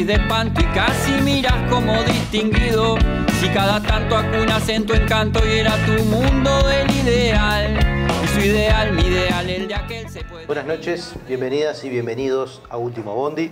morís 0.00 0.06
de 0.06 0.14
espanto 0.14 0.60
y 0.60 0.64
casi 0.66 1.12
miras 1.22 1.70
como 1.70 2.02
distinguido. 2.04 2.96
Si 3.40 3.48
cada 3.48 3.80
tanto 3.82 4.16
acunas 4.16 4.68
en 4.68 4.86
tu 4.86 4.94
encanto 4.94 5.40
y 5.46 5.58
era 5.58 5.74
tu 5.86 6.04
mundo 6.04 6.50
del 6.66 6.90
ideal. 6.90 7.78
Y 8.24 8.28
su 8.28 8.40
ideal, 8.40 8.92
mi 8.92 9.02
ideal, 9.02 9.48
el 9.48 9.68
de 9.68 9.74
aquel 9.74 10.08
se 10.08 10.24
puede. 10.24 10.46
Buenas 10.46 10.66
noches, 10.66 11.14
bienvenidas 11.26 11.84
y 11.84 11.90
bienvenidos 11.90 12.62
a 12.68 12.76
Último 12.76 13.14
Bondi. 13.14 13.50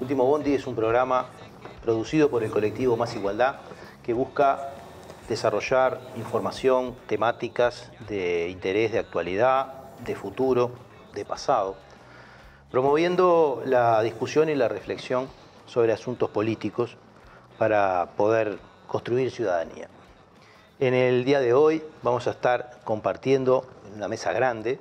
Último 0.00 0.24
Bondi 0.24 0.54
es 0.54 0.66
un 0.66 0.74
programa 0.74 1.26
producido 1.82 2.30
por 2.30 2.42
el 2.42 2.50
colectivo 2.50 2.96
Más 2.96 3.14
Igualdad 3.14 3.56
que 4.02 4.12
busca 4.12 4.72
desarrollar 5.28 6.00
información, 6.16 6.94
temáticas 7.06 7.90
de 8.08 8.48
interés, 8.48 8.92
de 8.92 8.98
actualidad, 8.98 9.74
de 10.04 10.14
futuro, 10.14 10.72
de 11.14 11.24
pasado, 11.24 11.76
promoviendo 12.70 13.62
la 13.64 14.02
discusión 14.02 14.48
y 14.48 14.54
la 14.54 14.68
reflexión 14.68 15.28
sobre 15.66 15.92
asuntos 15.92 16.30
políticos 16.30 16.96
para 17.58 18.10
poder 18.16 18.58
construir 18.86 19.30
ciudadanía. 19.30 19.88
En 20.78 20.94
el 20.94 21.24
día 21.24 21.40
de 21.40 21.54
hoy 21.54 21.82
vamos 22.02 22.26
a 22.26 22.30
estar 22.30 22.78
compartiendo 22.84 23.66
en 23.88 23.94
una 23.94 24.08
mesa 24.08 24.32
grande 24.32 24.78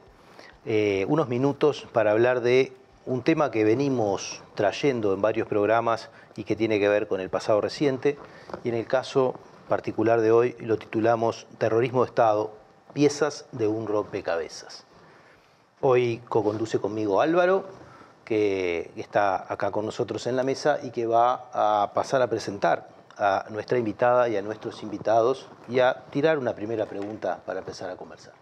eh, 0.65 1.05
unos 1.07 1.27
minutos 1.27 1.87
para 1.93 2.11
hablar 2.11 2.41
de 2.41 2.73
un 3.05 3.21
tema 3.21 3.51
que 3.51 3.63
venimos 3.63 4.41
trayendo 4.55 5.13
en 5.13 5.21
varios 5.21 5.47
programas 5.47 6.09
y 6.35 6.43
que 6.43 6.55
tiene 6.55 6.79
que 6.79 6.89
ver 6.89 7.07
con 7.07 7.21
el 7.21 7.29
pasado 7.29 7.61
reciente 7.61 8.17
y 8.63 8.69
en 8.69 8.75
el 8.75 8.87
caso 8.87 9.35
particular 9.69 10.21
de 10.21 10.31
hoy 10.31 10.55
lo 10.59 10.77
titulamos 10.77 11.47
Terrorismo 11.59 12.03
de 12.03 12.07
Estado, 12.07 12.51
piezas 12.93 13.45
de 13.51 13.67
un 13.67 13.87
rompecabezas. 13.87 14.85
Hoy 15.81 16.21
co-conduce 16.27 16.79
conmigo 16.79 17.21
Álvaro, 17.21 17.65
que 18.25 18.91
está 18.97 19.45
acá 19.51 19.71
con 19.71 19.85
nosotros 19.85 20.27
en 20.27 20.35
la 20.35 20.43
mesa 20.43 20.79
y 20.83 20.89
que 20.89 21.05
va 21.05 21.49
a 21.53 21.93
pasar 21.93 22.21
a 22.21 22.27
presentar 22.27 22.89
a 23.17 23.45
nuestra 23.49 23.77
invitada 23.77 24.27
y 24.27 24.35
a 24.35 24.41
nuestros 24.41 24.83
invitados 24.83 25.47
y 25.69 25.79
a 25.79 26.03
tirar 26.09 26.37
una 26.37 26.53
primera 26.53 26.85
pregunta 26.85 27.39
para 27.45 27.59
empezar 27.59 27.89
a 27.89 27.95
conversar. 27.95 28.33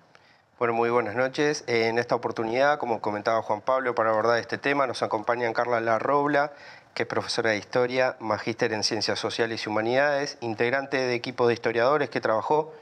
Bueno, 0.58 0.74
muy 0.76 0.90
buenas 0.90 1.16
noches. 1.16 1.64
En 1.68 2.00
esta 2.00 2.16
oportunidad, 2.16 2.80
como 2.80 3.02
comentaba 3.02 3.42
Juan 3.42 3.62
Pablo, 3.62 3.96
para 3.96 4.12
abordar 4.12 4.40
este 4.40 4.58
tema 4.58 4.88
nos 4.88 5.04
acompañan 5.04 5.52
Carla 5.52 5.82
Larrobla, 5.82 6.54
que 6.94 7.04
es 7.04 7.10
profesora 7.10 7.52
de 7.52 7.58
Historia, 7.58 8.16
magíster 8.20 8.72
en 8.74 8.84
Ciencias 8.84 9.20
Sociales 9.20 9.66
y 9.66 9.70
Humanidades, 9.70 10.38
integrante 10.42 10.98
de 10.98 11.16
equipo 11.16 11.48
de 11.48 11.56
historiadores 11.56 12.10
que 12.10 12.22
trabajó 12.22 12.74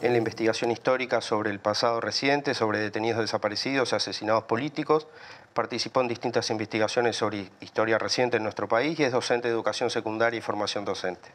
en 0.00 0.12
la 0.12 0.18
investigación 0.18 0.70
histórica 0.70 1.20
sobre 1.20 1.50
el 1.50 1.60
pasado 1.60 2.00
reciente, 2.00 2.54
sobre 2.54 2.78
detenidos 2.78 3.20
desaparecidos 3.20 3.92
asesinados 3.92 4.44
políticos, 4.44 5.06
participó 5.52 6.00
en 6.00 6.08
distintas 6.08 6.48
investigaciones 6.50 7.16
sobre 7.16 7.50
historia 7.60 7.98
reciente 7.98 8.38
en 8.38 8.42
nuestro 8.42 8.68
país 8.68 8.98
y 8.98 9.04
es 9.04 9.12
docente 9.12 9.48
de 9.48 9.54
educación 9.54 9.90
secundaria 9.90 10.38
y 10.38 10.40
formación 10.40 10.84
docente. 10.84 11.28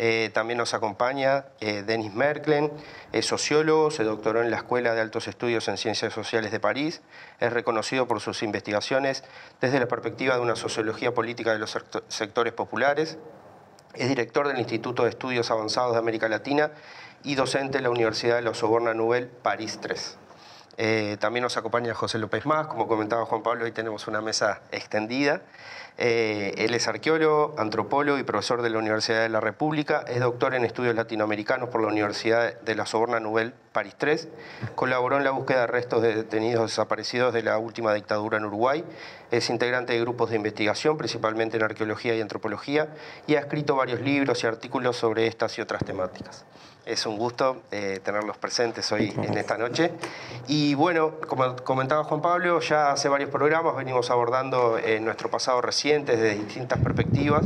Eh, 0.00 0.30
también 0.32 0.58
nos 0.58 0.74
acompaña 0.74 1.46
eh, 1.58 1.82
Denis 1.84 2.14
Merklen, 2.14 2.70
es 3.10 3.26
sociólogo, 3.26 3.90
se 3.90 4.04
doctoró 4.04 4.40
en 4.42 4.50
la 4.52 4.58
Escuela 4.58 4.94
de 4.94 5.00
Altos 5.00 5.26
Estudios 5.26 5.66
en 5.66 5.76
Ciencias 5.76 6.12
Sociales 6.12 6.52
de 6.52 6.60
París, 6.60 7.02
es 7.40 7.52
reconocido 7.52 8.06
por 8.06 8.20
sus 8.20 8.44
investigaciones 8.44 9.24
desde 9.60 9.80
la 9.80 9.88
perspectiva 9.88 10.36
de 10.36 10.40
una 10.40 10.54
sociología 10.54 11.12
política 11.12 11.52
de 11.52 11.58
los 11.58 11.76
sectores 12.06 12.52
populares, 12.52 13.18
es 13.94 14.08
director 14.08 14.46
del 14.46 14.60
Instituto 14.60 15.02
de 15.02 15.10
Estudios 15.10 15.50
Avanzados 15.50 15.94
de 15.94 15.98
América 15.98 16.28
Latina 16.28 16.70
y 17.24 17.34
docente 17.34 17.78
en 17.78 17.82
la 17.82 17.90
Universidad 17.90 18.36
de 18.36 18.42
la 18.42 18.54
Soborna 18.54 18.94
Nouvelle 18.94 19.26
París 19.26 19.80
3. 19.82 20.27
Eh, 20.80 21.16
también 21.18 21.42
nos 21.42 21.56
acompaña 21.56 21.92
José 21.92 22.18
López 22.18 22.46
Más, 22.46 22.68
como 22.68 22.86
comentaba 22.86 23.26
Juan 23.26 23.42
Pablo, 23.42 23.64
hoy 23.64 23.72
tenemos 23.72 24.06
una 24.06 24.20
mesa 24.20 24.60
extendida. 24.70 25.42
Eh, 26.00 26.54
él 26.58 26.72
es 26.72 26.86
arqueólogo, 26.86 27.56
antropólogo 27.58 28.16
y 28.16 28.22
profesor 28.22 28.62
de 28.62 28.70
la 28.70 28.78
Universidad 28.78 29.22
de 29.22 29.28
la 29.28 29.40
República. 29.40 30.04
Es 30.06 30.20
doctor 30.20 30.54
en 30.54 30.64
estudios 30.64 30.94
latinoamericanos 30.94 31.70
por 31.70 31.82
la 31.82 31.88
Universidad 31.88 32.60
de 32.60 32.74
la 32.76 32.86
Soborna 32.86 33.18
Nouvelle 33.18 33.52
París 33.72 33.96
3. 33.98 34.28
Colaboró 34.76 35.16
en 35.16 35.24
la 35.24 35.32
búsqueda 35.32 35.62
de 35.62 35.66
restos 35.66 36.00
de 36.00 36.14
detenidos 36.14 36.70
desaparecidos 36.70 37.34
de 37.34 37.42
la 37.42 37.58
última 37.58 37.92
dictadura 37.92 38.38
en 38.38 38.44
Uruguay. 38.44 38.84
Es 39.32 39.50
integrante 39.50 39.94
de 39.94 40.00
grupos 40.00 40.30
de 40.30 40.36
investigación, 40.36 40.96
principalmente 40.96 41.56
en 41.56 41.64
arqueología 41.64 42.14
y 42.14 42.20
antropología, 42.20 42.86
y 43.26 43.34
ha 43.34 43.40
escrito 43.40 43.74
varios 43.74 44.00
libros 44.00 44.44
y 44.44 44.46
artículos 44.46 44.96
sobre 44.96 45.26
estas 45.26 45.58
y 45.58 45.62
otras 45.62 45.84
temáticas. 45.84 46.44
Es 46.88 47.04
un 47.04 47.18
gusto 47.18 47.64
eh, 47.70 48.00
tenerlos 48.02 48.38
presentes 48.38 48.90
hoy 48.92 49.12
en 49.22 49.36
esta 49.36 49.58
noche. 49.58 49.92
Y 50.46 50.72
bueno, 50.72 51.16
como 51.28 51.54
comentaba 51.56 52.02
Juan 52.04 52.22
Pablo, 52.22 52.60
ya 52.60 52.92
hace 52.92 53.10
varios 53.10 53.28
programas 53.28 53.76
venimos 53.76 54.10
abordando 54.10 54.78
eh, 54.78 54.98
nuestro 54.98 55.30
pasado 55.30 55.60
reciente 55.60 56.16
desde 56.16 56.38
distintas 56.38 56.78
perspectivas 56.78 57.44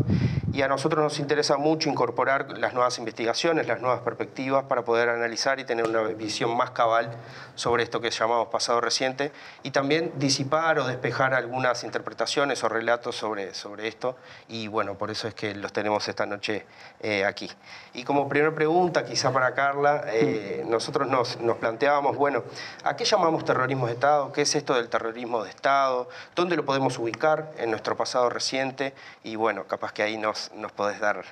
y 0.52 0.60
a 0.60 0.68
nosotros 0.68 1.02
nos 1.02 1.18
interesa 1.18 1.56
mucho 1.56 1.88
incorporar 1.88 2.58
las 2.58 2.74
nuevas 2.74 2.98
investigaciones, 2.98 3.66
las 3.66 3.80
nuevas 3.80 4.00
perspectivas 4.00 4.64
para 4.64 4.84
poder 4.84 5.08
analizar 5.08 5.58
y 5.58 5.64
tener 5.64 5.88
una 5.88 6.02
visión 6.02 6.54
más 6.56 6.72
cabal 6.72 7.10
sobre 7.54 7.82
esto 7.82 8.00
que 8.02 8.10
llamamos 8.10 8.48
pasado 8.48 8.80
reciente 8.80 9.32
y 9.62 9.70
también 9.70 10.12
disipar 10.16 10.78
o 10.78 10.86
despejar 10.86 11.32
algunas 11.32 11.84
interpretaciones 11.84 12.62
o 12.64 12.68
relatos 12.68 13.16
sobre, 13.16 13.54
sobre 13.54 13.88
esto 13.88 14.16
y 14.46 14.68
bueno, 14.68 14.94
por 14.94 15.10
eso 15.10 15.26
es 15.26 15.34
que 15.34 15.54
los 15.54 15.72
tenemos 15.72 16.06
esta 16.06 16.26
noche 16.26 16.66
eh, 17.00 17.24
aquí. 17.24 17.50
Y 17.94 18.04
como 18.04 18.28
primera 18.28 18.54
pregunta, 18.54 19.04
para 19.32 19.54
Carla, 19.54 20.04
eh, 20.08 20.64
nosotros 20.68 21.08
nos, 21.08 21.40
nos, 21.40 21.56
planteábamos, 21.56 22.16
bueno, 22.16 22.42
¿a 22.84 22.96
qué 22.96 23.04
llamamos 23.04 23.44
terrorismo 23.44 23.86
de 23.86 23.94
Estado? 23.94 24.32
¿Qué 24.32 24.42
es 24.42 24.54
esto 24.54 24.74
del 24.74 24.88
terrorismo 24.88 25.42
de 25.44 25.50
Estado? 25.50 26.08
¿Dónde 26.34 26.56
lo 26.56 26.64
podemos 26.64 26.98
ubicar 26.98 27.50
en 27.58 27.70
nuestro 27.70 27.96
pasado 27.96 28.28
reciente? 28.30 28.94
Y 29.24 29.36
bueno, 29.36 29.64
capaz 29.64 29.92
que 29.92 30.02
ahí 30.02 30.16
nos, 30.16 30.52
nos 30.54 30.72
podés 30.72 31.00
dar, 31.00 31.24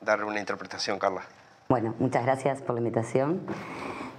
dar 0.00 0.24
una 0.24 0.40
interpretación, 0.40 0.98
Carla. 0.98 1.22
Bueno, 1.68 1.94
muchas 1.98 2.24
gracias 2.24 2.62
por 2.62 2.74
la 2.74 2.80
invitación. 2.80 3.40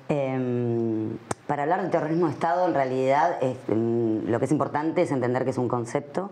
Em, 0.09 1.17
para 1.47 1.63
hablar 1.63 1.81
de 1.83 1.89
terrorismo 1.89 2.27
de 2.27 2.33
Estado, 2.33 2.65
en 2.65 2.73
realidad 2.73 3.37
mm, 3.67 4.29
lo 4.29 4.39
que 4.39 4.45
es 4.45 4.51
importante 4.51 5.01
es 5.01 5.11
entender 5.11 5.43
que 5.43 5.51
es 5.51 5.57
un 5.57 5.67
concepto 5.67 6.29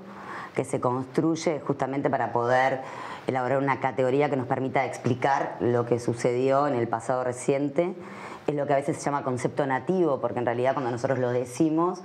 que 0.55 0.63
se 0.63 0.79
construye 0.79 1.59
justamente 1.59 2.09
para 2.09 2.31
poder 2.31 2.81
elaborar 3.27 3.57
una 3.57 3.79
categoría 3.79 4.29
que 4.29 4.35
nos 4.35 4.47
permita 4.47 4.85
explicar 4.85 5.57
lo 5.59 5.85
que 5.85 5.99
sucedió 5.99 6.67
en 6.67 6.75
el 6.75 6.87
pasado 6.87 7.23
reciente. 7.23 7.95
Es 8.47 8.55
lo 8.55 8.67
que 8.67 8.73
a 8.73 8.75
veces 8.77 8.97
se 8.97 9.03
llama 9.03 9.23
concepto 9.23 9.65
nativo, 9.65 10.19
porque 10.21 10.39
en 10.39 10.45
realidad 10.45 10.73
cuando 10.73 10.91
nosotros 10.91 11.19
lo 11.19 11.31
decimos 11.31 12.01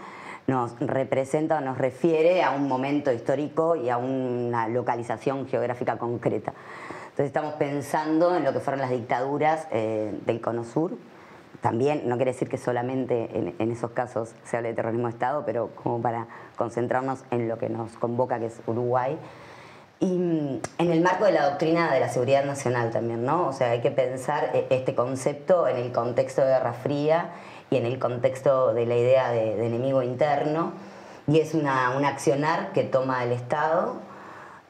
nos 0.47 0.79
representa 0.81 1.59
o 1.59 1.61
nos 1.61 1.79
refiere 1.79 2.43
a 2.43 2.51
un 2.51 2.67
momento 2.67 3.13
histórico 3.13 3.77
y 3.77 3.89
a 3.89 3.99
una 3.99 4.67
localización 4.67 5.47
geográfica 5.47 5.97
concreta. 5.97 6.53
Entonces 7.11 7.27
estamos 7.27 7.55
pensando 7.55 8.35
en 8.35 8.43
lo 8.43 8.53
que 8.53 8.59
fueron 8.59 8.81
las 8.81 8.91
dictaduras 8.91 9.69
eh, 9.71 10.13
del 10.27 10.41
Cono 10.41 10.65
Sur, 10.65 10.97
también, 11.61 12.09
no 12.09 12.17
quiere 12.17 12.33
decir 12.33 12.49
que 12.49 12.57
solamente 12.57 13.29
en, 13.59 13.71
esos 13.71 13.91
casos 13.91 14.35
se 14.45 14.57
hable 14.57 14.71
de 14.71 14.75
terrorismo 14.75 15.09
de 15.09 15.13
Estado, 15.13 15.45
pero 15.45 15.69
como 15.75 16.01
para 16.01 16.27
concentrarnos 16.57 17.23
en 17.31 17.49
lo 17.49 17.59
que 17.59 17.69
nos 17.69 17.93
convoca, 17.99 18.39
que 18.39 18.47
es 18.47 18.63
Uruguay. 18.67 19.19
Y 20.01 20.07
mm, 20.07 20.61
en 20.79 20.91
el 20.91 21.03
marco 21.03 21.27
de 21.27 21.33
la 21.33 21.51
doctrina 21.51 21.93
de 21.93 22.01
la 22.01 22.09
seguridad 22.09 22.45
nacional 22.45 22.91
también, 22.91 23.25
¿no? 23.25 23.49
O 23.49 23.53
sea, 23.53 23.71
hay 23.71 23.81
que 23.81 23.91
pensar 23.91 24.51
eh, 24.55 24.67
este 24.71 24.95
concepto 24.95 25.69
en 25.69 25.77
el 25.77 25.93
contexto 25.93 26.41
de 26.41 26.49
Guerra 26.49 26.73
Fría 26.73 27.31
y 27.71 27.77
en 27.77 27.85
el 27.85 27.99
contexto 27.99 28.73
de 28.73 28.87
la 28.87 28.97
idea 28.97 29.31
de, 29.31 29.65
enemigo 29.65 30.03
interno. 30.03 30.73
Y 31.27 31.39
es 31.39 31.55
una, 31.55 31.91
un 31.97 32.05
accionar 32.07 32.73
que 32.73 32.83
toma 32.83 33.23
el 33.23 33.33
Estado, 33.33 33.97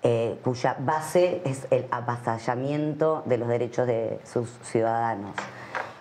eh, 0.02 0.36
cuya 0.42 0.76
base 0.80 1.42
es 1.44 1.66
el 1.70 1.86
avasallamiento 1.90 3.22
de 3.24 3.38
los 3.38 3.48
derechos 3.48 3.86
de 3.86 4.18
sus 4.24 4.50
ciudadanos 4.62 5.34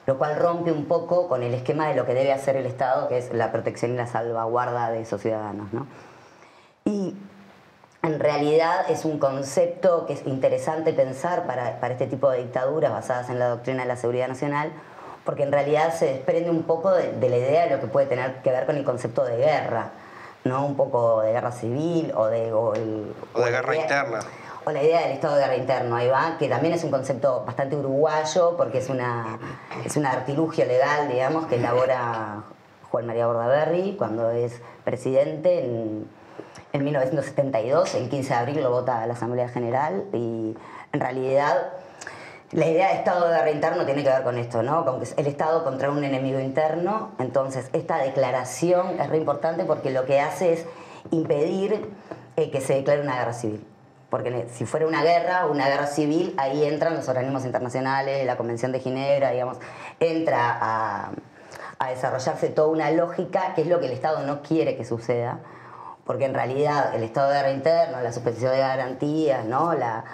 lo 0.09 0.17
cual 0.17 0.37
rompe 0.37 0.71
un 0.71 0.85
poco 0.85 1.27
con 1.27 1.43
el 1.43 1.53
esquema 1.53 1.87
de 1.87 1.93
lo 1.93 2.03
que 2.03 2.15
debe 2.15 2.33
hacer 2.33 2.55
el 2.55 2.65
Estado, 2.65 3.07
que 3.07 3.19
es 3.19 3.31
la 3.31 3.51
protección 3.51 3.91
y 3.91 3.95
la 3.95 4.07
salvaguarda 4.07 4.89
de 4.89 5.01
esos 5.01 5.21
ciudadanos. 5.21 5.67
Y 6.83 7.15
en 8.01 8.19
realidad 8.19 8.89
es 8.89 9.03
un 9.03 9.19
concepto 9.19 10.05
que 10.05 10.13
es 10.13 10.25
interesante 10.25 10.93
pensar 10.93 11.45
para, 11.45 11.79
este 11.91 12.07
tipo 12.07 12.29
de 12.29 12.39
dictaduras 12.39 12.91
basadas 12.91 13.29
en 13.29 13.39
la 13.39 13.49
doctrina 13.49 13.81
de 13.81 13.87
la 13.87 13.97
seguridad 13.97 14.27
nacional, 14.27 14.71
porque 15.25 15.43
en 15.43 15.51
realidad 15.51 15.93
se 15.93 16.05
desprende 16.05 16.49
un 16.49 16.63
poco 16.63 16.91
de, 16.91 17.29
la 17.29 17.37
idea 17.37 17.65
de 17.65 17.75
lo 17.75 17.81
que 17.81 17.87
puede 17.87 18.07
tener 18.07 18.41
que 18.41 18.51
ver 18.51 18.65
con 18.65 18.77
el 18.77 18.85
concepto 18.85 19.25
de 19.25 19.37
guerra, 19.37 19.91
¿no? 20.45 20.65
Un 20.65 20.77
poco 20.77 21.21
de 21.21 21.33
guerra 21.33 21.51
civil 21.51 22.13
o 22.15 22.27
de... 22.27 22.53
O, 22.53 22.71
de 22.71 23.51
guerra 23.51 23.75
interna 23.75 24.19
o 24.65 24.71
la 24.71 24.83
idea 24.83 25.01
del 25.03 25.11
estado 25.11 25.35
de 25.35 25.41
guerra 25.41 25.55
interno, 25.55 25.95
ahí 25.95 26.09
va, 26.09 26.35
que 26.37 26.49
también 26.49 26.73
es 26.73 26.83
un 26.83 26.91
concepto 26.91 27.43
bastante 27.45 27.77
uruguayo 27.77 28.57
porque 28.57 28.79
es 28.79 28.89
una, 28.89 29.39
es 29.85 29.95
un 29.95 30.05
artilugio 30.05 30.65
legal, 30.65 31.07
digamos, 31.07 31.45
que 31.45 31.55
elabora 31.55 32.43
Juan 32.91 33.05
María 33.05 33.25
Bordaberry 33.25 33.95
cuando 33.97 34.29
es 34.31 34.61
presidente 34.83 35.63
en, 35.63 36.09
en 36.73 36.83
1972, 36.83 37.95
el 37.95 38.09
15 38.09 38.29
de 38.29 38.35
abril 38.35 38.61
lo 38.61 38.71
vota 38.71 39.05
la 39.07 39.13
Asamblea 39.13 39.49
General 39.49 40.05
y 40.13 40.55
en 40.91 40.99
realidad 40.99 41.73
la 42.51 42.67
idea 42.67 42.89
de 42.89 42.95
Estado 42.95 43.27
de 43.27 43.35
guerra 43.35 43.51
interno 43.51 43.85
tiene 43.85 44.03
que 44.03 44.09
ver 44.09 44.23
con 44.23 44.37
esto, 44.37 44.63
¿no? 44.63 44.83
Con 44.83 45.01
el 45.17 45.27
Estado 45.27 45.63
contra 45.63 45.91
un 45.91 46.03
enemigo 46.03 46.39
interno. 46.39 47.11
Entonces, 47.19 47.69
esta 47.73 47.97
declaración 47.99 48.99
es 48.99 49.07
re 49.09 49.17
importante 49.17 49.65
porque 49.65 49.91
lo 49.91 50.05
que 50.05 50.19
hace 50.19 50.53
es 50.53 50.65
impedir 51.11 51.89
eh, 52.35 52.49
que 52.49 52.61
se 52.61 52.73
declare 52.73 53.01
una 53.01 53.17
guerra 53.17 53.33
civil. 53.33 53.65
porque 54.09 54.47
si 54.51 54.65
fuera 54.65 54.87
una 54.87 55.03
guerra, 55.03 55.45
una 55.45 55.67
guerra 55.67 55.85
civil, 55.85 56.33
ahí 56.37 56.65
entran 56.65 56.95
los 56.95 57.07
organismos 57.07 57.45
internacionales, 57.45 58.25
la 58.25 58.37
Convención 58.37 58.71
de 58.71 58.79
Ginebra, 58.79 59.29
digamos, 59.29 59.59
entra 59.99 60.57
a, 60.59 61.11
desarrollarse 61.89 62.49
toda 62.49 62.69
una 62.69 62.89
lógica 62.91 63.53
que 63.55 63.61
es 63.61 63.67
lo 63.67 63.79
que 63.79 63.85
el 63.85 63.93
Estado 63.93 64.25
no 64.25 64.41
quiere 64.41 64.75
que 64.75 64.85
suceda, 64.85 65.39
porque 66.09 66.25
en 66.25 66.33
realidad 66.33 66.95
el 66.95 67.03
estado 67.03 67.29
de 67.29 67.35
guerra 67.35 67.51
interno, 67.51 68.01
la 68.01 68.11
suspensión 68.11 68.51
de 68.51 68.57
garantías, 68.57 69.45
¿no? 69.45 69.75
la, 69.75 70.05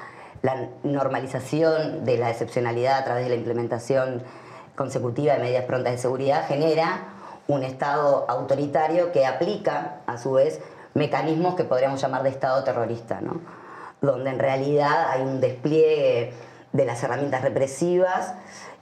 la 0.42 0.68
normalización 0.84 2.04
de 2.04 2.18
la 2.18 2.32
excepcionalidad 2.32 2.98
a 2.98 3.06
través 3.06 3.24
de 3.24 3.30
la 3.30 3.36
implementación 3.36 4.22
consecutiva 4.76 5.36
de 5.36 5.40
medidas 5.40 5.64
prontas 5.64 5.94
de 5.94 5.98
seguridad 5.98 6.46
genera 6.50 7.00
un 7.48 7.64
Estado 7.64 8.26
autoritario 8.28 9.14
que 9.14 9.26
aplica, 9.26 10.02
a 10.06 10.18
su 10.18 10.34
vez, 10.34 10.60
mecanismos 10.96 11.56
que 11.56 11.64
podríamos 11.64 12.02
llamar 12.02 12.24
de 12.24 12.30
Estado 12.30 12.62
terrorista, 12.66 13.22
¿no? 13.22 13.40
donde 14.02 14.32
en 14.32 14.40
realidad 14.40 15.12
hay 15.12 15.22
un 15.22 15.40
despliegue 15.40 16.34
de 16.74 16.86
las 16.86 17.02
herramientas 17.04 17.42
represivas 17.42 18.34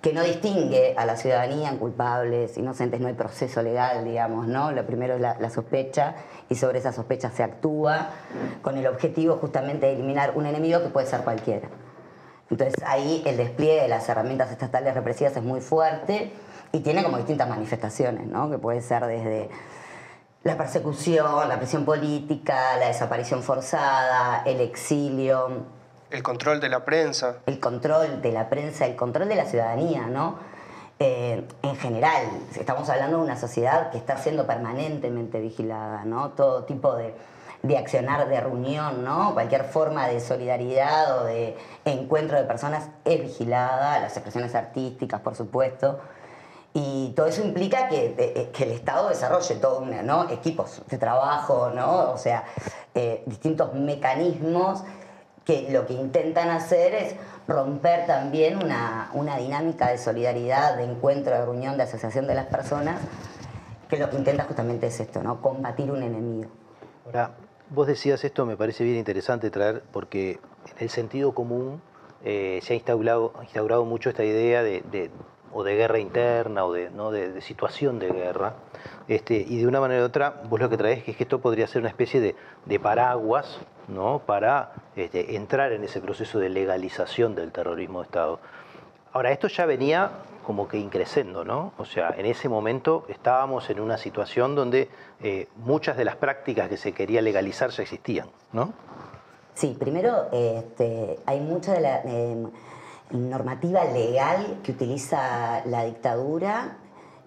que 0.04 0.12
no 0.12 0.22
distingue 0.22 0.96
a 0.98 1.06
la 1.06 1.16
ciudadanía 1.16 1.70
en 1.70 1.78
culpables, 1.78 2.58
inocentes, 2.58 3.00
no 3.00 3.08
hay 3.08 3.14
proceso 3.14 3.62
legal, 3.62 4.04
digamos, 4.04 4.48
¿no? 4.48 4.74
Lo 4.74 4.86
primero 4.86 5.14
es 5.14 5.22
la, 5.22 5.50
sospecha 5.50 6.16
y 6.50 6.56
sobre 6.56 6.80
esa 6.80 6.92
sospecha 6.92 7.32
se 7.32 7.42
actúa 7.42 8.10
con 8.62 8.78
el 8.78 8.86
objetivo 8.86 9.38
justamente 9.38 9.86
de 9.86 9.94
eliminar 9.94 10.34
un 10.36 10.46
enemigo 10.46 10.84
que 10.84 10.90
puede 10.90 11.08
ser 11.08 11.22
cualquiera. 11.22 11.70
Entonces 12.50 12.84
ahí 12.86 13.24
el 13.26 13.38
despliegue 13.38 13.84
de 13.84 13.88
las 13.88 14.08
herramientas 14.10 14.52
estatales 14.52 14.94
represivas 14.94 15.38
es 15.38 15.44
muy 15.44 15.62
fuerte 15.62 16.34
y 16.74 16.82
tiene 16.82 17.02
como 17.02 17.16
distintas 17.16 17.48
manifestaciones, 17.48 18.28
¿no? 18.28 18.52
Que 18.52 18.58
puede 18.58 18.82
ser 18.82 19.06
desde 19.06 19.50
la 20.44 20.58
persecución, 20.58 21.48
la 21.48 21.58
presión 21.58 21.86
política, 21.86 22.76
la 22.78 22.88
desaparición 22.88 23.42
forzada, 23.42 24.44
el 24.46 24.60
exilio. 24.60 25.83
El 26.14 26.22
control 26.22 26.60
de 26.60 26.70
la 26.70 26.86
prensa. 26.86 27.38
El 27.48 27.60
control 27.60 28.22
de 28.22 28.32
la 28.32 28.48
prensa, 28.48 28.86
el 28.86 28.96
control 28.96 29.28
de 29.30 29.36
la 29.36 29.46
ciudadanía, 29.46 30.06
¿no? 30.06 30.38
Eh, 31.00 31.44
en 31.64 31.76
general, 31.76 32.28
estamos 32.56 32.88
hablando 32.90 33.18
de 33.18 33.24
una 33.24 33.36
sociedad 33.36 33.90
que 33.90 33.98
está 33.98 34.18
siendo 34.18 34.46
permanentemente 34.46 35.42
vigilada, 35.42 36.06
¿no? 36.06 36.30
Todo 36.34 36.66
tipo 36.66 36.94
de, 36.96 37.16
de 37.64 37.78
accionar, 37.80 38.30
de 38.30 38.40
reunión, 38.40 39.04
¿no? 39.04 39.34
Cualquier 39.34 39.64
forma 39.64 40.08
de 40.08 40.20
solidaridad 40.20 41.20
o 41.20 41.24
de 41.24 41.58
encuentro 41.84 42.38
de 42.38 42.44
personas 42.44 42.90
es 43.06 43.20
vigilada, 43.20 44.00
las 44.00 44.16
expresiones 44.16 44.54
artísticas, 44.54 45.20
por 45.20 45.34
supuesto. 45.34 46.00
Y 46.76 47.14
todo 47.16 47.26
eso 47.26 47.42
implica 47.42 47.88
que, 47.88 48.14
eh, 48.20 48.52
que 48.54 48.66
el 48.66 48.72
Estado 48.74 49.10
desarrolle 49.10 49.56
todo 49.56 49.84
¿no? 49.84 50.30
equipos 50.30 50.84
de 50.88 50.98
trabajo, 51.00 51.72
¿no? 51.74 52.12
o 52.12 52.18
sea, 52.20 52.44
eh, 52.94 53.24
distintos 53.26 53.74
mecanismos 53.74 54.84
que 55.46 55.68
lo 55.72 55.86
que 55.86 55.94
intentan 55.94 56.50
hacer 56.50 56.94
es 56.94 57.16
romper 57.48 58.06
también 58.06 58.58
una, 58.64 59.10
una, 59.14 59.38
dinámica 59.38 59.90
de 59.90 59.98
solidaridad, 59.98 60.78
de 60.78 60.84
encuentro, 60.84 61.34
de 61.34 61.44
reunión, 61.46 61.78
de 61.78 61.84
asociación 61.84 62.28
de 62.28 62.36
las 62.36 62.46
personas, 62.46 63.02
que 63.90 63.98
lo 63.98 64.10
que 64.10 64.16
intenta 64.16 64.46
justamente 64.46 64.88
es 64.88 65.00
esto, 65.00 65.22
¿no? 65.22 65.42
combatir 65.42 65.92
un 65.92 66.02
enemigo. 66.02 66.50
Ahora, 67.06 67.32
vos 67.70 67.88
decías 67.88 68.24
esto, 68.24 68.46
me 68.46 68.56
parece 68.56 68.84
bien 68.86 68.98
interesante 68.98 69.52
traer, 69.52 69.84
porque 69.92 70.40
en 70.66 70.78
el 70.80 70.90
sentido 70.90 71.34
común 71.34 71.82
eh, 72.24 72.60
se 72.64 72.74
ha 72.74 72.76
instaurado, 72.76 73.34
instaurado 73.42 73.84
mucho 73.84 74.10
esta 74.10 74.24
idea 74.24 74.64
de 74.64 74.82
o 75.54 75.64
de 75.64 75.76
guerra 75.76 76.00
interna 76.00 76.66
o 76.66 76.74
de, 76.74 76.90
¿no? 76.90 77.12
de, 77.12 77.40
situación 77.42 78.00
de 78.00 78.12
guerra. 78.12 78.56
Este, 79.08 79.36
y 79.36 79.58
de 79.58 79.68
una 79.68 79.80
manera 79.80 80.02
u 80.02 80.06
otra, 80.06 80.42
vos 80.50 80.60
lo 80.60 80.70
que 80.70 80.78
traes 80.78 81.08
es 81.08 81.16
que 81.16 81.24
esto 81.24 81.40
podría 81.40 81.68
ser 81.68 81.82
una 81.82 81.90
especie 81.90 82.20
de, 82.20 82.36
de 82.66 82.80
paraguas 82.80 83.60
¿no? 83.88 84.20
para 84.20 84.72
este, 84.96 85.36
entrar 85.36 85.72
en 85.72 85.84
ese 85.84 86.02
proceso 86.02 86.40
de 86.40 86.50
legalización 86.50 87.36
del 87.36 87.52
terrorismo 87.52 88.00
de 88.00 88.06
Estado. 88.06 88.40
Ahora, 89.12 89.32
esto 89.32 89.48
ya 89.48 89.66
venía 89.66 90.12
como 90.46 90.68
que 90.68 90.78
increciendo, 90.78 91.46
¿no? 91.46 91.72
O 91.78 91.86
sea, 91.86 92.14
en 92.18 92.26
ese 92.26 92.50
momento 92.50 93.06
estábamos 93.08 93.70
en 93.70 93.80
una 93.80 93.98
situación 93.98 94.56
donde 94.56 94.90
eh, 95.22 95.48
muchas 95.58 95.96
de 95.96 96.04
las 96.04 96.18
prácticas 96.18 96.68
que 96.68 96.78
se 96.78 96.92
quería 96.92 97.22
legalizar 97.22 97.70
ya 97.70 97.84
existían, 97.84 98.28
¿no? 98.52 98.74
Sí, 99.54 99.78
primero 99.80 100.28
este, 100.32 101.20
hay 101.26 101.40
mucha 101.40 101.74
de 101.74 101.82
la... 101.82 102.02
Eh, 102.06 102.48
normativa 103.14 103.86
legal 103.86 104.60
que 104.64 104.72
utiliza 104.72 105.64
la 105.66 105.86
dictadura 105.86 106.78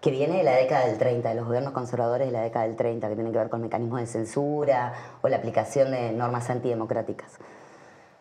que 0.06 0.12
viene 0.12 0.36
de 0.36 0.44
la 0.44 0.52
década 0.52 0.86
del 0.86 0.98
30, 0.98 1.30
de 1.30 1.34
los 1.34 1.46
gobiernos 1.46 1.72
conservadores 1.72 2.28
de 2.28 2.32
la 2.32 2.42
década 2.42 2.64
del 2.64 2.76
30, 2.76 3.08
que 3.08 3.14
tienen 3.16 3.32
que 3.32 3.38
ver 3.40 3.48
con 3.48 3.60
mecanismos 3.60 3.98
de 3.98 4.06
censura 4.06 4.92
o 5.20 5.26
la 5.26 5.38
aplicación 5.38 5.90
de 5.90 6.12
normas 6.12 6.48
antidemocráticas. 6.48 7.32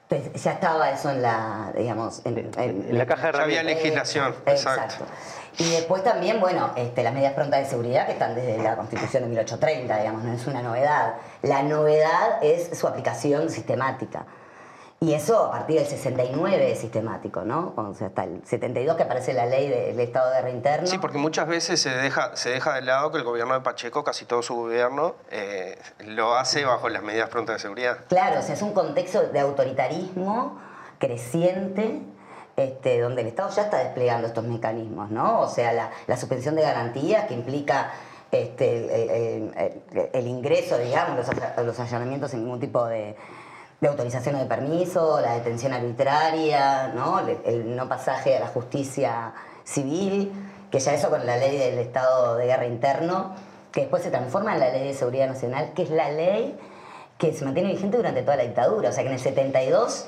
Entonces 0.10 0.42
ya 0.44 0.54
estaba 0.54 0.90
eso 0.90 1.12
en 1.12 1.22
la, 1.22 1.72
digamos, 1.78 2.24
en, 2.26 2.98
la 2.98 3.06
caja 3.06 3.32
de 3.32 3.38
había 3.40 3.62
legislación, 3.62 4.34
exacto. 4.48 5.06
Y 5.60 5.70
después 5.70 6.04
también, 6.04 6.40
bueno, 6.40 6.72
este, 6.76 7.04
las 7.04 7.14
medidas 7.14 7.34
prontas 7.34 7.60
de 7.60 7.68
seguridad 7.68 8.08
que 8.08 8.14
están 8.14 8.34
desde 8.34 8.58
la 8.64 8.76
Constitución 8.76 9.22
de 9.22 9.30
1830, 9.30 9.98
digamos, 10.00 10.24
no 10.24 10.34
es 10.34 10.48
una 10.48 10.64
novedad. 10.64 11.14
La 11.44 11.62
novedad 11.62 12.40
es 12.42 12.76
su 12.76 12.88
aplicación 12.88 13.52
sistemática. 13.52 14.26
Y 15.02 15.14
eso 15.14 15.46
a 15.46 15.52
partir 15.52 15.78
del 15.78 15.86
69 15.86 16.72
es 16.72 16.80
sistemático, 16.80 17.42
¿no? 17.42 17.74
O 17.76 17.94
sea, 17.94 18.08
hasta 18.08 18.24
el 18.24 18.42
72 18.46 18.96
que 18.96 19.04
aparece 19.04 19.34
la 19.34 19.46
ley 19.46 19.68
del 19.68 20.00
Estado 20.00 20.32
de 20.32 20.42
reinterno. 20.42 20.88
Sí, 20.88 20.98
porque 20.98 21.18
muchas 21.18 21.48
veces 21.48 21.82
se 21.82 21.90
deja, 21.90 22.36
se 22.36 22.50
deja 22.50 22.74
de 22.74 22.82
lado 22.82 23.12
que 23.12 23.18
el 23.18 23.24
gobierno 23.24 23.54
de 23.54 23.60
Pacheco, 23.60 24.04
casi 24.04 24.26
todo 24.26 24.42
su 24.42 24.56
gobierno, 24.56 25.16
eh, 25.32 25.78
lo 26.00 26.36
hace 26.36 26.64
bajo 26.64 26.88
las 26.90 27.04
medidas 27.04 27.30
prontas 27.30 27.58
de 27.58 27.60
seguridad. 27.60 27.98
Claro, 28.08 28.40
o 28.40 28.42
sea, 28.42 28.56
es 28.56 28.62
un 28.62 28.74
contexto 28.74 29.22
de 29.28 29.40
autoritarismo 29.40 30.60
creciente 30.98 32.02
este, 32.56 33.02
donde 33.02 33.22
el 33.22 33.28
Estado 33.28 33.50
ya 33.50 33.64
está 33.64 33.80
desplegando 33.80 34.28
estos 34.28 34.46
mecanismos, 34.46 35.12
¿no? 35.12 35.42
O 35.42 35.50
sea, 35.50 35.74
la, 36.08 36.18
suspensión 36.18 36.56
de 36.56 36.62
garantías 36.62 37.26
que 37.26 37.34
implica 37.34 37.92
este, 38.32 39.52
el, 40.14 40.28
ingreso, 40.28 40.78
digamos, 40.78 41.18
los, 41.18 41.66
los 41.66 41.80
allanamientos 41.82 42.32
sin 42.32 42.44
ningún 42.44 42.62
tipo 42.62 42.86
de 42.86 43.18
de 43.82 43.88
autorización 43.88 44.38
de 44.38 44.46
permiso, 44.46 45.20
la 45.22 45.34
detención 45.34 45.74
arbitraria, 45.74 46.90
¿no? 46.90 47.20
El, 47.20 47.76
no 47.76 47.90
pasaje 47.90 48.38
a 48.38 48.40
la 48.40 48.48
justicia 48.48 49.34
civil, 49.64 50.32
que 50.72 50.80
ya 50.80 50.94
eso 50.94 51.10
con 51.10 51.26
la 51.26 51.38
ley 51.38 51.58
del 51.58 51.80
estado 51.80 52.36
de 52.36 52.46
guerra 52.46 52.66
interno, 52.66 53.36
que 53.72 53.82
después 53.82 54.04
se 54.04 54.12
transforma 54.12 54.54
en 54.54 54.60
la 54.62 54.70
ley 54.70 54.88
de 54.88 54.94
seguridad 54.94 55.28
nacional, 55.28 55.74
que 55.74 55.84
es 55.84 55.90
la 55.90 56.10
ley 56.10 56.58
que 57.18 57.34
se 57.34 57.46
mantiene 57.46 57.72
vigente 57.72 57.98
durante 57.98 58.22
toda 58.22 58.38
la 58.38 58.44
dictadura. 58.44 58.90
O 58.90 58.92
sea 58.92 59.04
que 59.04 59.10
en 59.10 59.16
el 59.16 59.20
72 59.20 60.08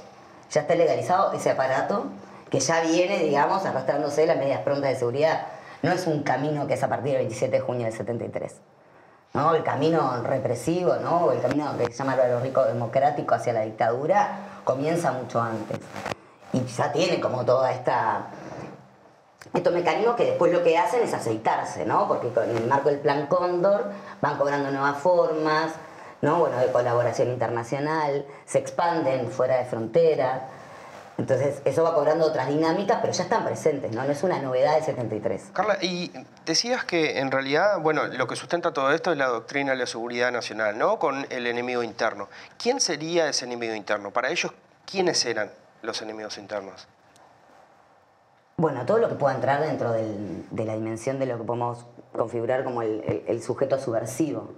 ya 0.52 0.62
está 0.62 0.76
legalizado 0.76 1.34
ese 1.34 1.52
aparato 1.52 2.06
que 2.50 2.60
ya 2.60 2.82
viene, 2.82 3.20
digamos, 3.20 3.66
arrastrándose 3.66 4.26
las 4.26 4.38
medidas 4.38 4.62
prontas 4.62 4.92
de 4.92 4.96
seguridad. 4.96 5.48
No 5.82 5.92
es 5.92 6.08
un 6.08 6.24
camino 6.24 6.68
que 6.68 6.76
es 6.76 6.84
a 6.84 6.88
partir 6.88 7.12
del 7.14 7.22
27 7.24 7.52
de 7.52 7.60
junio 7.60 7.86
del 7.86 7.94
73. 7.94 8.56
¿No? 9.34 9.56
el 9.56 9.64
camino 9.64 10.22
represivo, 10.24 10.96
¿no? 10.96 11.32
el 11.32 11.42
camino 11.42 11.76
que 11.78 11.86
se 11.86 11.94
llama 11.94 12.16
lo 12.16 12.40
rico 12.40 12.64
democrático 12.66 13.36
hacia 13.36 13.54
la 13.54 13.62
dictadura, 13.62 14.62
comienza 14.64 15.12
mucho 15.12 15.42
antes. 15.42 15.80
Y 16.54 16.64
ya 16.66 16.92
tiene 16.92 17.20
como 17.20 17.46
toda 17.46 17.72
esta 17.72 18.28
estos 19.54 19.74
mecanismos 19.74 20.16
que 20.16 20.26
después 20.26 20.52
lo 20.52 20.64
que 20.64 20.78
hacen 20.78 21.02
es 21.02 21.14
aceitarse, 21.14 21.86
¿no? 21.86 22.08
Porque 22.08 22.28
en 22.44 22.58
el 22.58 22.68
marco 22.68 22.90
del 22.90 23.00
Plan 23.00 23.28
Cóndor 23.28 23.92
van 24.22 24.38
cobrando 24.38 24.72
nuevas 24.72 24.98
formas, 24.98 25.74
¿no? 26.22 26.40
Bueno, 26.40 26.58
de 26.58 26.72
colaboración 26.72 27.30
internacional, 27.30 28.26
se 28.46 28.60
expanden 28.60 29.30
fuera 29.30 29.58
de 29.58 29.66
fronteras. 29.66 30.42
Entonces, 31.18 31.62
eso 31.66 31.84
va 31.84 31.96
cobrando 31.96 32.26
otras 32.26 32.48
dinámicas, 32.48 33.00
pero 33.02 33.12
ya 33.12 33.24
están 33.24 33.44
presentes, 33.44 33.92
¿no? 33.92 34.04
No 34.04 34.12
es 34.12 34.22
una 34.22 34.40
novedad 34.40 34.76
del 34.76 34.84
73. 34.84 35.50
Carla, 35.52 35.78
y 35.82 36.12
decías 36.46 36.86
que 36.86 37.20
en 37.20 37.32
realidad, 37.32 37.80
bueno, 37.82 38.06
lo 38.06 38.28
que 38.28 38.36
sustenta 38.36 38.72
todo 38.72 38.92
esto 38.92 39.12
es 39.12 39.18
la 39.18 39.26
doctrina 39.26 39.72
de 39.72 39.78
la 39.80 39.88
seguridad 39.88 40.32
nacional, 40.32 40.78
¿no? 40.78 41.00
Con 41.00 41.26
el 41.32 41.48
enemigo 41.48 41.82
interno. 41.82 42.30
¿Quién 42.62 42.80
sería 42.80 43.28
ese 43.30 43.46
enemigo 43.46 43.74
interno? 43.74 44.12
Para 44.12 44.30
ellos, 44.30 44.54
¿quiénes 44.86 45.26
eran 45.26 45.50
los 45.82 46.02
enemigos 46.04 46.38
internos? 46.38 46.88
Bueno, 48.58 48.86
todo 48.86 49.00
lo 49.00 49.10
que 49.10 49.16
pueda 49.16 49.34
entrar 49.34 49.62
dentro 49.62 49.92
de 49.92 50.66
la 50.66 50.74
dimensión 50.76 51.18
de 51.18 51.26
lo 51.26 51.38
que 51.38 51.44
podemos 51.44 51.86
configurar 52.16 52.64
como 52.64 52.84
el 52.84 53.42
sujeto 53.42 53.80
subversivo. 53.80 54.54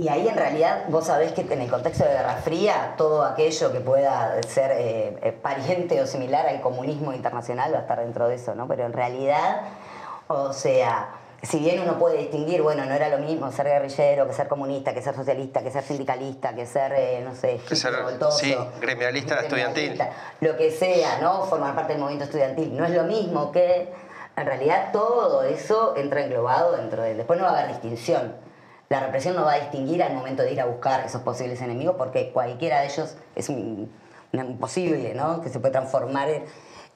Y 0.00 0.08
ahí 0.08 0.26
en 0.26 0.36
realidad 0.36 0.84
vos 0.88 1.06
sabés 1.06 1.32
que 1.32 1.42
en 1.42 1.60
el 1.60 1.68
contexto 1.68 2.04
de 2.04 2.10
Guerra 2.10 2.36
Fría, 2.36 2.94
todo 2.96 3.22
aquello 3.22 3.70
que 3.70 3.80
pueda 3.80 4.42
ser 4.44 4.70
eh, 4.70 5.18
eh, 5.20 5.32
pariente 5.32 6.00
o 6.00 6.06
similar 6.06 6.46
al 6.46 6.62
comunismo 6.62 7.12
internacional 7.12 7.74
va 7.74 7.78
a 7.78 7.80
estar 7.82 8.00
dentro 8.00 8.26
de 8.26 8.36
eso, 8.36 8.54
¿no? 8.54 8.66
Pero 8.66 8.86
en 8.86 8.94
realidad, 8.94 9.60
o 10.28 10.54
sea, 10.54 11.10
si 11.42 11.58
bien 11.58 11.80
uno 11.80 11.98
puede 11.98 12.16
distinguir, 12.16 12.62
bueno, 12.62 12.86
no 12.86 12.94
era 12.94 13.10
lo 13.10 13.18
mismo 13.18 13.52
ser 13.52 13.66
guerrillero 13.66 14.26
que 14.26 14.32
ser 14.32 14.48
comunista, 14.48 14.94
que 14.94 15.02
ser 15.02 15.14
socialista, 15.14 15.62
que 15.62 15.70
ser 15.70 15.84
sindicalista, 15.84 16.54
que 16.54 16.64
ser, 16.64 16.94
eh, 16.96 17.20
no 17.22 17.34
sé, 17.34 17.60
que 17.68 17.76
ser, 17.76 17.92
sí, 18.30 18.56
gremialista, 18.80 19.40
estudiantil. 19.40 20.02
Lo 20.40 20.56
que 20.56 20.70
sea, 20.70 21.18
¿no? 21.20 21.44
Formar 21.44 21.74
parte 21.74 21.92
del 21.92 22.00
movimiento 22.00 22.24
estudiantil. 22.24 22.74
No 22.74 22.86
es 22.86 22.92
lo 22.92 23.02
mismo 23.02 23.52
que, 23.52 23.92
en 24.34 24.46
realidad, 24.46 24.92
todo 24.92 25.42
eso 25.42 25.94
entra 25.98 26.24
englobado 26.24 26.74
dentro 26.78 27.02
de. 27.02 27.16
Después 27.16 27.38
no 27.38 27.44
va 27.44 27.50
a 27.50 27.58
haber 27.58 27.68
distinción 27.72 28.48
la 28.90 28.98
represión 28.98 29.36
no 29.36 29.44
va 29.44 29.52
a 29.52 29.60
distinguir 29.60 30.02
al 30.02 30.14
momento 30.14 30.42
de 30.42 30.52
ir 30.52 30.60
a 30.60 30.66
buscar 30.66 31.06
esos 31.06 31.22
posibles 31.22 31.62
enemigos 31.62 31.94
porque 31.96 32.32
cualquiera 32.32 32.80
de 32.80 32.86
ellos 32.86 33.16
es 33.36 33.48
un, 33.48 33.88
imposible, 34.32 35.14
¿no? 35.14 35.40
Que 35.40 35.48
se 35.48 35.60
puede 35.60 35.70
transformar 35.70 36.28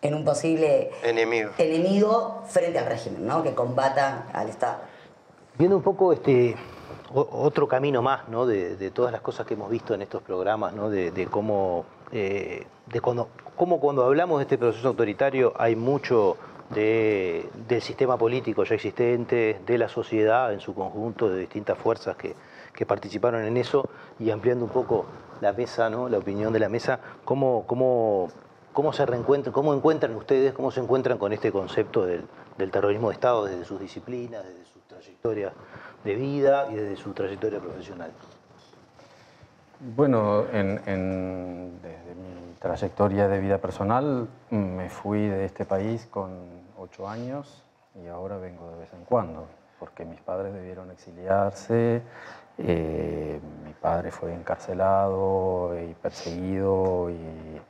en, 0.03 0.15
un 0.15 0.25
posible 0.25 0.91
enemigo. 1.05 1.53
enemigo 1.57 2.43
frente 2.49 2.81
al 2.81 2.87
régimen, 2.87 3.25
¿no? 3.25 3.45
Que 3.45 3.55
combata 3.55 4.27
al 4.33 4.49
Estado. 4.49 4.79
Viendo 5.57 5.77
un 5.77 5.85
poco 5.85 6.13
este 6.13 6.57
otro 7.15 7.69
camino 7.69 8.03
más, 8.03 8.29
¿no? 8.29 8.45
De, 8.45 8.91
todas 8.91 9.13
las 9.13 9.21
cosas 9.21 9.47
que 9.47 9.55
hemos 9.55 9.71
visto 9.71 9.95
en 9.95 10.03
estos 10.03 10.21
programas, 10.21 10.73
¿no? 10.73 10.91
De, 10.91 11.29
cómo, 11.31 11.85
eh, 12.11 12.67
de 12.87 13.01
cuando, 13.01 13.29
cómo 13.55 13.79
cuando 13.79 14.05
hablamos 14.05 14.39
de 14.39 14.43
este 14.43 14.59
proceso 14.59 14.89
autoritario 14.89 15.53
hay 15.57 15.77
mucho 15.77 16.39
del 16.71 17.83
sistema 17.83 18.17
político 18.17 18.65
ya 18.65 18.75
existente, 18.75 19.61
de 19.65 19.79
la 19.79 19.89
sociedad 19.89 20.53
en 20.53 20.61
su 20.61 20.75
conjunto, 20.75 21.29
de 21.29 21.41
distintas 21.41 21.79
fuerzas 21.79 22.17
que, 22.17 22.35
participaron 22.87 23.45
en 23.45 23.57
eso 23.57 23.89
y 24.19 24.31
ampliando 24.31 24.65
un 24.65 24.71
poco 24.71 25.07
la 25.41 25.53
mesa, 25.53 25.89
¿no? 25.89 26.09
la 26.09 26.19
opinión 26.19 26.53
de 26.53 26.59
la 26.59 26.69
mesa, 26.69 26.99
¿cómo, 27.25 27.65
cómo, 27.67 28.29
cómo 28.73 28.93
se 28.93 29.07
reencuentran, 29.07 29.53
cómo 29.53 29.73
encuentran 29.73 30.15
ustedes, 30.17 30.53
cómo 30.53 30.71
se 30.71 30.81
encuentran 30.81 31.17
con 31.17 31.33
este 31.33 31.51
concepto 31.53 32.05
del, 32.05 32.27
terrorismo 32.71 33.09
de 33.09 33.15
Estado 33.15 33.47
desde 33.47 33.65
sus 33.65 33.81
disciplinas, 33.81 34.45
desde 34.45 34.65
sus 34.67 34.83
trayectorias 34.83 35.53
de 36.03 36.15
vida 36.15 36.69
y 36.71 36.75
desde 36.75 36.97
su 36.97 37.13
trayectoria 37.13 37.61
profesional? 37.61 38.11
Bueno, 39.81 40.45
en, 40.53 40.77
desde 41.83 42.15
mi 42.15 42.55
trayectoria 42.61 43.27
de 43.27 43.41
vida 43.41 43.59
personal 43.59 44.29
me 44.51 44.89
fui 44.89 45.27
de 45.27 45.45
este 45.45 45.65
país 45.65 46.07
con 46.07 46.31
ocho 46.79 47.09
años 47.09 47.65
y 48.01 48.07
ahora 48.07 48.37
vengo 48.37 48.71
de 48.71 48.79
vez 48.79 48.93
en 48.93 49.05
cuando, 49.05 49.47
porque 49.81 50.05
mis 50.05 50.21
padres 50.21 50.55
debieron 50.55 50.93
exiliarse, 50.93 52.03
eh, 52.57 53.41
mi 53.65 53.73
padre 53.73 54.13
fue 54.13 54.33
encarcelado 54.33 55.77
y 55.77 55.93
perseguido 55.95 57.11
y 57.11 57.61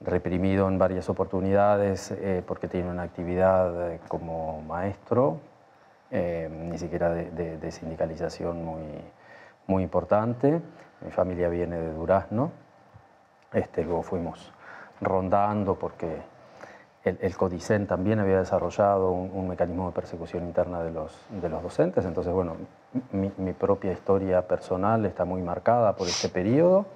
reprimido 0.00 0.66
en 0.66 0.78
varias 0.78 1.10
oportunidades 1.10 2.10
eh, 2.12 2.42
porque 2.46 2.68
tiene 2.68 2.90
una 2.90 3.02
actividad 3.02 3.92
eh, 3.92 4.00
como 4.08 4.62
maestro, 4.62 5.40
ni 6.10 6.78
siquiera 6.78 7.10
de, 7.10 7.70
sindicalización 7.70 8.64
muy, 8.64 8.82
muy 9.66 9.82
importante. 9.82 10.62
Mi 11.00 11.10
familia 11.10 11.48
viene 11.48 11.78
de 11.78 11.92
Durazno, 11.92 12.50
este, 13.52 13.84
luego 13.84 14.02
fuimos 14.02 14.52
rondando 15.00 15.76
porque 15.76 16.20
el, 17.04 17.36
CODICEN 17.36 17.86
también 17.86 18.18
había 18.18 18.38
desarrollado 18.38 19.12
un, 19.12 19.48
mecanismo 19.48 19.86
de 19.86 19.92
persecución 19.92 20.44
interna 20.44 20.82
de 20.82 20.90
los, 20.90 21.26
de 21.30 21.48
los 21.48 21.62
docentes, 21.62 22.04
entonces, 22.04 22.32
bueno, 22.32 22.56
mi, 23.12 23.52
propia 23.52 23.92
historia 23.92 24.46
personal 24.46 25.04
está 25.06 25.24
muy 25.24 25.42
marcada 25.42 25.94
por 25.96 26.06
este 26.06 26.28
periodo. 26.28 26.86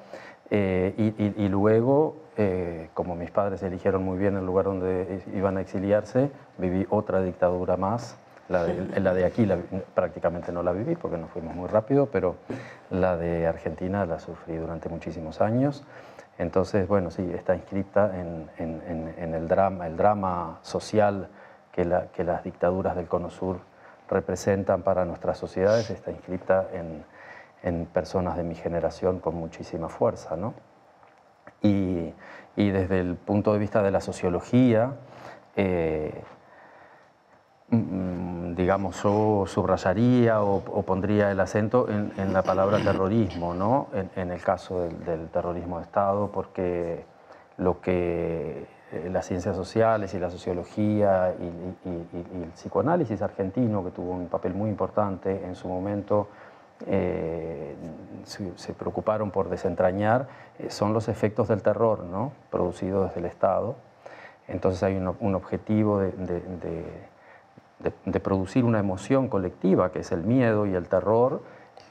Eh, 0.54 1.14
y, 1.38 1.48
luego, 1.48 2.16
eh, 2.36 2.90
como 2.92 3.16
mis 3.16 3.30
padres 3.30 3.62
eligieron 3.62 4.04
muy 4.04 4.18
bien 4.18 4.36
el 4.36 4.44
lugar 4.44 4.66
donde 4.66 5.22
iban 5.34 5.56
a 5.56 5.62
exiliarse, 5.62 6.30
viví 6.58 6.86
otra 6.90 7.22
dictadura 7.22 7.78
más. 7.78 8.18
La 8.52 8.64
de, 8.64 9.00
la 9.00 9.14
de 9.14 9.24
aquí 9.24 9.48
prácticamente 9.94 10.52
no 10.52 10.62
la 10.62 10.72
viví 10.72 10.94
porque 10.94 11.16
nos 11.16 11.30
fuimos 11.30 11.56
muy 11.56 11.68
rápido, 11.68 12.06
pero 12.06 12.36
la 12.90 13.16
de 13.16 13.46
Argentina 13.46 14.04
la 14.04 14.20
sufrí 14.20 14.56
durante 14.56 14.90
muchísimos 14.90 15.40
años. 15.40 15.84
Entonces, 16.38 16.88
bueno, 16.88 17.10
sí, 17.10 17.30
está 17.34 17.54
inscrita 17.54 18.12
en, 18.18 19.34
el, 19.34 19.48
drama, 19.48 19.86
el 19.86 19.96
drama 19.96 20.58
social 20.62 21.28
que, 21.70 21.84
las 21.84 22.44
dictaduras 22.44 22.96
del 22.96 23.06
Cono 23.06 23.30
Sur 23.30 23.60
representan 24.08 24.82
para 24.82 25.04
nuestras 25.04 25.38
sociedades, 25.38 25.90
está 25.90 26.10
inscrita 26.10 26.68
en, 26.72 27.86
personas 27.86 28.36
de 28.36 28.42
mi 28.42 28.54
generación 28.54 29.20
con 29.20 29.34
muchísima 29.36 29.88
fuerza. 29.88 30.36
¿no? 30.36 30.54
Y, 31.62 32.12
desde 32.56 33.00
el 33.00 33.14
punto 33.14 33.52
de 33.52 33.58
vista 33.58 33.82
de 33.82 33.90
la 33.90 34.00
sociología, 34.00 34.92
eh, 35.56 36.22
digamos, 37.72 39.02
yo 39.02 39.44
subrayaría 39.46 40.42
o, 40.42 40.82
pondría 40.82 41.30
el 41.30 41.40
acento 41.40 41.88
en, 41.88 42.32
la 42.32 42.42
palabra 42.42 42.78
terrorismo, 42.78 43.54
¿no? 43.54 43.88
en, 44.14 44.30
el 44.30 44.42
caso 44.42 44.80
del, 44.82 45.28
terrorismo 45.28 45.78
de 45.78 45.84
Estado, 45.84 46.30
porque 46.30 47.04
lo 47.56 47.80
que 47.80 48.66
eh, 48.92 49.08
las 49.10 49.26
ciencias 49.26 49.56
sociales 49.56 50.12
y 50.12 50.18
la 50.18 50.30
sociología 50.30 51.34
y, 51.40 52.42
el 52.42 52.50
psicoanálisis 52.50 53.22
argentino, 53.22 53.82
que 53.84 53.90
tuvo 53.90 54.12
un 54.12 54.28
papel 54.28 54.52
muy 54.52 54.68
importante 54.68 55.46
en 55.46 55.54
su 55.54 55.66
momento, 55.66 56.28
eh, 56.86 57.74
se, 58.24 58.74
preocuparon 58.74 59.30
por 59.30 59.48
desentrañar, 59.48 60.28
eh, 60.58 60.68
son 60.68 60.92
los 60.92 61.08
efectos 61.08 61.48
del 61.48 61.62
terror, 61.62 62.04
¿no? 62.04 62.32
producido 62.50 63.04
desde 63.04 63.20
el 63.20 63.26
Estado. 63.26 63.76
Entonces 64.46 64.82
hay 64.82 64.96
un, 64.96 65.34
objetivo 65.34 66.00
de 66.00 66.10
de, 66.10 67.11
producir 68.22 68.64
una 68.64 68.78
emoción 68.78 69.28
colectiva, 69.28 69.90
que 69.90 70.00
es 70.00 70.12
el 70.12 70.22
miedo 70.22 70.66
y 70.66 70.74
el 70.74 70.88
terror, 70.88 71.42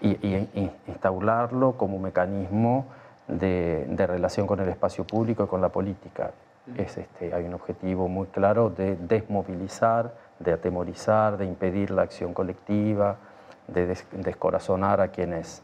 y, 0.01 0.69
instaurarlo 0.87 1.73
como 1.73 1.99
mecanismo 1.99 2.87
de, 3.27 3.85
relación 3.97 4.47
con 4.47 4.59
el 4.59 4.69
espacio 4.69 5.05
público 5.05 5.43
y 5.43 5.47
con 5.47 5.61
la 5.61 5.69
política. 5.69 6.31
Es 6.77 6.97
este, 6.97 7.33
hay 7.33 7.45
un 7.45 7.53
objetivo 7.53 8.07
muy 8.07 8.27
claro 8.27 8.69
de 8.69 8.95
desmovilizar, 8.95 10.13
de 10.39 10.53
atemorizar, 10.53 11.37
de 11.37 11.45
impedir 11.45 11.91
la 11.91 12.03
acción 12.03 12.33
colectiva, 12.33 13.17
de 13.67 13.95
descorazonar 14.13 15.01
a 15.01 15.09
quienes 15.09 15.63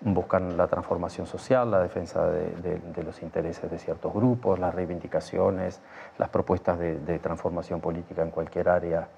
buscan 0.00 0.56
la 0.56 0.68
transformación 0.68 1.26
social, 1.26 1.70
la 1.70 1.80
defensa 1.80 2.26
de, 2.28 3.02
los 3.04 3.22
intereses 3.22 3.70
de 3.70 3.78
ciertos 3.78 4.12
grupos, 4.12 4.58
las 4.58 4.74
reivindicaciones, 4.74 5.80
las 6.18 6.28
propuestas 6.28 6.78
de 6.78 7.18
transformación 7.18 7.80
política 7.80 8.22
en 8.22 8.30
cualquier 8.30 8.68
área 8.68 9.08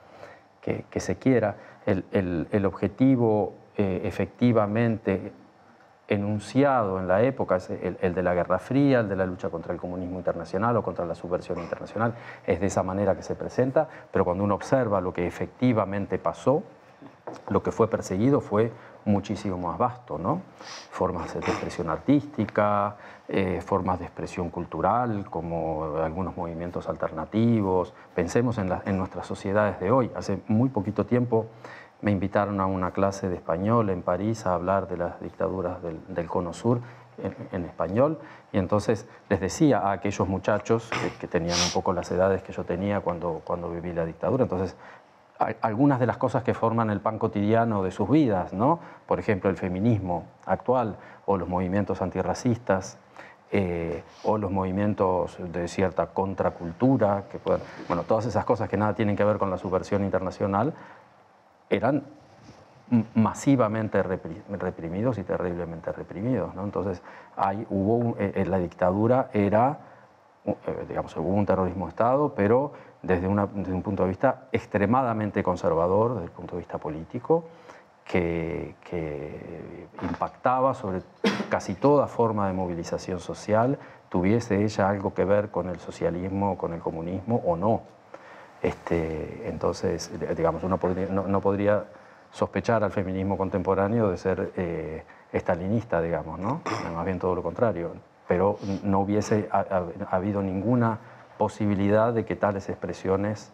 que, 0.91 1.01
se 1.01 1.17
quiera. 1.17 1.57
El, 1.87 2.67
objetivo 2.67 3.55
eh, 3.77 4.03
efectivamente 4.05 5.33
enunciado 6.09 6.99
en 6.99 7.07
la 7.07 7.23
época 7.23 7.57
es 7.57 7.71
el, 7.71 8.15
de 8.15 8.23
la 8.23 8.35
Guerra 8.35 8.59
Fría, 8.59 9.01
el 9.01 9.09
de 9.09 9.17
la 9.17 9.27
lucha 9.27 9.51
contra 9.51 9.75
el 9.75 9.79
comunismo 9.79 10.19
internacional 10.19 10.77
o 10.77 10.83
contra 10.83 11.05
la 11.05 11.15
subversión 11.15 11.59
internacional, 11.59 12.15
es 12.47 12.61
de 12.61 12.67
esa 12.67 12.83
manera 12.83 13.15
que 13.15 13.23
se 13.23 13.35
presenta, 13.35 13.89
pero 14.11 14.25
cuando 14.25 14.43
uno 14.45 14.55
observa 14.55 15.01
lo 15.01 15.13
que 15.13 15.27
efectivamente 15.27 16.19
pasó, 16.19 16.63
lo 17.51 17.63
que 17.63 17.73
fue 17.73 17.89
perseguido 17.91 18.41
fue 18.41 18.73
muchísimo 19.09 19.59
más 19.59 19.79
vasto, 19.79 20.19
¿no? 20.19 20.43
Formas 20.91 21.35
de 21.35 21.41
expresión 21.41 21.89
artística, 21.89 22.97
eh, 23.27 23.61
formas 23.65 23.99
de 23.99 24.05
expresión 24.05 24.51
cultural, 24.51 25.27
como 25.29 25.97
algunos 25.97 26.37
movimientos 26.37 26.89
alternativos. 26.89 27.95
Pensemos 28.15 28.59
en, 28.59 28.69
nuestras 28.97 29.27
sociedades 29.27 29.81
de 29.81 29.91
hoy. 29.91 30.11
Hace 30.15 30.41
muy 30.47 30.69
poquito 30.69 31.07
tiempo 31.07 31.47
me 32.01 32.13
invitaron 32.13 32.61
a 32.61 32.67
una 32.67 32.93
clase 32.93 33.29
de 33.29 33.37
español 33.37 33.91
en 33.91 34.03
París 34.03 34.47
a 34.47 34.55
hablar 34.55 34.89
de 34.89 34.99
las 34.99 35.21
dictaduras 35.21 35.79
del, 35.83 36.27
Cono 36.29 36.53
Sur 36.53 36.81
en, 37.51 37.65
español 37.65 38.19
y 38.53 38.59
entonces 38.59 39.09
les 39.29 39.41
decía 39.41 39.81
a 39.81 39.91
aquellos 39.91 40.29
muchachos 40.29 40.89
que, 41.19 41.27
tenían 41.27 41.59
un 41.59 41.73
poco 41.73 41.93
las 41.93 42.09
edades 42.13 42.45
que 42.45 42.53
yo 42.53 42.63
tenía 42.63 43.01
cuando, 43.01 43.43
cuando 43.45 43.69
viví 43.69 43.93
la 43.93 44.05
dictadura, 44.05 44.45
entonces 44.45 44.77
algunas 45.61 46.01
de 46.01 46.07
las 46.07 46.17
cosas 46.17 46.43
que 46.43 46.55
forman 46.55 46.91
el 46.91 47.01
pan 47.01 47.19
cotidiano 47.19 47.83
de 47.83 47.91
sus 47.91 48.11
vidas, 48.11 48.53
¿no? 48.53 48.81
Por 49.07 49.19
ejemplo, 49.21 49.49
el 49.51 49.57
feminismo 49.57 50.25
actual 50.47 50.97
o 51.27 51.37
los 51.37 51.49
movimientos 51.49 52.03
antirracistas. 52.03 52.99
Eh, 53.51 54.03
o 54.25 54.37
los 54.37 54.51
movimientos 54.51 55.39
de 55.39 55.69
cierta 55.69 56.09
contracultura, 56.09 57.25
que 57.33 57.41
bueno, 57.89 58.03
todas 58.03 58.27
esas 58.27 58.45
cosas 58.45 58.69
que 58.69 58.77
nada 58.77 58.93
tienen 58.93 59.17
que 59.17 59.25
ver 59.25 59.39
con 59.39 59.49
la 59.49 59.57
subversión 59.57 60.05
internacional, 60.05 60.75
eran 61.71 62.05
masivamente 63.15 64.03
reprimidos 64.03 65.19
y 65.19 65.23
terriblemente 65.23 65.93
reprimidos. 65.93 66.55
¿no? 66.55 66.65
Entonces, 66.65 67.03
hay, 67.37 67.67
hubo 67.71 68.17
eh, 68.19 68.45
la 68.47 68.59
dictadura 68.59 69.31
era, 69.33 69.79
eh, 70.45 70.55
digamos, 70.87 71.17
hubo 71.17 71.29
un 71.29 71.47
terrorismo 71.47 71.87
de 71.87 71.91
Estado, 71.91 72.35
pero 72.35 72.73
desde, 73.03 73.29
un 73.29 73.83
punto 73.83 74.03
de 74.03 74.09
vista 74.09 74.49
extremadamente 74.53 75.43
conservador, 75.43 76.15
desde 76.15 76.27
el 76.27 76.31
punto 76.33 76.57
de 76.57 76.61
vista 76.61 76.79
político, 76.79 77.45
que, 78.05 78.75
impactaba 80.03 80.75
sobre 80.75 81.03
casi 81.49 81.75
toda 81.75 82.07
forma 82.07 82.47
de 82.47 82.55
movilización 82.55 83.21
social, 83.21 83.79
tuviese 84.09 84.65
ella 84.65 84.89
algo 84.89 85.13
que 85.13 85.25
ver 85.25 85.51
con 85.51 85.69
el 85.69 85.79
socialismo, 85.79 86.57
con 86.57 86.73
el 86.73 86.81
comunismo 86.81 87.43
o 87.45 87.57
no. 87.57 87.83
Este, 88.63 89.49
entonces, 89.49 90.11
digamos, 90.37 90.65
uno 90.65 90.79
no, 91.27 91.41
podría 91.41 91.85
sospechar 92.33 92.83
al 92.83 92.91
feminismo 92.91 93.37
contemporáneo 93.37 94.11
de 94.11 94.17
ser 94.17 94.53
eh, 94.57 95.05
estalinista, 95.33 96.01
digamos, 96.01 96.39
¿no? 96.39 96.63
Más 96.95 97.05
bien 97.05 97.19
todo 97.19 97.35
lo 97.35 97.43
contrario. 97.43 97.93
Pero 98.27 98.59
no 98.83 99.01
hubiese 99.01 99.49
habido 100.11 100.43
ninguna 100.43 100.99
posibilidad 101.39 102.13
de 102.13 102.25
que 102.25 102.37
tales 102.37 102.69
expresiones 102.69 103.53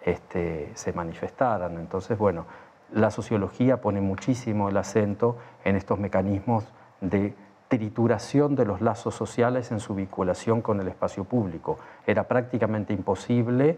este, 0.00 0.70
se 0.74 0.92
manifestaran. 0.92 1.76
Entonces, 1.78 2.16
bueno, 2.16 2.46
la 2.92 3.10
sociología 3.10 3.80
pone 3.80 4.00
muchísimo 4.00 4.68
el 4.68 4.76
acento 4.76 5.36
en 5.64 5.76
estos 5.76 5.98
mecanismos 5.98 6.64
de 7.00 7.34
trituración 7.68 8.54
de 8.54 8.64
los 8.64 8.80
lazos 8.80 9.14
sociales 9.14 9.72
en 9.72 9.80
su 9.80 9.94
vinculación 9.94 10.62
con 10.62 10.80
el 10.80 10.88
espacio 10.88 11.24
público. 11.24 11.78
Era 12.06 12.24
prácticamente 12.28 12.92
imposible 12.92 13.76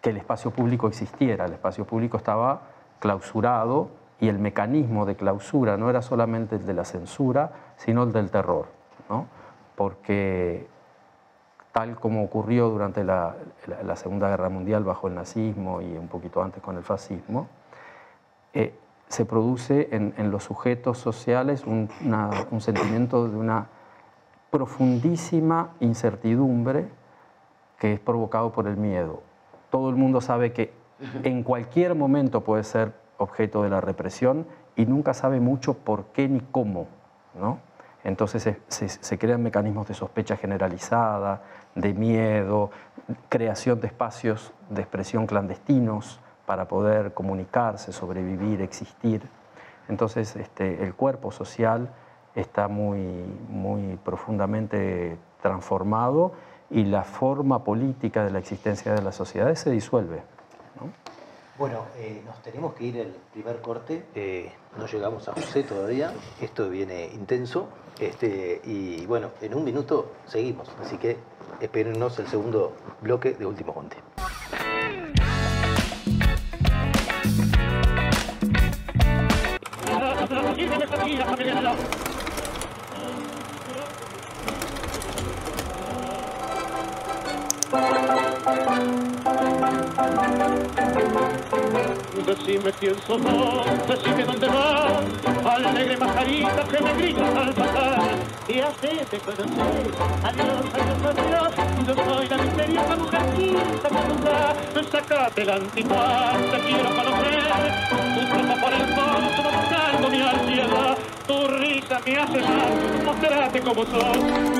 que 0.00 0.10
el 0.10 0.16
espacio 0.16 0.50
público 0.50 0.88
existiera. 0.88 1.44
El 1.44 1.52
espacio 1.52 1.84
público 1.84 2.16
estaba 2.16 2.62
clausurado 2.98 3.90
y 4.20 4.28
el 4.28 4.38
mecanismo 4.38 5.04
de 5.04 5.16
clausura 5.16 5.76
no 5.76 5.90
era 5.90 6.00
solamente 6.00 6.56
el 6.56 6.64
de 6.64 6.74
la 6.74 6.84
censura, 6.84 7.52
sino 7.76 8.04
el 8.04 8.12
del 8.12 8.30
terror. 8.30 8.66
¿no? 9.10 9.26
Porque 9.76 10.66
tal 11.72 11.98
como 11.98 12.22
ocurrió 12.22 12.68
durante 12.68 13.02
la, 13.02 13.34
Segunda 13.96 14.28
Guerra 14.28 14.48
Mundial 14.48 14.84
bajo 14.84 15.08
el 15.08 15.14
nazismo 15.14 15.80
y 15.80 15.96
un 15.96 16.08
poquito 16.08 16.42
antes 16.42 16.62
con 16.62 16.76
el 16.76 16.84
fascismo, 16.84 17.48
eh, 18.52 18.74
se 19.08 19.24
produce 19.24 19.88
en, 19.92 20.30
los 20.30 20.44
sujetos 20.44 20.98
sociales 20.98 21.64
un, 21.66 21.88
un 22.50 22.60
sentimiento 22.60 23.28
de 23.28 23.36
una 23.36 23.68
profundísima 24.50 25.70
incertidumbre 25.80 26.88
que 27.78 27.94
es 27.94 28.00
provocado 28.00 28.52
por 28.52 28.66
el 28.66 28.76
miedo. 28.76 29.22
Todo 29.70 29.90
el 29.90 29.96
mundo 29.96 30.20
sabe 30.20 30.52
que 30.52 30.72
en 31.22 31.42
cualquier 31.42 31.94
momento 31.94 32.42
puede 32.42 32.64
ser 32.64 32.92
objeto 33.18 33.62
de 33.62 33.70
la 33.70 33.80
represión 33.80 34.46
y 34.76 34.86
nunca 34.86 35.14
sabe 35.14 35.40
mucho 35.40 35.74
por 35.74 36.06
qué 36.06 36.28
ni 36.28 36.40
cómo. 36.40 36.86
¿no? 37.38 37.58
Entonces 38.04 38.56
se, 38.68 39.18
crean 39.18 39.42
mecanismos 39.42 39.86
de 39.88 39.94
sospecha 39.94 40.36
generalizada, 40.36 41.42
de 41.74 41.94
miedo, 41.94 42.70
creación 43.28 43.80
de 43.80 43.86
espacios 43.86 44.52
de 44.70 44.82
expresión 44.82 45.26
clandestinos 45.26 46.20
para 46.46 46.68
poder 46.68 47.14
comunicarse, 47.14 47.92
sobrevivir, 47.92 48.60
existir. 48.60 49.22
Entonces 49.88 50.36
este, 50.36 50.84
el 50.84 50.94
cuerpo 50.94 51.30
social 51.30 51.90
está 52.34 52.68
muy, 52.68 52.98
muy 53.48 53.96
profundamente 54.04 55.18
transformado 55.40 56.32
y 56.70 56.84
la 56.84 57.04
forma 57.04 57.64
política 57.64 58.24
de 58.24 58.30
la 58.30 58.38
existencia 58.38 58.94
de 58.94 59.02
las 59.02 59.14
sociedades 59.14 59.60
se 59.60 59.70
disuelve. 59.70 60.22
Bueno, 61.58 61.84
eh, 61.98 62.22
nos 62.24 62.40
tenemos 62.42 62.74
que 62.74 62.84
ir 62.84 63.00
al 63.00 63.14
primer 63.32 63.60
corte. 63.60 64.06
Eh, 64.14 64.50
no 64.78 64.86
llegamos 64.86 65.28
a 65.28 65.32
José 65.32 65.62
todavía. 65.62 66.12
Esto 66.40 66.70
viene 66.70 67.06
intenso. 67.12 67.68
Este, 68.00 68.62
y 68.64 69.04
bueno, 69.06 69.30
en 69.42 69.54
un 69.54 69.62
minuto 69.62 70.12
seguimos. 70.26 70.68
Así 70.80 70.96
que 70.96 71.18
espérennos 71.60 72.18
el 72.18 72.26
segundo 72.26 72.74
bloque 73.00 73.34
de 73.34 73.46
Último 73.46 73.72
Monte. 73.72 73.96
Decime 92.26 92.72
quién 92.80 92.96
sos 93.06 93.22
vos, 93.22 93.66
decime 93.88 94.24
dónde 94.24 94.48
vas, 94.48 95.66
alegre 95.66 95.96
mascarita 95.96 96.64
que 96.64 96.80
me 96.82 96.92
gritas 96.94 97.36
al 97.36 97.54
pasar. 97.54 98.00
Y 98.48 98.60
hacete 98.60 99.18
conocer, 99.18 99.90
adiós, 100.22 100.64
adiós, 100.72 101.04
adiós, 101.04 101.52
yo 101.86 101.94
soy 102.04 102.28
la 102.28 102.36
misteriosa 102.38 102.96
mujercita 102.96 103.88
nunca 104.08 104.54
sacate 104.90 105.44
la 105.44 105.54
antigua, 105.54 106.32
te 106.50 106.58
quiero 106.60 106.88
conocer, 106.90 107.42
tu 108.14 108.20
ropa 108.36 108.60
por 108.60 108.72
el 108.72 108.86
fondo 108.94 109.42
buscando 109.42 110.08
mi 110.10 110.20
ansiedad, 110.20 110.98
tu 111.26 111.48
risa 111.48 112.00
me 112.04 112.16
hace 112.18 112.40
mal, 112.40 113.04
mostrate 113.04 113.60
como 113.60 113.84
sos, 113.84 114.18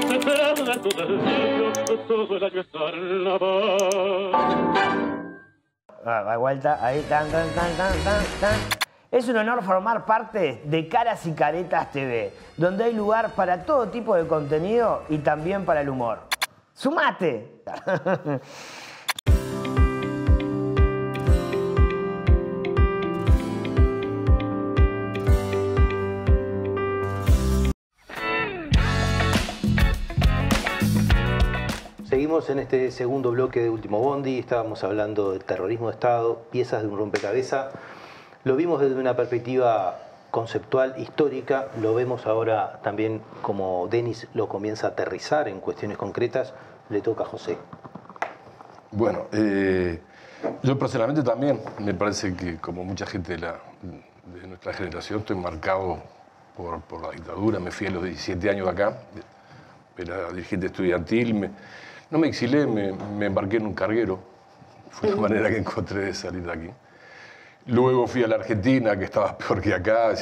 te 0.09 0.17
espero 0.17 0.65
de 0.65 0.77
tu 0.79 0.89
deseo, 0.89 1.73
todo 2.09 2.37
el 2.37 2.45
año 2.45 2.61
estar 2.61 2.95
en 2.95 3.25
la 3.25 3.39
paz. 3.39 5.22
Ah, 6.05 6.37
vuelta, 6.37 6.85
ahí, 6.85 7.01
tan, 7.09 7.31
tan, 7.31 7.49
tan, 7.51 7.77
tan, 7.77 7.93
tan, 8.03 8.25
tan. 8.41 8.55
Es 9.09 9.29
un 9.29 9.37
honor 9.37 9.63
formar 9.63 10.05
parte 10.05 10.61
de 10.65 10.89
Caras 10.89 11.25
y 11.27 11.33
Caretas 11.33 11.93
TV, 11.93 12.35
donde 12.57 12.85
hay 12.85 12.93
lugar 12.93 13.31
para 13.37 13.65
todo 13.65 13.89
tipo 13.89 14.17
de 14.17 14.27
contenido 14.27 15.05
y 15.09 15.19
también 15.19 15.65
para 15.65 15.83
el 15.83 15.89
humor. 15.89 16.19
¡Sumate! 16.75 17.63
Seguimos 32.23 32.51
en 32.51 32.61
este 32.61 32.93
segundo 32.93 33.33
bloque 33.33 33.61
de 33.61 33.69
Último 33.69 33.99
Bondi, 33.99 34.39
estábamos 34.39 34.85
hablando 34.85 35.33
del 35.33 35.43
terrorismo 35.43 35.89
de 35.89 35.95
Estado, 35.95 36.45
piezas 36.53 36.83
de 36.83 36.87
un 36.87 36.97
rompecabezas. 36.97 37.73
Lo 38.45 38.55
vimos 38.55 38.81
desde 38.81 38.95
una 38.95 39.17
perspectiva 39.17 39.99
conceptual, 40.31 40.95
histórica, 40.99 41.67
lo 41.81 41.97
vemos 41.97 42.25
ahora 42.27 42.79
también 42.85 43.23
como 43.43 43.89
Denis 43.89 44.29
lo 44.35 44.49
comienza 44.49 44.87
a 44.87 44.91
aterrizar 44.91 45.49
en 45.49 45.59
cuestiones 45.59 45.99
concretas, 45.99 46.55
le 46.91 47.01
toca 47.01 47.25
a 47.25 47.27
José. 47.27 47.59
Bueno, 48.93 49.27
eh, 49.33 50.01
yo 50.63 50.79
personalmente 50.79 51.25
también 51.25 51.59
me 51.81 51.93
parece 51.93 52.37
que 52.37 52.59
como 52.59 52.85
mucha 52.85 53.05
gente 53.05 53.37
de, 53.37 54.47
nuestra 54.47 54.73
generación 54.73 55.19
estoy 55.19 55.39
marcado 55.39 55.99
por, 56.57 57.03
la 57.03 57.11
dictadura, 57.11 57.59
me 57.59 57.73
fui 57.73 57.89
a 57.89 57.91
los 57.91 58.05
17 58.05 58.49
años 58.49 58.67
de 58.67 58.71
acá, 58.71 58.99
era 59.99 60.31
dirigente 60.31 60.67
estudiantil, 60.67 61.51
no 62.13 62.19
me 62.19 62.29
exilé, 62.29 62.67
me, 62.67 63.25
embarqué 63.25 63.57
en 63.57 63.67
un 63.67 63.73
carguero. 63.73 64.19
Fue 64.91 65.09
la 65.09 65.17
manera 65.17 65.49
que 65.49 65.57
encontré 65.57 66.01
de 66.01 66.15
salir 66.15 66.43
de 66.43 66.53
aquí. 66.53 66.71
Luego 67.69 68.07
fui 68.07 68.23
a 68.23 68.27
la 68.27 68.35
Argentina, 68.37 68.99
que 68.99 69.05
estaba 69.05 69.37
peor 69.39 69.63
que 69.63 69.73
acá, 69.73 70.13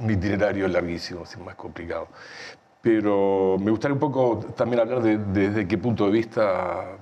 mi 0.00 0.14
itinerario 0.14 0.66
es 0.66 0.72
larguísimo, 0.72 1.22
es 1.22 1.38
más 1.38 1.54
complicado. 1.54 2.08
Pero 2.82 3.56
me 3.60 3.70
gustaría 3.70 3.94
un 3.94 4.00
poco 4.00 4.44
también 4.56 4.80
hablar 4.80 5.02
de, 5.02 5.18
desde 5.18 5.68
qué 5.68 5.78
punto 5.78 6.06
de 6.06 6.10
vista 6.10 6.96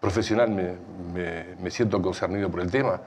profesional 0.00 0.50
me, 0.50 1.70
siento 1.70 2.00
concernido 2.00 2.50
por 2.50 2.60
el 2.60 2.70
tema. 2.70 3.02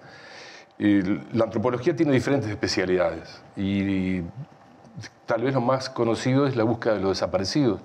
la 0.77 1.43
antropología 1.45 1.95
tiene 1.95 2.11
diferentes 2.11 2.49
especialidades 2.49 3.41
y 3.55 4.21
tal 5.25 5.43
vez 5.43 5.53
lo 5.55 5.61
más 5.61 5.89
conocido 5.89 6.45
es 6.45 6.55
la 6.55 6.63
búsqueda 6.63 6.95
de 6.95 6.99
los 6.99 7.11
desaparecidos. 7.11 7.81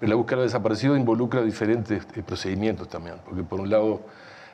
La 0.00 0.14
búsqueda 0.14 0.38
de 0.38 0.44
desaparecido 0.44 0.96
involucra 0.96 1.42
diferentes 1.42 2.06
eh, 2.14 2.22
procedimientos 2.22 2.88
también, 2.88 3.16
porque 3.24 3.42
por 3.42 3.60
un 3.60 3.68
lado 3.68 4.02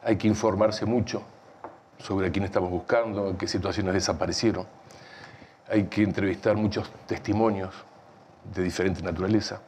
hay 0.02 0.16
que 0.16 0.26
informarse 0.26 0.86
mucho 0.86 1.22
sobre 1.98 2.28
a 2.28 2.32
quién 2.32 2.46
estamos 2.46 2.70
buscando, 2.70 3.28
en 3.28 3.36
qué 3.36 3.46
situaciones 3.46 3.92
desaparecieron. 3.92 4.66
Hay 5.68 5.84
que 5.84 6.02
entrevistar 6.02 6.56
muchos 6.56 6.90
testimonios 7.06 7.74
de 8.54 8.62
diferente 8.62 9.02
naturaleza 9.02 9.60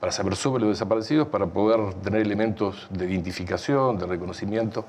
para 0.00 0.10
saber 0.10 0.36
sobre 0.36 0.62
los 0.62 0.70
desaparecidos, 0.70 1.28
para 1.28 1.44
poder 1.44 1.92
tener 2.02 2.22
elementos 2.22 2.88
de 2.88 3.10
identificación, 3.10 3.98
de 3.98 4.06
reconocimiento. 4.06 4.86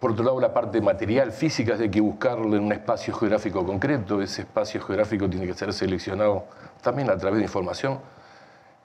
Por 0.00 0.12
otro 0.12 0.24
lado, 0.24 0.40
la 0.40 0.54
parte 0.54 0.80
material, 0.80 1.30
física, 1.30 1.74
hay 1.78 1.90
que 1.90 2.00
buscarlo 2.00 2.56
en 2.56 2.64
un 2.64 2.72
espacio 2.72 3.14
geográfico 3.14 3.66
concreto. 3.66 4.22
Ese 4.22 4.42
espacio 4.42 4.80
geográfico 4.80 5.28
tiene 5.28 5.46
que 5.46 5.52
ser 5.52 5.74
seleccionado 5.74 6.46
también 6.80 7.10
a 7.10 7.18
través 7.18 7.38
de 7.38 7.44
información 7.44 7.98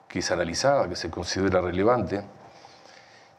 que 0.08 0.20
es 0.20 0.30
analizada, 0.30 0.88
que 0.88 0.96
se 0.96 1.10
considera 1.10 1.60
relevante. 1.60 2.22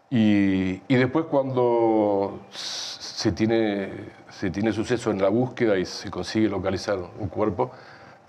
Y, 0.09 0.77
después 0.87 1.25
cuando 1.25 2.41
se 2.51 3.31
tiene, 3.31 3.91
se 4.29 4.49
tiene 4.49 4.71
suceso 4.71 5.11
en 5.11 5.21
la 5.21 5.29
búsqueda 5.29 5.77
y 5.77 5.85
se 5.85 6.11
consigue 6.11 6.47
localizar 6.47 6.97
un 7.19 7.27
cuerpo, 7.27 7.71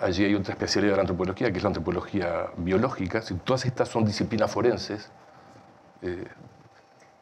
allí 0.01 0.25
hay 0.25 0.35
otra 0.35 0.53
especialidad 0.53 0.92
de 0.92 0.96
la 0.96 1.03
antropología, 1.03 1.51
que 1.51 1.59
es 1.59 1.62
la 1.62 1.68
antropología 1.68 2.46
biológica. 2.57 3.22
todas 3.44 3.64
estas 3.66 3.88
son 3.88 4.05
disciplinas 4.05 4.51
forenses, 4.51 5.11
eh, 6.03 6.25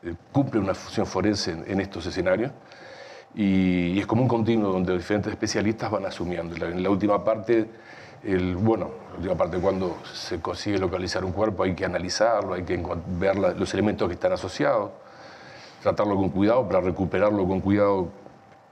eh, 0.02 0.14
cumplen 0.32 0.64
una 0.64 0.74
función 0.74 1.06
forense 1.06 1.52
en, 1.66 1.80
estos 1.80 2.06
escenarios. 2.06 2.52
Y, 3.34 3.98
es 3.98 4.06
como 4.06 4.22
un 4.22 4.28
continuo 4.28 4.72
donde 4.72 4.96
diferentes 4.96 5.32
especialistas 5.32 5.90
van 5.90 6.06
asumiendo. 6.06 6.54
En 6.66 6.82
la 6.82 6.90
última 6.90 7.24
parte 7.24 7.68
el, 8.24 8.56
bueno, 8.56 8.90
aparte 9.30 9.58
cuando 9.58 9.98
se 10.12 10.40
consigue 10.40 10.78
localizar 10.78 11.24
un 11.24 11.32
cuerpo 11.32 11.62
hay 11.62 11.74
que 11.74 11.84
analizarlo, 11.84 12.54
hay 12.54 12.64
que 12.64 12.82
ver 13.18 13.36
los 13.36 13.72
elementos 13.74 14.08
que 14.08 14.14
están 14.14 14.32
asociados, 14.32 14.90
tratarlo 15.82 16.16
con 16.16 16.30
cuidado 16.30 16.66
para 16.66 16.80
recuperarlo 16.80 17.46
con 17.46 17.60
cuidado 17.60 18.08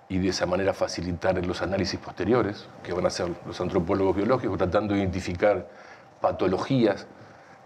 y 0.09 0.19
de 0.19 0.29
esa 0.29 0.47
manera 0.47 0.73
facilitar 0.73 1.45
los 1.45 1.62
análisis 1.62 1.99
posteriores 1.99 2.67
que 2.83 2.93
van 2.93 3.05
a 3.05 3.09
hacer 3.09 3.31
los 3.47 3.61
antropólogos 3.61 4.17
biológicos, 4.17 4.59
tratando 4.59 4.95
de 4.95 5.01
identificar 5.01 5.69
patologías 6.21 7.07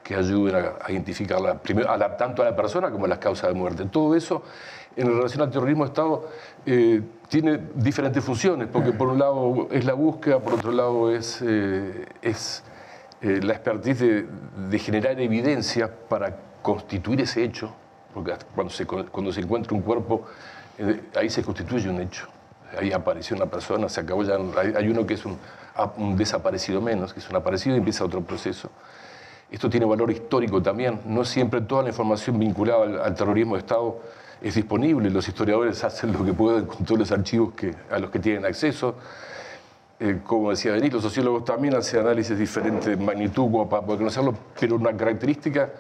que 0.07 0.15
ayuden 0.15 0.55
a, 0.55 0.91
identificarla, 0.93 1.59
primero, 1.59 1.89
tanto 2.17 2.43
a 2.43 2.45
la 2.45 2.55
persona 2.55 2.93
como 2.93 3.07
a 3.07 3.09
las 3.09 3.19
causas 3.19 3.49
de 3.49 3.55
muerte. 3.55 3.87
Todo 3.87 4.15
eso, 4.15 4.45
en 4.95 5.09
relación 5.09 5.43
al 5.43 5.51
terrorismo 5.51 5.83
de 5.83 5.89
Estado, 5.89 6.29
eh, 6.65 7.03
tiene 7.29 7.59
diferentes 7.75 8.23
funciones, 8.23 8.69
porque 8.73 8.93
por 8.93 9.09
un 9.09 9.19
lado 9.19 9.67
es 9.73 9.85
la 9.85 9.95
búsqueda, 9.95 10.39
por 10.39 10.55
otro 10.55 10.71
lado 10.71 11.11
es, 11.11 11.43
eh, 11.43 12.07
es 12.23 12.63
eh, 13.21 13.41
la 13.43 13.55
expertise 13.55 13.99
de, 14.71 14.79
generar 14.79 15.21
evidencia 15.21 15.91
para 16.09 16.37
constituir 16.63 17.23
ese 17.23 17.43
hecho, 17.43 17.75
porque 18.15 18.33
cuando 18.55 18.73
se, 18.73 18.87
cuando 18.87 19.33
se 19.33 19.41
encuentra 19.41 19.75
un 19.75 19.83
cuerpo, 19.83 20.25
ahí 21.17 21.29
se 21.31 21.43
constituye 21.43 21.91
un 21.91 22.01
hecho. 22.01 22.29
Ahí 22.79 22.93
apareció 22.93 23.35
una 23.35 23.47
persona, 23.47 23.89
se 23.89 24.01
acabó 24.01 24.23
ya. 24.23 24.37
Hay, 24.77 24.89
uno 24.89 25.05
que 25.05 25.15
es 25.15 25.25
un, 25.25 25.37
un 25.97 26.17
desaparecido 26.17 26.81
menos, 26.81 27.13
que 27.13 27.19
es 27.19 27.29
un 27.29 27.37
aparecido 27.37 27.75
y 27.75 27.79
empieza 27.79 28.05
otro 28.05 28.21
proceso. 28.21 28.71
Esto 29.51 29.71
tiene 29.71 29.87
valor 29.87 30.11
histórico 30.11 30.61
también. 30.61 31.01
No 31.07 31.25
siempre 31.25 31.61
toda 31.61 31.83
la 31.83 31.91
información 31.91 32.39
vinculada 32.39 33.05
al, 33.05 33.15
terrorismo 33.15 33.55
de 33.55 33.61
Estado 33.61 34.01
es 34.43 34.55
disponible. 34.55 35.09
Los 35.11 35.29
historiadores 35.29 35.83
hacen 35.85 36.13
lo 36.13 36.25
que 36.25 36.33
pueden 36.33 36.67
con 36.67 36.85
todos 36.85 36.99
los 36.99 37.13
archivos 37.13 37.55
que, 37.55 37.75
a 37.91 37.99
los 37.99 38.11
que 38.11 38.19
tienen 38.19 38.45
acceso. 38.45 38.97
Eh, 39.99 40.21
como 40.25 40.51
decía 40.51 40.73
Denis, 40.73 40.93
los 40.93 41.03
sociólogos 41.03 41.45
también 41.45 41.75
hacen 41.75 42.01
análisis 42.01 42.37
diferentes 42.39 42.87
de 42.87 42.97
magnitud 43.03 43.49
para 43.67 43.83
poder 43.83 44.01
conocerlo, 44.01 44.35
pero 44.61 44.77
una 44.77 44.95
característica 44.95 45.71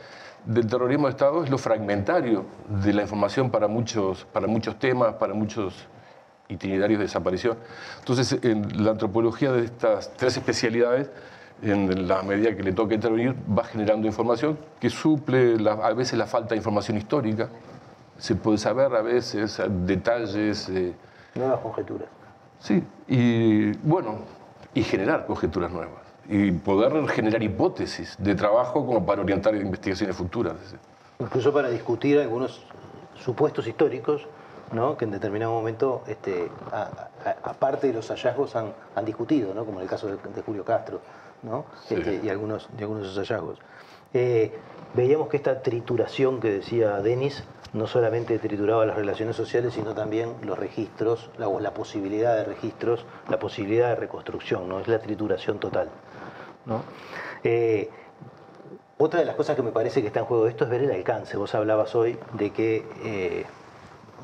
del 0.46 0.66
terrorismo 0.66 1.07
de 1.07 1.11
Estado 1.11 1.44
es 1.44 1.50
lo 1.50 1.59
fragmentario 1.59 2.46
de 2.83 2.94
la 2.94 3.02
información 3.02 3.50
para 3.50 3.68
muchos, 3.68 4.24
para 4.33 4.46
muchos 4.46 4.79
temas, 4.79 5.14
para 5.14 5.35
muchos 5.35 5.87
itinerarios 6.48 6.98
de 6.98 7.05
desaparición. 7.05 7.59
Entonces, 7.98 8.38
en 8.42 8.85
la 8.85 8.92
antropología 8.92 9.52
de 9.52 9.64
estas 9.64 10.12
tres 10.16 10.37
especialidades, 10.37 11.11
en 11.62 12.07
la 12.07 12.23
medida 12.23 12.55
que 12.55 12.62
le 12.62 12.73
toque 12.73 12.95
intervenir, 12.95 13.35
va 13.57 13.64
generando 13.64 14.07
información 14.07 14.59
que 14.79 14.90
suple 14.90 15.57
a 15.69 15.92
veces 15.92 16.19
la 16.19 16.27
falta 16.27 16.51
de 16.51 16.57
información 16.57 16.97
histórica. 16.97 17.49
Se 18.19 18.35
puede 18.35 18.59
saber 18.59 18.95
a 18.95 19.03
veces 19.03 19.61
detalles. 19.69 20.69
Eh, 20.69 20.95
nuevas 21.35 21.61
conjeturas. 21.61 22.09
Sí, 22.59 22.83
y 23.09 23.73
bueno, 23.79 24.16
y 24.75 24.83
generar 24.83 25.27
conjeturas 25.27 25.71
nuevas. 25.71 26.01
Y 26.29 26.51
poder 26.53 27.07
generar 27.09 27.42
hipótesis 27.42 28.16
de 28.19 28.35
trabajo 28.35 28.85
como 28.85 29.05
para 29.05 29.23
orientar 29.23 29.55
investigaciones 29.55 30.16
futuras. 30.16 30.55
Incluso 31.19 31.53
para 31.53 31.71
discutir 31.71 32.19
algunos 32.19 32.62
supuestos 33.14 33.66
históricos 33.66 34.27
¿no? 34.73 34.97
que 34.97 35.05
en 35.05 35.12
determinado 35.12 35.53
momento, 35.53 36.03
este, 36.09 36.51
aparte 37.45 37.87
de 37.87 37.92
los 37.92 38.09
hallazgos, 38.09 38.57
han, 38.57 38.73
han 38.95 39.05
discutido, 39.05 39.55
¿no? 39.55 39.64
como 39.64 39.79
en 39.79 39.85
el 39.85 39.88
caso 39.88 40.09
de 40.09 40.42
Julio 40.42 40.64
Castro. 40.64 41.01
Este, 41.90 42.20
y, 42.22 42.29
algunos, 42.29 42.68
de 42.77 42.83
algunos 42.83 43.05
de 43.05 43.11
esos 43.11 43.29
hallazgos. 43.29 43.59
Eh, 44.14 44.53
veíamos 44.94 45.29
que 45.29 45.37
esta 45.37 45.62
trituración 45.62 46.40
que 46.40 46.51
decía 46.51 47.01
Denis 47.01 47.44
no 47.72 47.87
solamente 47.87 48.38
trituraba 48.38 48.87
las 48.87 48.96
relaciones 48.96 49.37
sociales, 49.37 49.75
sino 49.75 49.94
también 49.94 50.35
los 50.42 50.59
registros, 50.59 51.31
la, 51.38 51.49
la 51.61 51.75
posibilidad 51.75 52.35
de 52.37 52.44
registros, 52.44 53.05
la 53.29 53.38
posibilidad 53.38 53.90
de 53.90 53.96
reconstrucción, 53.96 54.68
¿no? 54.68 54.81
Es 54.81 54.88
la 54.88 54.99
trituración 54.99 55.59
total. 55.59 55.88
Eh, 57.44 57.90
otra 58.99 59.20
de 59.20 59.27
las 59.27 59.37
cosas 59.37 59.57
que 59.57 59.62
me 59.62 59.72
parece 59.72 60.01
que 60.01 60.07
está 60.07 60.20
en 60.20 60.27
juego 60.27 60.44
de 60.44 60.51
esto 60.51 60.64
es 60.64 60.70
ver 60.70 60.83
el 60.83 60.90
alcance. 60.90 61.37
Vos 61.37 61.55
hablabas 61.55 61.94
hoy 61.94 62.18
de 62.33 62.51
que 62.51 62.87
eh, 63.05 63.44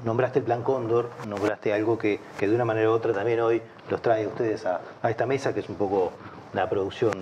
nombraste 0.05 0.38
el 0.38 0.44
Plan 0.44 0.62
Cóndor, 0.62 1.11
nombraste 1.29 1.72
algo 1.75 1.98
que, 1.98 2.20
de 2.40 2.55
una 2.55 2.64
manera 2.64 2.88
u 2.90 2.92
otra 2.92 3.12
también 3.12 3.40
hoy 3.40 3.61
los 3.90 4.01
trae 4.01 4.27
ustedes 4.27 4.64
a, 4.64 4.81
a 5.03 5.11
esta 5.11 5.27
mesa, 5.27 5.53
que 5.53 5.61
es 5.61 5.68
un 5.68 5.77
poco 5.77 6.12
una 6.53 6.69
producción 6.69 7.12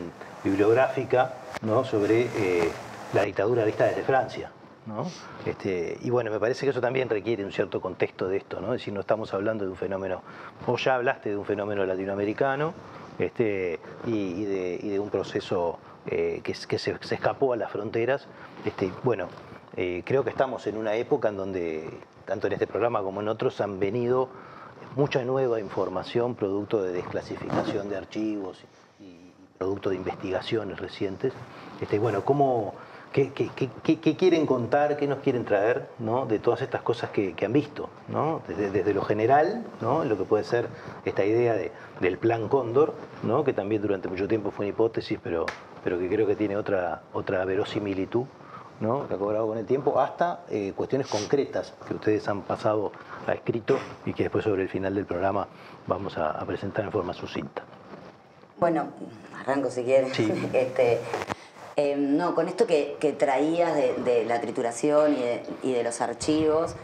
bibliográfica 0.42 1.34
¿no? 1.62 1.84
sobre 1.84 2.22
eh, 2.22 2.70
la 3.12 3.22
dictadura 3.22 3.64
vista 3.64 3.84
desde 3.84 4.02
Francia. 4.02 4.50
¿no? 4.86 5.06
Este, 5.44 5.98
y 6.00 6.10
bueno, 6.10 6.30
me 6.30 6.40
parece 6.40 6.66
que 6.66 6.70
eso 6.70 6.80
también 6.80 7.08
requiere 7.08 7.44
un 7.44 7.52
cierto 7.52 7.80
contexto 7.80 8.28
de 8.28 8.38
esto, 8.38 8.60
¿no? 8.60 8.74
es 8.74 8.80
decir, 8.80 8.92
no 8.94 9.00
estamos 9.00 9.32
hablando 9.34 9.64
de 9.64 9.70
un 9.70 9.76
fenómeno, 9.76 10.22
vos 10.66 10.82
ya 10.82 10.96
hablaste 10.96 11.30
de 11.30 11.36
un 11.36 11.44
fenómeno 11.44 11.84
latinoamericano 11.84 12.72
este, 13.18 13.78
y, 14.06 14.44
de, 14.44 14.98
un 14.98 15.10
proceso 15.10 15.78
eh, 16.06 16.40
que, 16.42 16.54
se, 16.54 16.96
escapó 17.14 17.52
a 17.52 17.56
las 17.56 17.70
fronteras. 17.70 18.26
Este, 18.64 18.90
bueno, 19.04 19.28
eh, 19.76 20.02
creo 20.04 20.24
que 20.24 20.30
estamos 20.30 20.66
en 20.66 20.76
una 20.76 20.94
época 20.94 21.28
en 21.28 21.36
donde, 21.36 21.90
tanto 22.24 22.46
en 22.46 22.54
este 22.54 22.66
programa 22.66 23.02
como 23.02 23.20
en 23.20 23.28
otros, 23.28 23.60
han 23.60 23.78
venido 23.78 24.28
mucha 24.96 25.22
nueva 25.22 25.60
información 25.60 26.34
producto 26.34 26.82
de 26.82 26.92
desclasificación 26.92 27.90
de 27.90 27.96
archivos 27.96 28.64
producto 29.60 29.90
de 29.90 29.96
investigaciones 29.96 30.80
recientes. 30.80 31.34
Este, 31.82 31.98
bueno, 31.98 32.24
¿cómo, 32.24 32.72
qué, 33.12 33.30
quieren 33.30 34.46
contar, 34.46 34.96
qué 34.96 35.06
nos 35.06 35.18
quieren 35.18 35.44
traer 35.44 35.86
¿no? 35.98 36.24
de 36.24 36.38
todas 36.38 36.62
estas 36.62 36.80
cosas 36.80 37.10
que, 37.10 37.34
han 37.44 37.52
visto? 37.52 37.90
¿no? 38.08 38.40
Desde, 38.48 38.94
lo 38.94 39.02
general, 39.02 39.62
¿no? 39.82 40.02
lo 40.06 40.16
que 40.16 40.24
puede 40.24 40.44
ser 40.44 40.66
esta 41.04 41.26
idea 41.26 41.52
de, 41.52 41.72
del 42.00 42.16
plan 42.16 42.48
Cóndor, 42.48 42.94
¿no? 43.22 43.44
que 43.44 43.52
también 43.52 43.82
durante 43.82 44.08
mucho 44.08 44.26
tiempo 44.26 44.50
fue 44.50 44.64
una 44.64 44.70
hipótesis, 44.70 45.18
pero, 45.22 45.44
pero 45.84 45.98
que 45.98 46.08
creo 46.08 46.26
que 46.26 46.36
tiene 46.36 46.56
otra, 46.56 47.02
otra 47.12 47.44
verosimilitud. 47.44 48.24
¿no? 48.80 49.06
que 49.08 49.12
ha 49.12 49.18
cobrado 49.18 49.46
con 49.46 49.58
el 49.58 49.66
tiempo, 49.66 50.00
hasta 50.00 50.44
eh, 50.48 50.72
cuestiones 50.74 51.06
concretas 51.06 51.74
que 51.86 51.92
ustedes 51.92 52.26
han 52.28 52.40
pasado 52.40 52.92
a 53.26 53.34
escrito 53.34 53.76
y 54.06 54.14
que 54.14 54.22
después 54.22 54.42
sobre 54.42 54.62
el 54.62 54.70
final 54.70 54.94
del 54.94 55.04
programa 55.04 55.48
vamos 55.86 56.16
a, 56.16 56.30
a 56.30 56.46
presentar 56.46 56.86
en 56.86 56.90
forma 56.90 57.12
sucinta. 57.12 57.62
Bueno, 58.60 58.88
arranco 59.40 59.70
si 59.70 59.82
quieres. 59.84 60.12
Este, 60.52 61.00
eh, 61.76 61.96
no, 61.96 62.34
con 62.34 62.46
esto 62.46 62.66
que, 62.66 63.16
traías 63.18 63.74
de, 63.74 64.24
la 64.26 64.38
trituración 64.40 65.16
y 65.62 65.72
de, 65.72 65.82
los 65.82 66.02
archivos, 66.02 66.76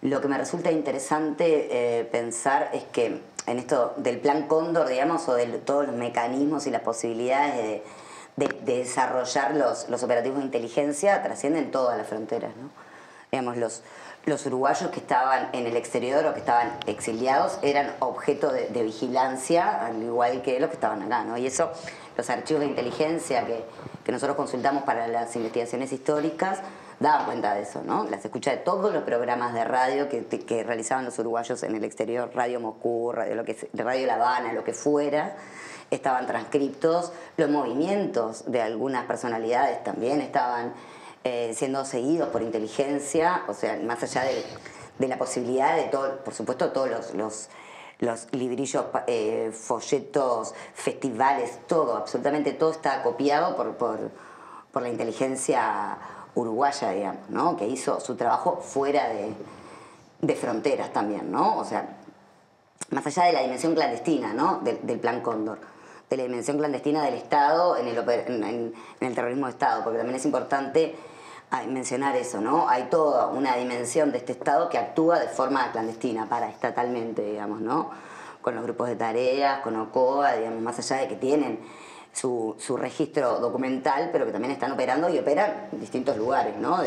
lo 0.00 0.20
que 0.20 0.26
me 0.26 0.36
resulta 0.36 0.72
interesante 0.72 2.00
eh, 2.00 2.04
pensar 2.06 2.70
es 2.72 2.82
que 2.84 3.20
en 3.46 3.58
esto 3.58 3.94
del 3.98 4.18
plan 4.18 4.48
Cóndor, 4.48 4.88
digamos, 4.88 5.28
o 5.28 5.34
de 5.34 5.46
todos 5.58 5.86
los 5.86 5.94
mecanismos 5.94 6.66
y 6.66 6.70
las 6.70 6.82
posibilidades 6.82 7.82
de, 8.36 8.48
desarrollar 8.64 9.54
los, 9.54 9.88
los, 9.88 10.02
operativos 10.02 10.38
de 10.38 10.46
inteligencia 10.46 11.22
trascienden 11.22 11.70
todas 11.70 11.98
las 11.98 12.08
fronteras, 12.08 12.50
¿no? 12.56 12.70
Digamos, 13.34 13.56
los, 13.56 13.80
los 14.26 14.44
uruguayos 14.44 14.90
que 14.90 15.00
estaban 15.00 15.48
en 15.54 15.66
el 15.66 15.74
exterior 15.74 16.26
o 16.26 16.34
que 16.34 16.40
estaban 16.40 16.70
exiliados 16.86 17.58
eran 17.62 17.94
objeto 18.00 18.52
de, 18.52 18.82
vigilancia, 18.82 19.86
al 19.86 20.02
igual 20.02 20.42
que 20.42 20.60
los 20.60 20.68
que 20.68 20.74
estaban 20.74 21.00
acá, 21.00 21.24
¿no? 21.24 21.38
Y 21.38 21.46
eso, 21.46 21.70
los 22.14 22.28
archivos 22.28 22.60
de 22.60 22.66
inteligencia 22.66 23.46
que, 23.46 23.64
nosotros 24.12 24.36
consultamos 24.36 24.82
para 24.82 25.08
las 25.08 25.34
investigaciones 25.34 25.94
históricas, 25.94 26.58
daban 27.00 27.24
cuenta 27.24 27.54
de 27.54 27.62
eso, 27.62 27.80
¿no? 27.82 28.04
Las 28.04 28.22
escuchas 28.22 28.52
de 28.52 28.60
todos 28.60 28.92
los 28.92 29.02
programas 29.04 29.54
de 29.54 29.64
radio 29.64 30.10
que, 30.10 30.26
que, 30.26 30.62
realizaban 30.62 31.06
los 31.06 31.18
uruguayos 31.18 31.62
en 31.62 31.74
el 31.74 31.84
exterior, 31.84 32.30
Radio 32.34 32.60
Moscú, 32.60 33.12
Radio, 33.12 33.34
lo 33.34 33.46
que, 33.46 33.56
Radio 33.72 34.06
La 34.08 34.16
Habana, 34.16 34.52
lo 34.52 34.62
que 34.62 34.74
fuera, 34.74 35.36
estaban 35.90 36.26
transcriptos, 36.26 37.14
los 37.38 37.48
movimientos 37.48 38.44
de 38.52 38.60
algunas 38.60 39.06
personalidades 39.06 39.82
también 39.82 40.20
estaban 40.20 40.74
eh, 41.24 41.52
siendo 41.54 41.84
seguidos 41.84 42.30
por 42.30 42.42
inteligencia, 42.42 43.44
o 43.46 43.54
sea, 43.54 43.78
más 43.84 44.02
allá 44.02 44.24
de, 44.24 45.06
la 45.06 45.16
posibilidad 45.18 45.76
de 45.76 45.84
todo, 45.84 46.16
por 46.24 46.34
supuesto, 46.34 46.72
todos 46.72 47.14
los, 47.14 47.48
los, 48.00 48.28
librillos, 48.32 48.84
eh, 49.06 49.52
folletos, 49.52 50.52
festivales, 50.74 51.60
todo, 51.68 51.96
absolutamente 51.96 52.52
todo 52.54 52.72
está 52.72 53.04
copiado 53.04 53.54
por, 53.54 54.82
la 54.82 54.88
inteligencia 54.88 55.96
uruguaya, 56.34 56.90
digamos, 56.90 57.30
¿no? 57.30 57.56
que 57.56 57.68
hizo 57.68 58.00
su 58.00 58.16
trabajo 58.16 58.60
fuera 58.60 59.08
de, 59.08 60.34
fronteras 60.34 60.92
también, 60.92 61.30
¿no? 61.30 61.58
O 61.58 61.64
sea, 61.64 61.98
más 62.90 63.06
allá 63.06 63.24
de 63.24 63.32
la 63.32 63.42
dimensión 63.42 63.74
clandestina, 63.76 64.34
¿no? 64.34 64.60
Del, 64.60 64.98
plan 64.98 65.20
Cóndor, 65.20 65.60
de 66.10 66.16
la 66.16 66.24
dimensión 66.24 66.58
clandestina 66.58 67.04
del 67.04 67.14
Estado 67.14 67.76
en 67.76 67.86
el, 67.86 67.98
en 67.98 69.06
el 69.06 69.14
terrorismo 69.14 69.46
de 69.46 69.52
Estado, 69.52 69.84
porque 69.84 69.98
también 69.98 70.16
es 70.16 70.24
importante 70.24 70.96
mencionar 71.68 72.16
eso, 72.16 72.40
¿no? 72.40 72.68
Hay 72.68 72.84
toda 72.84 73.26
una 73.26 73.56
dimensión 73.56 74.10
de 74.10 74.18
este 74.18 74.32
Estado 74.32 74.68
que 74.68 74.78
actúa 74.78 75.18
de 75.18 75.28
forma 75.28 75.70
clandestina, 75.70 76.26
paraestatalmente, 76.28 77.22
digamos, 77.22 77.60
¿no? 77.60 77.90
Con 78.40 78.54
los 78.54 78.64
grupos 78.64 78.88
de 78.88 78.96
tareas, 78.96 79.60
con 79.60 79.76
OCOA, 79.76 80.36
digamos, 80.36 80.62
más 80.62 80.78
allá 80.78 81.02
de 81.02 81.08
que 81.08 81.16
tienen 81.16 81.60
su, 82.12 82.56
registro 82.78 83.38
documental, 83.38 84.08
pero 84.12 84.24
que 84.24 84.32
también 84.32 84.52
están 84.52 84.72
operando 84.72 85.08
y 85.10 85.18
operan 85.18 85.68
en 85.72 85.80
distintos 85.80 86.16
lugares, 86.16 86.56
¿no? 86.56 86.78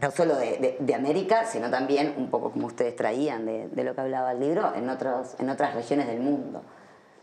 No 0.00 0.10
solo 0.10 0.36
de, 0.36 0.94
América, 0.94 1.44
sino 1.46 1.70
también, 1.70 2.14
un 2.16 2.30
poco 2.30 2.50
como 2.50 2.66
ustedes 2.66 2.94
traían 2.96 3.46
de, 3.46 3.84
lo 3.84 3.94
que 3.94 4.00
hablaba 4.00 4.32
el 4.32 4.40
libro, 4.40 4.74
en, 4.74 4.88
otros, 4.88 5.36
en 5.38 5.48
otras 5.48 5.74
regiones 5.74 6.08
del 6.08 6.20
mundo. 6.20 6.62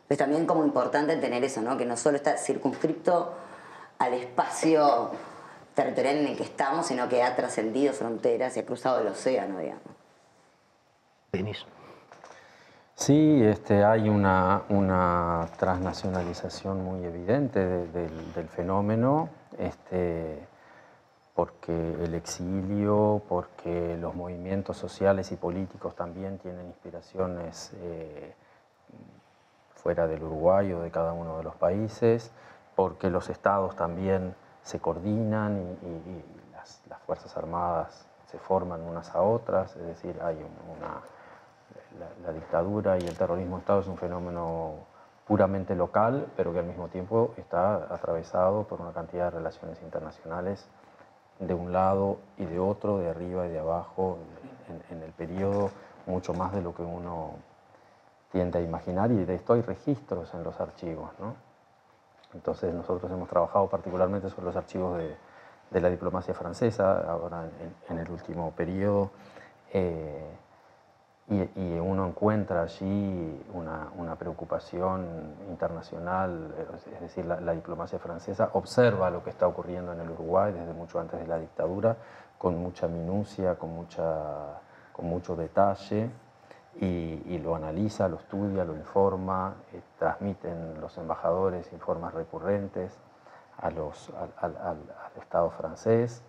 Es 0.08 0.18
también 0.18 0.46
como 0.46 0.64
importante 0.64 1.16
tener 1.18 1.44
eso, 1.44 1.62
¿no? 1.62 1.78
Que 1.78 1.86
no 1.86 1.98
solo 1.98 2.16
está 2.18 2.38
circunscripto 2.38 3.34
al 3.98 4.14
espacio 4.14 5.12
territorial 5.76 6.18
en 6.18 6.28
el 6.28 6.38
que 6.38 6.44
estamos, 6.44 6.88
sino 6.88 7.08
que 7.10 7.22
ha 7.22 7.36
trascendido 7.36 7.94
fronteras 7.94 8.56
y 8.58 8.62
ha 8.62 8.66
cruzado 8.66 9.00
el 9.02 9.08
océano, 9.08 9.60
digamos. 9.60 9.84
Denis. 11.32 11.66
Sí, 12.96 13.42
este, 13.44 13.84
hay 13.84 14.08
una, 14.08 14.64
una 14.70 15.48
transnacionalización 15.60 16.82
muy 16.84 17.04
evidente 17.04 17.60
de- 17.60 17.88
del, 17.90 18.34
del 18.34 18.48
fenómeno, 18.48 19.28
este, 19.60 20.48
porque 21.34 21.74
el 21.74 22.14
exilio, 22.14 23.22
porque 23.28 23.98
los 24.00 24.16
movimientos 24.16 24.78
sociales 24.78 25.34
y 25.34 25.36
políticos 25.36 25.94
también 25.94 26.38
tienen 26.38 26.68
inspiraciones 26.68 27.74
eh, 27.82 28.34
fuera 29.76 30.08
del 30.08 30.24
Uruguay 30.24 30.72
o 30.72 30.80
de 30.82 30.90
cada 30.90 31.12
uno 31.12 31.38
de 31.38 31.44
los 31.44 31.56
países, 31.58 32.32
porque 32.78 33.10
los 33.10 33.30
estados 33.30 33.76
también 33.76 34.36
se 34.66 34.80
coordinan 34.80 35.78
y, 35.84 36.52
las, 36.52 36.82
Fuerzas 37.06 37.38
Armadas 37.38 38.08
se 38.26 38.40
forman 38.40 38.82
unas 38.82 39.14
a 39.14 39.22
otras, 39.22 39.76
es 39.76 39.86
decir, 39.86 40.20
hay 40.24 40.36
un- 40.38 40.78
una, 40.78 41.02
la, 42.24 42.32
dictadura 42.34 42.98
y 42.98 43.04
el 43.08 43.16
terrorismo 43.16 43.60
Estado 43.60 43.82
es 43.82 43.88
un 43.88 43.98
fenómeno 43.98 44.74
puramente 45.28 45.76
local, 45.76 46.26
pero 46.36 46.52
que 46.52 46.60
al 46.60 46.66
mismo 46.66 46.88
tiempo 46.88 47.34
está 47.38 47.76
atravesado 47.94 48.64
por 48.64 48.82
una 48.82 48.92
cantidad 48.92 49.26
de 49.26 49.38
relaciones 49.38 49.80
internacionales 49.84 50.68
de 51.40 51.54
un 51.54 51.72
lado 51.72 52.18
y 52.38 52.46
de 52.46 52.60
otro, 52.60 52.98
de 52.98 53.10
arriba 53.10 53.46
y 53.46 53.52
de 53.52 53.60
abajo, 53.60 54.18
en, 54.90 54.98
en 54.98 55.04
el 55.04 55.12
periodo, 55.12 55.70
mucho 56.08 56.34
más 56.34 56.54
de 56.54 56.62
lo 56.62 56.74
que 56.74 56.82
uno 56.82 57.34
tiende 58.32 58.58
a 58.60 58.62
imaginar, 58.62 59.12
y 59.12 59.26
de 59.26 59.36
esto 59.36 59.54
hay 59.54 59.62
registros 59.62 60.34
en 60.34 60.44
los 60.44 60.60
archivos. 60.60 61.12
¿no? 61.20 61.36
Entonces 62.36 62.74
nosotros 62.74 63.12
hemos 63.12 63.28
trabajado 63.30 63.68
particularmente 63.68 64.30
sobre 64.30 64.46
los 64.46 64.56
archivos 64.56 64.98
de, 64.98 65.16
de 65.72 65.82
la 65.82 65.90
diplomacia 65.90 66.34
francesa, 66.34 67.10
ahora 67.10 67.46
en, 67.46 67.96
en 67.96 68.06
el 68.06 68.12
último 68.12 68.52
periodo, 68.52 69.10
eh, 69.74 70.38
y, 71.28 71.38
y 71.60 71.80
uno 71.80 72.06
encuentra 72.06 72.62
allí 72.62 73.44
una, 73.54 73.88
una 73.98 74.16
preocupación 74.16 75.34
internacional, 75.50 76.54
es 76.94 77.02
decir, 77.02 77.26
la, 77.26 77.40
la 77.40 77.54
diplomacia 77.54 77.98
francesa 77.98 78.52
observa 78.54 79.10
lo 79.10 79.24
que 79.24 79.32
está 79.32 79.48
ocurriendo 79.48 79.92
en 79.92 80.02
el 80.02 80.12
Uruguay 80.12 80.54
desde 80.54 80.72
mucho 80.74 81.00
antes 81.00 81.20
de 81.20 81.26
la 81.26 81.40
dictadura, 81.40 81.98
con 82.38 82.58
mucha 82.58 82.88
minucia, 82.88 83.56
con, 83.56 83.74
mucha, 83.74 84.60
con 84.94 85.06
mucho 85.06 85.36
detalle, 85.36 86.12
y, 86.82 87.22
y 87.26 87.40
lo 87.40 87.56
analiza, 87.56 88.08
lo 88.10 88.18
estudia, 88.18 88.66
lo 88.66 88.76
informa, 88.76 89.56
eh, 89.74 89.82
transmiten 90.00 90.80
los 90.82 90.98
embajadores 90.98 91.72
informes 91.74 92.14
recurrentes 92.14 92.92
a 93.58 93.70
los, 93.72 94.10
al, 94.12 94.34
al- 94.38 94.58
al- 94.58 94.68
al 95.14 95.22
Estado 95.22 95.50
francés, 95.52 96.22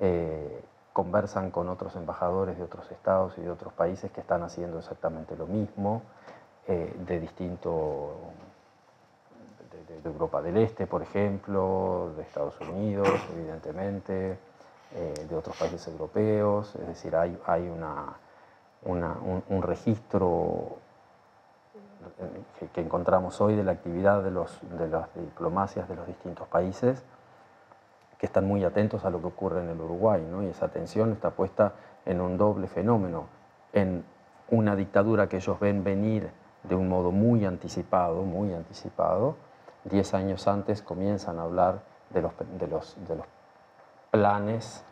eh, 0.00 0.64
conversan 0.92 1.50
con 1.50 1.68
otros 1.68 1.94
embajadores 1.96 2.56
de 2.58 2.64
otros 2.64 2.90
estados 2.90 3.36
y 3.38 3.42
de 3.42 3.50
otros 3.50 3.72
países 3.72 4.10
que 4.12 4.20
están 4.20 4.42
haciendo 4.42 4.78
exactamente 4.78 5.36
lo 5.36 5.46
mismo, 5.46 6.02
eh, 6.66 6.94
de 7.06 7.20
distinto, 7.20 8.14
de, 9.70 10.00
de- 10.00 10.08
Europa 10.08 10.42
del 10.42 10.56
Este, 10.58 10.86
por 10.86 11.02
ejemplo, 11.02 12.12
de 12.16 12.22
Estados 12.22 12.60
Unidos, 12.60 13.08
evidentemente, 13.32 14.38
eh, 14.94 15.26
de 15.28 15.36
otros 15.36 15.56
países 15.56 15.86
europeos, 15.88 16.74
es 16.76 16.86
decir, 16.86 17.14
hay, 17.16 17.38
hay 17.46 17.68
una, 17.68 18.14
un, 18.84 19.62
registro 19.62 20.78
que, 22.58 22.66
que 22.68 22.80
encontramos 22.80 23.40
hoy 23.40 23.56
de 23.56 23.64
la 23.64 23.72
actividad 23.72 24.22
de, 24.22 24.30
los, 24.30 24.60
de 24.78 24.88
las 24.88 25.12
diplomacias 25.14 25.88
de 25.88 25.96
los 25.96 26.06
distintos 26.06 26.46
países 26.48 27.02
que 28.18 28.26
están 28.26 28.46
muy 28.46 28.64
atentos 28.64 29.04
a 29.04 29.10
lo 29.10 29.20
que 29.20 29.26
ocurre 29.26 29.62
en 29.62 29.70
el 29.70 29.80
Uruguay, 29.80 30.26
¿no? 30.30 30.42
y 30.42 30.46
esa 30.46 30.66
atención 30.66 31.12
está 31.12 31.30
puesta 31.30 31.72
en 32.04 32.20
un 32.20 32.36
doble 32.36 32.68
fenómeno, 32.68 33.26
en 33.72 34.04
una 34.50 34.76
dictadura 34.76 35.28
que 35.28 35.36
ellos 35.36 35.58
ven 35.58 35.82
venir 35.82 36.30
de 36.62 36.74
un 36.74 36.88
modo 36.88 37.10
muy 37.10 37.44
anticipado, 37.44 38.22
muy 38.22 38.54
anticipado. 38.54 39.36
Diez 39.84 40.14
años 40.14 40.48
antes 40.48 40.82
comienzan 40.82 41.38
a 41.38 41.42
hablar 41.42 41.82
de 42.10 42.22
los, 42.22 42.32
de 42.58 42.66
los, 42.66 42.96
de 43.06 43.16
los 43.16 43.26
planes 44.10 44.84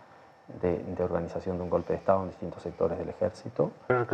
de, 0.61 0.79
de 0.83 1.03
organización 1.03 1.57
de 1.57 1.65
un 1.65 1.71
golpe 1.71 1.93
de 1.93 1.99
Estado 1.99 2.23
en 2.23 2.29
distintos 2.31 2.63
sectores 2.63 2.99
del 2.99 3.09
ejército. 3.09 3.71
Pero, 3.87 4.07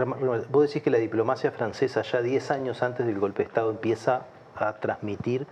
Vos 0.51 0.67
decís 0.69 0.83
que 0.83 0.91
la 0.91 0.99
diplomacia 0.99 1.51
francesa 1.51 2.03
ya 2.03 2.21
10 2.23 2.51
años 2.51 2.83
antes 2.83 3.07
del 3.07 3.19
golpe 3.19 3.43
de 3.43 3.49
Estado 3.49 3.71
empieza 3.71 4.23
a 4.57 4.75
transmitir 4.75 5.47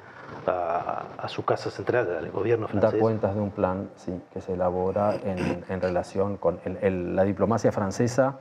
a, 0.46 1.04
a 1.18 1.28
su 1.28 1.44
casa 1.44 1.70
central, 1.70 2.08
al 2.16 2.30
gobierno 2.30 2.66
da 2.66 2.72
francés. 2.80 3.00
cuentas 3.00 3.34
de 3.34 3.40
un 3.40 3.50
plan 3.50 3.88
sí, 3.96 4.20
que 4.32 4.40
se 4.40 4.54
elabora 4.54 5.14
en, 5.14 5.64
en 5.68 5.80
relación 5.80 6.36
con 6.36 6.60
el- 6.64 6.76
el- 6.82 7.16
la 7.16 7.24
diplomacia 7.24 7.72
francesa. 7.72 8.38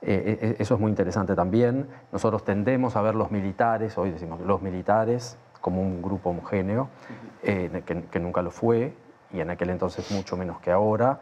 eh, 0.00 0.38
eh, 0.40 0.56
eso 0.60 0.74
es 0.74 0.80
muy 0.80 0.90
interesante 0.90 1.34
también. 1.34 1.88
Nosotros 2.12 2.44
tendemos 2.44 2.94
a 2.94 3.02
ver 3.02 3.16
los 3.16 3.32
militares, 3.32 3.98
hoy 3.98 4.10
decimos 4.12 4.40
los 4.40 4.62
militares, 4.62 5.36
como 5.60 5.80
un 5.82 6.00
grupo 6.02 6.30
homogéneo, 6.30 6.88
eh, 7.42 7.82
que, 7.84 8.02
que 8.04 8.20
nunca 8.20 8.40
lo 8.42 8.52
fue, 8.52 8.92
y 9.32 9.40
en 9.40 9.50
aquel 9.50 9.70
entonces 9.70 10.08
mucho 10.12 10.36
menos 10.36 10.60
que 10.60 10.70
ahora. 10.70 11.18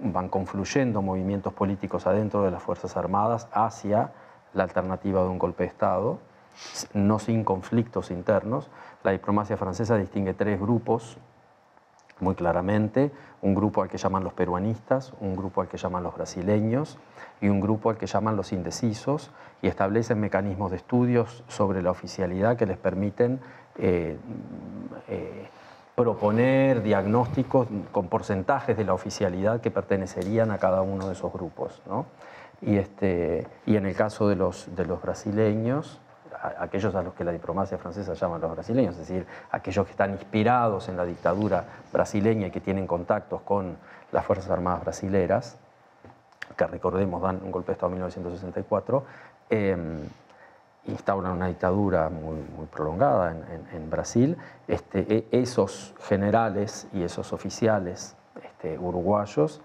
Va- 0.00 0.10
van 0.12 0.28
confluyendo 0.28 1.02
movimientos 1.02 1.52
políticos 1.52 2.06
adentro 2.06 2.42
de 2.42 2.50
las 2.50 2.62
Fuerzas 2.62 2.96
Armadas 2.96 3.48
hacia 3.52 4.12
la 4.54 4.62
alternativa 4.62 5.22
de 5.22 5.28
un 5.28 5.38
golpe 5.38 5.64
de 5.64 5.68
Estado, 5.68 6.18
no 6.94 7.18
sin 7.18 7.44
conflictos 7.44 8.10
internos. 8.10 8.70
La 9.02 9.12
diplomacia 9.12 9.56
francesa 9.56 9.96
distingue 9.96 10.34
tres 10.34 10.60
grupos 10.60 11.18
muy 12.20 12.34
claramente, 12.34 13.12
un 13.42 13.54
grupo 13.54 13.82
al 13.82 13.88
que 13.88 13.98
llaman 13.98 14.24
los 14.24 14.32
peruanistas, 14.32 15.12
un 15.20 15.36
grupo 15.36 15.60
al 15.60 15.68
que 15.68 15.76
llaman 15.76 16.02
los 16.02 16.14
brasileños 16.16 16.98
y 17.40 17.48
un 17.48 17.60
grupo 17.60 17.90
al 17.90 17.96
que 17.96 18.06
llaman 18.06 18.34
los 18.34 18.52
indecisos 18.52 19.30
y 19.62 19.68
establecen 19.68 20.18
mecanismos 20.18 20.72
de 20.72 20.78
estudios 20.78 21.44
sobre 21.46 21.80
la 21.80 21.92
oficialidad 21.92 22.56
que 22.56 22.66
les 22.66 22.76
permiten 22.76 23.38
eh, 23.76 24.18
eh, 25.06 25.48
proponer 25.98 26.80
diagnósticos 26.84 27.66
con 27.90 28.06
porcentajes 28.06 28.76
de 28.76 28.84
la 28.84 28.94
oficialidad 28.94 29.60
que 29.60 29.72
pertenecerían 29.72 30.52
a 30.52 30.58
cada 30.58 30.80
uno 30.80 31.08
de 31.08 31.14
esos 31.14 31.32
grupos. 31.32 31.82
¿no? 31.86 32.06
Y, 32.62 32.76
este, 32.76 33.48
y 33.66 33.74
en 33.74 33.84
el 33.84 33.96
caso 33.96 34.28
de 34.28 34.36
los, 34.36 34.76
de 34.76 34.86
los 34.86 35.02
brasileños, 35.02 36.00
aquellos 36.60 36.94
a 36.94 37.02
los 37.02 37.14
que 37.14 37.24
la 37.24 37.32
diplomacia 37.32 37.78
francesa 37.78 38.14
llama 38.14 38.38
los 38.38 38.52
brasileños, 38.52 38.94
es 38.94 39.08
decir, 39.08 39.26
aquellos 39.50 39.86
que 39.86 39.90
están 39.90 40.12
inspirados 40.12 40.88
en 40.88 40.96
la 40.96 41.04
dictadura 41.04 41.64
brasileña 41.92 42.46
y 42.46 42.50
que 42.52 42.60
tienen 42.60 42.86
contactos 42.86 43.40
con 43.40 43.76
las 44.12 44.24
Fuerzas 44.24 44.48
Armadas 44.52 44.82
brasileras, 44.82 45.58
que 46.56 46.66
recordemos 46.68 47.20
dan 47.20 47.40
un 47.42 47.50
golpe 47.50 47.72
de 47.72 47.72
Estado 47.72 47.88
en 47.88 47.94
1964, 47.94 49.04
eh, 49.50 49.76
instauran 50.88 51.32
una 51.32 51.46
dictadura 51.46 52.08
muy, 52.08 52.38
prolongada 52.72 53.34
en, 53.72 53.90
Brasil, 53.90 54.36
este, 54.66 55.00
e- 55.08 55.28
esos 55.30 55.94
generales 56.00 56.88
y 56.92 57.02
esos 57.02 57.32
oficiales 57.32 58.16
este, 58.42 58.78
uruguayos, 58.78 59.60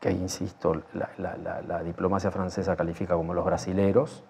que 0.00 0.10
insisto, 0.12 0.82
la, 0.94 1.82
diplomacia 1.82 2.30
francesa 2.30 2.76
califica 2.76 3.14
como 3.14 3.34
los 3.34 3.44
brasileros, 3.44 4.22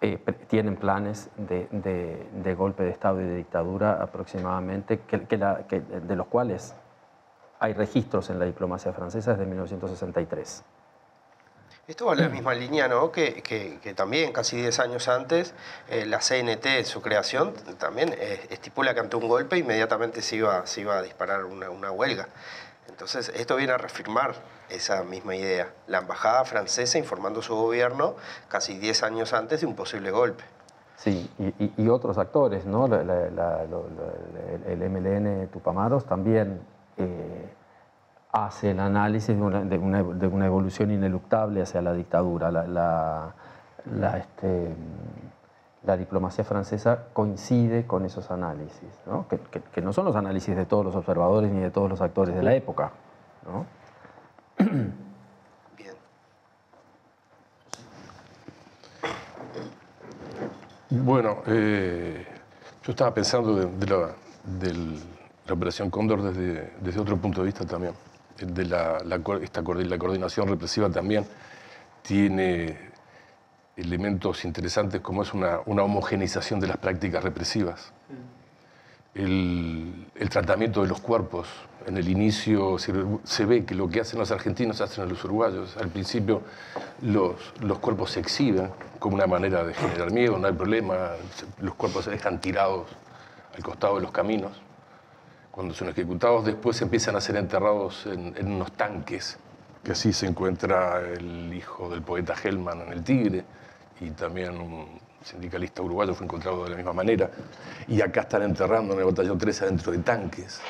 eh, 0.00 0.18
tienen 0.48 0.76
planes 0.76 1.30
de, 1.36 2.54
golpe 2.56 2.84
de 2.84 2.90
Estado 2.90 3.20
y 3.20 3.24
de 3.24 3.36
dictadura 3.36 4.02
aproximadamente, 4.02 5.00
que, 5.00 5.26
que- 5.26 5.80
de 5.80 6.16
los 6.16 6.26
cuales 6.26 6.74
hay 7.58 7.72
registros 7.72 8.30
en 8.30 8.38
la 8.38 8.44
diplomacia 8.44 8.92
francesa 8.92 9.32
desde 9.32 9.46
1963. 9.46 10.64
Esto 11.86 12.06
va 12.06 12.14
en 12.14 12.20
la 12.22 12.28
misma 12.30 12.54
línea, 12.54 12.88
¿no? 12.88 13.12
Que, 13.12 13.42
que- 13.42 13.78
que 13.82 13.92
también, 13.92 14.32
casi 14.32 14.56
10 14.56 14.78
años 14.80 15.06
antes, 15.08 15.52
eh, 15.90 16.06
la 16.06 16.20
CNT 16.20 16.78
en 16.78 16.86
su 16.86 17.02
creación 17.02 17.52
también 17.78 18.14
eh, 18.18 18.46
estipula 18.48 18.94
que 18.94 19.00
ante 19.00 19.16
un 19.16 19.28
golpe 19.28 19.58
inmediatamente 19.58 20.22
se 20.22 20.36
iba, 20.36 20.66
se 20.66 20.80
iba 20.80 20.96
a 20.96 21.02
disparar 21.02 21.44
una, 21.44 21.68
una 21.68 21.90
huelga. 21.90 22.28
Entonces, 22.88 23.30
esto 23.36 23.56
viene 23.56 23.72
a 23.74 23.76
reafirmar 23.78 24.34
esa 24.70 25.02
misma 25.04 25.36
idea. 25.36 25.72
La 25.86 25.98
embajada 25.98 26.44
francesa 26.46 26.96
informando 26.96 27.40
a 27.40 27.42
su 27.42 27.54
gobierno 27.54 28.16
casi 28.48 28.78
10 28.78 29.02
años 29.02 29.34
antes 29.34 29.60
de 29.60 29.66
un 29.66 29.74
posible 29.76 30.10
golpe. 30.10 30.42
Sí, 30.96 31.28
y, 31.38 31.64
y- 31.64 31.72
y 31.76 31.88
otros 31.88 32.16
actores, 32.16 32.64
¿no? 32.64 32.88
La- 32.88 33.02
la- 33.02 33.28
la- 33.30 33.66
el 34.68 34.82
MLN 34.82 35.48
Tupamaros 35.48 36.06
también 36.06 36.62
eh, 36.96 37.52
hace 38.34 38.72
el 38.72 38.80
análisis 38.80 39.36
de 39.36 39.40
una, 39.42 39.60
de 39.62 39.78
una- 39.78 40.02
de 40.02 40.26
una 40.26 40.46
evolución 40.46 40.90
ineluctable 40.90 41.62
hacia 41.62 41.80
la 41.80 41.92
dictadura. 41.92 42.50
La, 42.50 42.66
la- 42.66 43.32
la, 43.96 44.18
este, 44.18 44.74
la 45.84 45.96
diplomacia 45.96 46.42
francesa 46.42 47.04
coincide 47.12 47.86
con 47.86 48.04
esos 48.04 48.30
análisis, 48.30 48.88
¿no? 49.06 49.28
Que, 49.28 49.38
que- 49.38 49.60
que 49.60 49.80
no 49.82 49.92
son 49.92 50.04
los 50.06 50.16
análisis 50.16 50.56
de 50.56 50.64
todos 50.66 50.84
los 50.84 50.96
observadores 50.96 51.52
ni 51.52 51.60
de 51.60 51.70
todos 51.70 51.88
los 51.88 52.00
actores 52.00 52.34
de 52.34 52.42
la 52.42 52.54
época. 52.54 52.90
¿no? 53.46 53.66
Bien. 55.76 55.94
Bueno, 60.90 61.36
eh, 61.46 62.26
yo 62.82 62.90
estaba 62.90 63.12
pensando 63.14 63.54
de, 63.54 63.66
de 63.66 63.86
la, 63.86 64.08
Operación 65.52 65.90
Cóndor 65.90 66.22
desde, 66.22 66.72
desde 66.80 67.00
otro 67.00 67.16
punto 67.18 67.42
de 67.42 67.46
vista 67.46 67.66
también. 67.66 67.92
De 68.38 68.64
la, 68.64 68.98
la 69.04 69.20
esta, 69.42 69.62
la 69.62 69.98
coordinación 69.98 70.48
represiva 70.48 70.90
también 70.90 71.24
tiene, 72.02 72.76
elementos 73.76 74.44
interesantes 74.44 75.00
como 75.00 75.22
es 75.22 75.34
una, 75.34 75.60
una 75.66 75.82
homogenización 75.82 76.60
de 76.60 76.68
las 76.68 76.76
prácticas 76.76 77.22
represivas. 77.22 77.92
El, 79.14 80.06
tratamiento 80.30 80.82
de 80.82 80.88
los 80.88 81.00
cuerpos. 81.00 81.48
En 81.86 81.96
el 81.96 82.08
inicio 82.08 82.78
se, 82.78 83.44
ve 83.44 83.64
que 83.64 83.74
lo 83.74 83.88
que 83.88 84.00
hacen 84.00 84.18
los 84.18 84.30
argentinos 84.30 84.80
hacen 84.80 85.08
los 85.08 85.22
uruguayos. 85.24 85.76
Al 85.76 85.88
principio 85.88 86.42
los, 87.02 87.34
los 87.60 87.78
cuerpos 87.78 88.12
se 88.12 88.20
exhiben 88.20 88.70
como 88.98 89.14
una 89.14 89.26
manera 89.26 89.62
de 89.62 89.74
generar 89.74 90.10
miedo, 90.10 90.38
no 90.38 90.48
hay 90.48 90.54
problema. 90.54 91.10
Los 91.60 91.74
cuerpos 91.74 92.06
se 92.06 92.10
dejan 92.10 92.40
tirados 92.40 92.88
al 93.54 93.62
costado 93.62 93.96
de 93.96 94.02
los 94.02 94.10
caminos. 94.10 94.60
Cuando 95.54 95.72
son 95.72 95.88
ejecutados, 95.88 96.44
después 96.44 96.82
empiezan 96.82 97.14
a 97.14 97.20
ser 97.20 97.36
enterrados 97.36 98.06
en, 98.06 98.34
en 98.36 98.50
unos 98.50 98.72
tanques, 98.72 99.38
que 99.84 99.92
así 99.92 100.12
se 100.12 100.26
encuentra 100.26 101.00
el 101.00 101.54
hijo 101.54 101.88
del 101.88 102.02
poeta 102.02 102.34
Hellman 102.34 102.80
en 102.80 102.92
El 102.92 103.04
Tigre, 103.04 103.44
y 104.00 104.10
también 104.10 104.60
un 104.60 104.98
sindicalista 105.22 105.80
uruguayo 105.80 106.12
fue 106.12 106.24
encontrado 106.24 106.64
de 106.64 106.70
la 106.70 106.76
misma 106.76 106.92
manera. 106.92 107.30
Y 107.86 108.02
acá 108.02 108.22
están 108.22 108.42
enterrando 108.42 108.94
en 108.94 108.98
el 108.98 109.04
batallón 109.04 109.38
13 109.38 109.66
adentro 109.66 109.92
de 109.92 109.98
tanques. 109.98 110.60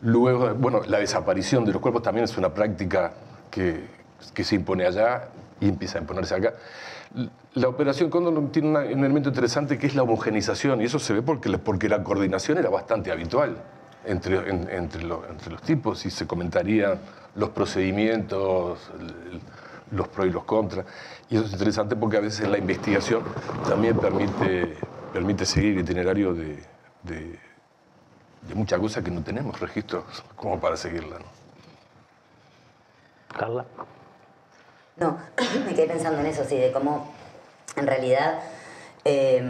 Luego, 0.00 0.54
bueno, 0.54 0.80
la 0.86 0.98
desaparición 0.98 1.66
de 1.66 1.72
los 1.74 1.82
cuerpos 1.82 2.02
también 2.02 2.24
es 2.24 2.34
una 2.38 2.54
práctica 2.54 3.12
que, 3.50 3.84
que 4.32 4.44
se 4.44 4.54
impone 4.54 4.86
allá 4.86 5.28
y 5.60 5.68
empieza 5.68 5.98
a 5.98 6.00
imponerse 6.00 6.34
acá. 6.34 6.54
La 7.52 7.68
operación 7.68 8.08
Cóndor 8.08 8.50
tiene 8.50 8.70
un 8.70 9.04
elemento 9.04 9.28
interesante 9.28 9.78
que 9.78 9.88
es 9.88 9.94
la 9.94 10.04
homogenización, 10.04 10.80
y 10.80 10.84
eso 10.84 10.98
se 10.98 11.12
ve 11.12 11.20
porque, 11.20 11.58
porque 11.58 11.86
la 11.90 12.02
coordinación 12.02 12.56
era 12.56 12.70
bastante 12.70 13.12
habitual 13.12 13.62
entre, 14.04 14.48
en- 14.50 14.68
entre, 14.70 15.02
lo- 15.02 15.26
entre 15.28 15.50
los 15.52 15.62
tipos 15.62 16.04
y 16.06 16.10
se 16.10 16.26
comentarían 16.26 16.98
los 17.34 17.50
procedimientos, 17.50 18.90
los 19.92 20.08
pros 20.08 20.26
y 20.26 20.30
los 20.30 20.44
contras. 20.44 20.86
Y 21.28 21.36
eso 21.36 21.46
es 21.46 21.52
interesante 21.52 21.96
porque 21.96 22.16
a 22.16 22.20
veces 22.20 22.48
la 22.48 22.58
investigación 22.58 23.22
también 23.68 23.96
permite, 23.98 24.76
permite 25.12 25.44
seguir 25.46 25.74
el 25.74 25.80
itinerario 25.80 26.34
de, 26.34 26.62
de, 27.02 27.38
de 28.48 28.54
muchas 28.54 28.80
cosas 28.80 29.04
que 29.04 29.10
no 29.10 29.22
tenemos 29.22 29.58
registros 29.60 30.04
como 30.36 30.58
para 30.60 30.76
seguirla. 30.76 31.18
¿no? 31.18 31.26
Carla. 33.38 33.64
No, 34.96 35.18
me 35.66 35.74
quedé 35.74 35.86
pensando 35.86 36.18
en 36.20 36.26
eso, 36.26 36.44
sí, 36.44 36.56
de 36.56 36.72
cómo 36.72 37.12
en 37.76 37.86
realidad 37.86 38.40
eh, 39.04 39.42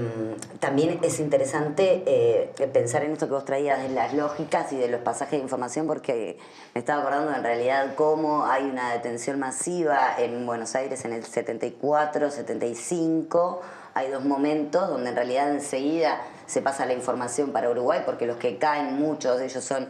también 0.61 1.01
es 1.03 1.19
interesante 1.19 2.05
eh, 2.07 2.69
pensar 2.73 3.03
en 3.03 3.13
esto 3.13 3.27
que 3.27 3.33
vos 3.33 3.45
traías 3.45 3.83
de 3.83 3.89
las 3.89 4.15
lógicas 4.15 4.73
y 4.73 4.77
de 4.77 4.89
los 4.89 5.01
pasajes 5.01 5.33
de 5.33 5.43
información, 5.43 5.87
porque 5.87 6.39
me 6.75 6.79
estaba 6.79 7.01
acordando 7.01 7.35
en 7.35 7.43
realidad 7.43 7.95
cómo 7.97 8.47
hay 8.47 8.65
una 8.65 8.93
detención 8.93 9.41
masiva 9.41 10.15
en 10.19 10.47
Buenos 10.47 10.75
Aires 10.77 11.05
en 11.05 11.13
el 11.13 11.25
74, 11.25 12.31
75. 12.31 13.61
Hay 13.95 14.11
dos 14.11 14.25
momentos 14.25 14.89
donde 14.89 15.11
en 15.11 15.17
realidad 15.17 15.51
enseguida 15.51 16.21
se 16.47 16.63
pasa 16.63 16.87
la 16.87 16.93
información 16.93 17.51
para 17.51 17.71
Uruguay, 17.71 18.03
porque 18.07 18.27
los 18.27 18.37
que 18.37 18.57
caen, 18.59 19.01
muchos 19.01 19.39
de 19.39 19.47
ellos 19.47 19.65
son 19.65 19.89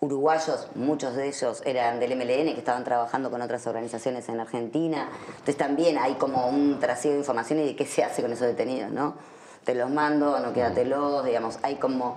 uruguayos, 0.00 0.68
muchos 0.74 1.16
de 1.16 1.28
ellos 1.28 1.62
eran 1.64 1.98
del 2.00 2.16
MLN 2.16 2.52
que 2.54 2.58
estaban 2.58 2.84
trabajando 2.84 3.30
con 3.30 3.40
otras 3.42 3.66
organizaciones 3.66 4.28
en 4.28 4.40
Argentina. 4.40 5.08
Entonces 5.28 5.56
también 5.56 5.98
hay 5.98 6.14
como 6.14 6.48
un 6.48 6.78
trasiego 6.78 7.14
de 7.14 7.20
información 7.20 7.60
y 7.60 7.64
de 7.66 7.76
qué 7.76 7.86
se 7.86 8.04
hace 8.04 8.22
con 8.22 8.32
esos 8.32 8.46
detenidos, 8.46 8.90
¿no? 8.92 9.14
Te 9.64 9.74
los 9.74 9.90
mando, 9.90 10.38
no 10.38 10.52
quédatelos, 10.52 11.24
digamos, 11.24 11.58
hay 11.62 11.76
como... 11.76 12.16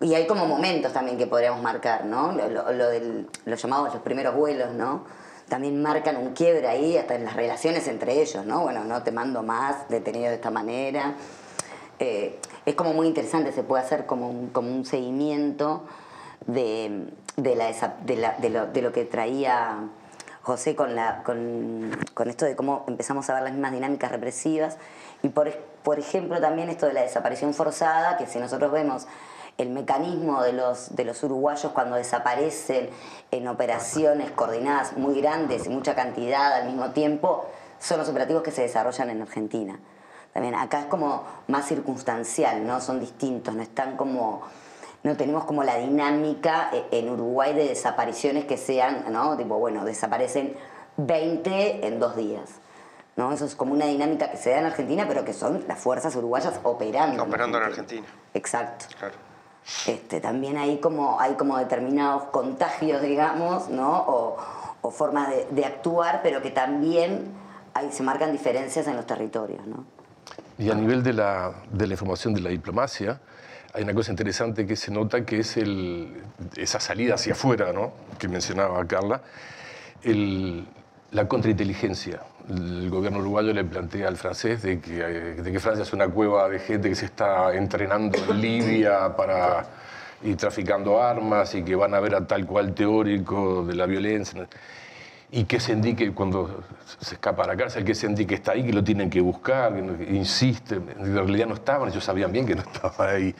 Y 0.00 0.14
hay 0.14 0.26
como 0.26 0.46
momentos 0.46 0.92
también 0.92 1.16
que 1.16 1.28
podríamos 1.28 1.62
marcar, 1.62 2.04
¿no? 2.06 2.32
Lo, 2.32 2.88
del- 2.88 3.28
los 3.44 3.62
llamados 3.62 3.94
los 3.94 4.02
primeros 4.02 4.34
vuelos, 4.34 4.72
¿no? 4.74 5.04
También 5.48 5.80
marcan 5.80 6.16
un 6.16 6.32
quiebre 6.32 6.66
ahí, 6.66 6.96
hasta 6.98 7.14
en 7.14 7.24
las 7.24 7.36
relaciones 7.36 7.86
entre 7.86 8.20
ellos, 8.20 8.44
¿no? 8.44 8.62
Bueno, 8.62 8.82
no 8.82 9.04
te 9.04 9.12
mando 9.12 9.44
más 9.44 9.88
detenido 9.88 10.28
de 10.30 10.34
esta 10.34 10.50
manera. 10.50 11.14
Eh, 12.00 12.40
es 12.66 12.74
como 12.74 12.92
muy 12.94 13.06
interesante, 13.06 13.52
se 13.52 13.62
puede 13.62 13.84
hacer 13.84 14.04
como 14.06 14.48
como 14.52 14.70
un 14.74 14.84
seguimiento 14.84 15.84
de, 16.46 17.08
de, 17.36 17.56
la, 17.56 17.70
de, 18.04 18.16
la- 18.16 18.32
de 18.38 18.50
lo, 18.50 18.66
de 18.66 18.82
lo 18.82 18.92
que 18.92 19.04
traía 19.04 19.78
José 20.42 20.74
con, 20.74 20.94
la, 20.96 21.22
con, 21.22 21.96
con 22.14 22.28
esto 22.28 22.44
de 22.44 22.56
cómo 22.56 22.84
empezamos 22.88 23.30
a 23.30 23.34
ver 23.34 23.42
las 23.44 23.52
mismas 23.52 23.72
dinámicas 23.72 24.10
represivas 24.10 24.76
y 25.22 25.28
por, 25.28 25.52
por 25.84 25.98
ejemplo 25.98 26.40
también 26.40 26.68
esto 26.68 26.86
de 26.86 26.92
la 26.94 27.02
desaparición 27.02 27.54
forzada, 27.54 28.16
que 28.16 28.26
si 28.26 28.38
nosotros 28.40 28.72
vemos 28.72 29.06
el 29.58 29.68
mecanismo 29.70 30.42
de 30.42 30.52
los, 30.54 30.96
de 30.96 31.04
los 31.04 31.22
uruguayos 31.22 31.70
cuando 31.72 31.94
desaparecen 31.96 32.88
en 33.30 33.46
operaciones 33.48 34.30
coordinadas 34.32 34.96
muy 34.96 35.20
grandes 35.20 35.66
y 35.66 35.68
mucha 35.68 35.94
cantidad 35.94 36.54
al 36.54 36.66
mismo 36.66 36.90
tiempo, 36.90 37.46
son 37.78 37.98
los 37.98 38.08
operativos 38.08 38.42
que 38.42 38.50
se 38.50 38.62
desarrollan 38.62 39.10
en 39.10 39.22
Argentina. 39.22 39.78
También 40.32 40.54
acá 40.54 40.80
es 40.80 40.86
como 40.86 41.24
más 41.48 41.66
circunstancial, 41.66 42.66
¿no? 42.66 42.80
Son 42.80 42.98
distintos, 42.98 43.54
no 43.54 43.62
están 43.62 43.96
como 43.98 44.40
no 45.02 45.16
tenemos 45.16 45.44
como 45.44 45.64
la 45.64 45.76
dinámica 45.76 46.70
eh, 46.72 46.84
en 46.92 47.10
Uruguay 47.10 47.54
de 47.54 47.68
desapariciones 47.68 48.44
que 48.44 48.56
sean, 48.56 49.04
¿no? 49.12 49.36
Tipo, 49.36 49.58
bueno, 49.58 49.84
desaparecen 49.84 50.56
20 50.96 51.86
en 51.86 51.98
dos 51.98 52.16
días. 52.16 52.60
¿no? 53.16 53.32
Eso 53.32 53.44
es 53.44 53.54
como 53.54 53.72
una 53.74 53.86
dinámica 53.86 54.30
que 54.30 54.36
se 54.36 54.50
da 54.50 54.60
en 54.60 54.66
Argentina, 54.66 55.04
pero 55.06 55.24
que 55.24 55.32
son 55.32 55.64
las 55.68 55.78
fuerzas 55.78 56.14
uruguayas 56.16 56.60
operando. 56.62 57.22
Operando 57.22 57.58
en 57.58 57.64
Argentina. 57.64 58.06
Exacto. 58.32 58.86
Claro. 58.98 59.14
Este, 59.86 60.20
también 60.20 60.56
hay 60.56 60.78
como, 60.78 61.20
hay 61.20 61.34
como 61.34 61.58
determinados 61.58 62.24
contagios, 62.24 63.02
digamos, 63.02 63.68
¿no? 63.68 63.96
O, 63.98 64.36
o 64.80 64.90
formas 64.90 65.30
de, 65.30 65.46
de 65.50 65.64
actuar, 65.64 66.20
pero 66.22 66.42
que 66.42 66.50
también 66.50 67.32
hay, 67.74 67.92
se 67.92 68.02
marcan 68.02 68.32
diferencias 68.32 68.86
en 68.86 68.96
los 68.96 69.06
territorios, 69.06 69.66
¿no? 69.66 69.84
Y 70.58 70.70
a 70.70 70.74
nivel 70.74 71.02
de 71.02 71.12
la, 71.12 71.52
de 71.70 71.86
la 71.86 71.94
información 71.94 72.34
de 72.34 72.40
la 72.40 72.50
diplomacia, 72.50 73.20
hay 73.74 73.82
una 73.84 73.94
cosa 73.94 74.10
interesante 74.10 74.66
que 74.66 74.76
se 74.76 74.90
nota 74.90 75.24
que 75.24 75.40
es 75.40 75.56
el, 75.56 76.22
esa 76.56 76.78
salida 76.80 77.14
hacia 77.14 77.32
afuera, 77.32 77.72
¿no? 77.72 77.92
que 78.18 78.28
mencionaba 78.28 78.84
Carla, 78.86 79.22
el- 80.02 80.66
la 81.12 81.28
contrainteligencia. 81.28 82.20
El 82.48 82.90
gobierno 82.90 83.18
uruguayo 83.20 83.52
le 83.52 83.64
plantea 83.64 84.08
al 84.08 84.16
francés 84.16 84.62
de 84.62 84.80
que, 84.80 85.60
Francia 85.60 85.82
es 85.82 85.92
una 85.92 86.08
cueva 86.08 86.48
de 86.48 86.58
gente 86.58 86.88
que 86.88 86.94
se 86.94 87.04
está 87.06 87.54
entrenando 87.54 88.18
en 88.30 88.40
Libia 88.40 89.14
para, 89.16 89.66
y 90.22 90.34
traficando 90.34 91.00
armas 91.02 91.54
y 91.54 91.62
que 91.62 91.76
van 91.76 91.94
a 91.94 92.00
ver 92.00 92.14
a 92.14 92.26
tal 92.26 92.46
cual 92.46 92.74
teórico 92.74 93.64
de 93.64 93.74
la 93.74 93.86
violencia 93.86 94.46
y 95.34 95.44
que 95.44 95.58
se 95.58 95.72
indique 95.72 96.12
cuando 96.12 96.62
se 97.00 97.14
escapa 97.14 97.44
a 97.44 97.46
la 97.46 97.56
cárcel, 97.56 97.84
que 97.84 97.94
se 97.94 98.06
indique 98.06 98.34
está 98.34 98.52
ahí, 98.52 98.64
que 98.64 98.72
lo 98.72 98.84
tienen 98.84 99.08
que 99.08 99.22
buscar, 99.22 99.72
que, 99.74 100.14
insiste. 100.14 100.74
En 100.74 101.14
realidad 101.14 101.46
no 101.46 101.54
estaban, 101.54 101.88
ellos 101.88 102.04
sabían 102.04 102.30
bien 102.30 102.46
que 102.46 102.54
no 102.54 102.60
estaba 102.72 103.10
ahí. 103.10 103.34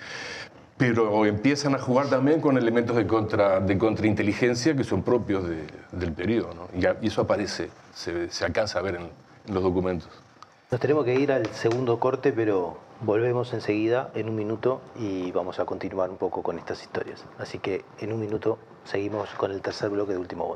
Pero 0.78 1.26
empiezan 1.26 1.74
a 1.74 1.78
jugar 1.78 2.08
también 2.08 2.40
con 2.40 2.56
elementos 2.56 2.96
de, 2.96 3.06
contra, 3.06 3.60
de 3.60 3.76
contrainteligencia 3.76 4.74
que 4.74 4.84
son 4.84 5.02
propios 5.02 5.46
de- 5.46 5.66
del 5.92 6.12
periodo. 6.12 6.68
Y, 6.74 7.06
eso 7.06 7.20
aparece, 7.20 7.68
se, 7.94 8.28
alcanza 8.42 8.78
a 8.78 8.82
ver 8.82 8.94
en, 8.96 9.02
en 9.46 9.54
los 9.54 9.62
documentos. 9.62 10.08
Nos 10.70 10.80
tenemos 10.80 11.04
que 11.04 11.14
ir 11.14 11.30
al 11.30 11.46
segundo 11.48 12.00
corte, 12.00 12.32
pero 12.32 12.78
volvemos 13.02 13.52
enseguida, 13.52 14.10
en 14.14 14.30
un 14.30 14.36
minuto, 14.36 14.80
y 14.98 15.30
vamos 15.32 15.60
a 15.60 15.66
continuar 15.66 16.08
un 16.08 16.16
poco 16.16 16.42
con 16.42 16.58
estas 16.58 16.80
historias. 16.80 17.22
Así 17.38 17.58
que 17.58 17.84
en 18.00 18.14
un 18.14 18.20
minuto 18.20 18.58
seguimos 18.84 19.28
con 19.36 19.50
el 19.50 19.60
tercer 19.60 19.90
bloque 19.90 20.12
de 20.12 20.18
Último 20.18 20.46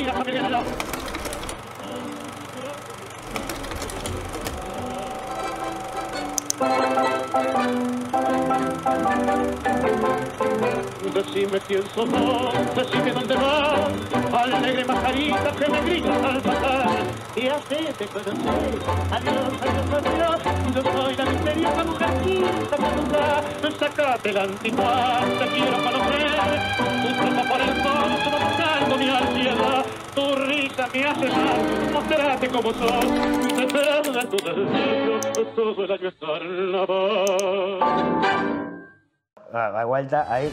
Bondi. 0.00 0.30
Decime 11.14 11.60
quién 11.66 11.82
sos 11.94 12.08
vos, 12.08 12.54
decime 12.74 13.12
dónde 13.12 13.34
vas, 13.34 14.54
alegre 14.54 14.84
majarita 14.84 15.52
que 15.52 15.68
me 15.68 15.80
gritas 15.82 16.24
al 16.24 16.40
pasar. 16.40 16.88
Y 17.36 17.48
así 17.48 17.92
te 17.98 18.06
conocí, 18.06 18.30
adiós, 19.10 19.52
adiós, 19.60 19.92
adiós, 19.92 20.40
yo 20.74 20.82
soy 20.92 21.16
la 21.16 21.24
misteriosa 21.26 21.84
mujercita 21.84 22.76
que 22.76 22.96
nunca 22.96 23.42
sacate 23.78 24.32
la 24.32 24.42
antigua, 24.44 25.20
te 25.38 25.46
quiero 25.48 25.76
conocer, 25.82 26.30
tu 27.02 27.08
ropa 27.20 27.48
por 27.48 27.60
el 27.60 27.82
fondo 27.82 28.29
paz. 28.90 29.86
Ah, 39.52 39.84
vuelta, 39.84 40.32
ahí. 40.32 40.52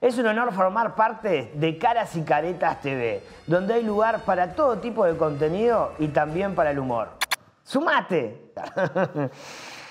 Es 0.00 0.18
un 0.18 0.26
honor 0.26 0.52
formar 0.52 0.94
parte 0.94 1.52
de 1.54 1.78
Caras 1.78 2.16
y 2.16 2.22
Caretas 2.22 2.80
TV, 2.80 3.22
donde 3.46 3.74
hay 3.74 3.82
lugar 3.84 4.20
para 4.24 4.54
todo 4.54 4.78
tipo 4.78 5.04
de 5.04 5.16
contenido 5.16 5.92
y 5.98 6.08
también 6.08 6.54
para 6.54 6.70
el 6.70 6.78
humor. 6.78 7.10
¡Sumate! 7.62 8.52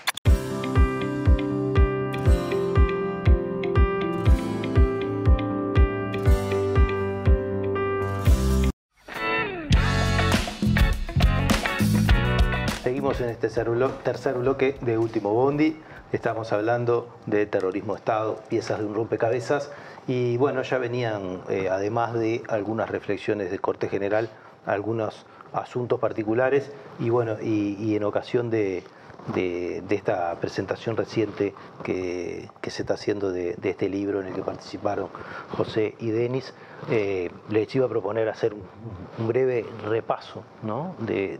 Seguimos 12.91 13.21
en 13.21 13.29
este 13.29 13.47
tercer 13.47 14.33
bloque 14.33 14.75
de 14.81 14.97
Último 14.97 15.33
Bondi. 15.33 15.77
Estamos 16.11 16.51
hablando 16.51 17.07
de 17.25 17.45
terrorismo 17.45 17.93
de 17.93 17.99
Estado, 17.99 18.41
piezas 18.49 18.79
de 18.79 18.85
un 18.85 18.93
rompecabezas. 18.93 19.71
Y 20.09 20.35
bueno, 20.35 20.61
ya 20.61 20.77
venían, 20.77 21.39
eh, 21.47 21.69
además 21.71 22.13
de 22.13 22.43
algunas 22.49 22.89
reflexiones 22.89 23.49
de 23.49 23.59
corte 23.59 23.87
general, 23.87 24.27
algunos 24.65 25.25
asuntos 25.53 26.01
particulares. 26.01 26.69
Y 26.99 27.09
bueno, 27.09 27.37
y, 27.41 27.95
en 27.95 28.03
ocasión 28.03 28.49
de, 28.49 28.83
esta 29.89 30.35
presentación 30.41 30.97
reciente 30.97 31.53
que, 31.85 32.49
se 32.61 32.81
está 32.81 32.95
haciendo 32.95 33.31
de, 33.31 33.55
este 33.63 33.87
libro 33.87 34.19
en 34.19 34.27
el 34.27 34.33
que 34.33 34.41
participaron 34.41 35.07
José 35.55 35.95
y 35.99 36.09
Denis, 36.09 36.53
eh, 36.89 37.31
les 37.47 37.73
iba 37.73 37.85
a 37.85 37.89
proponer 37.89 38.27
hacer 38.27 38.53
un, 38.53 39.27
breve 39.29 39.65
repaso 39.85 40.43
¿no? 40.61 40.93
de 40.99 41.39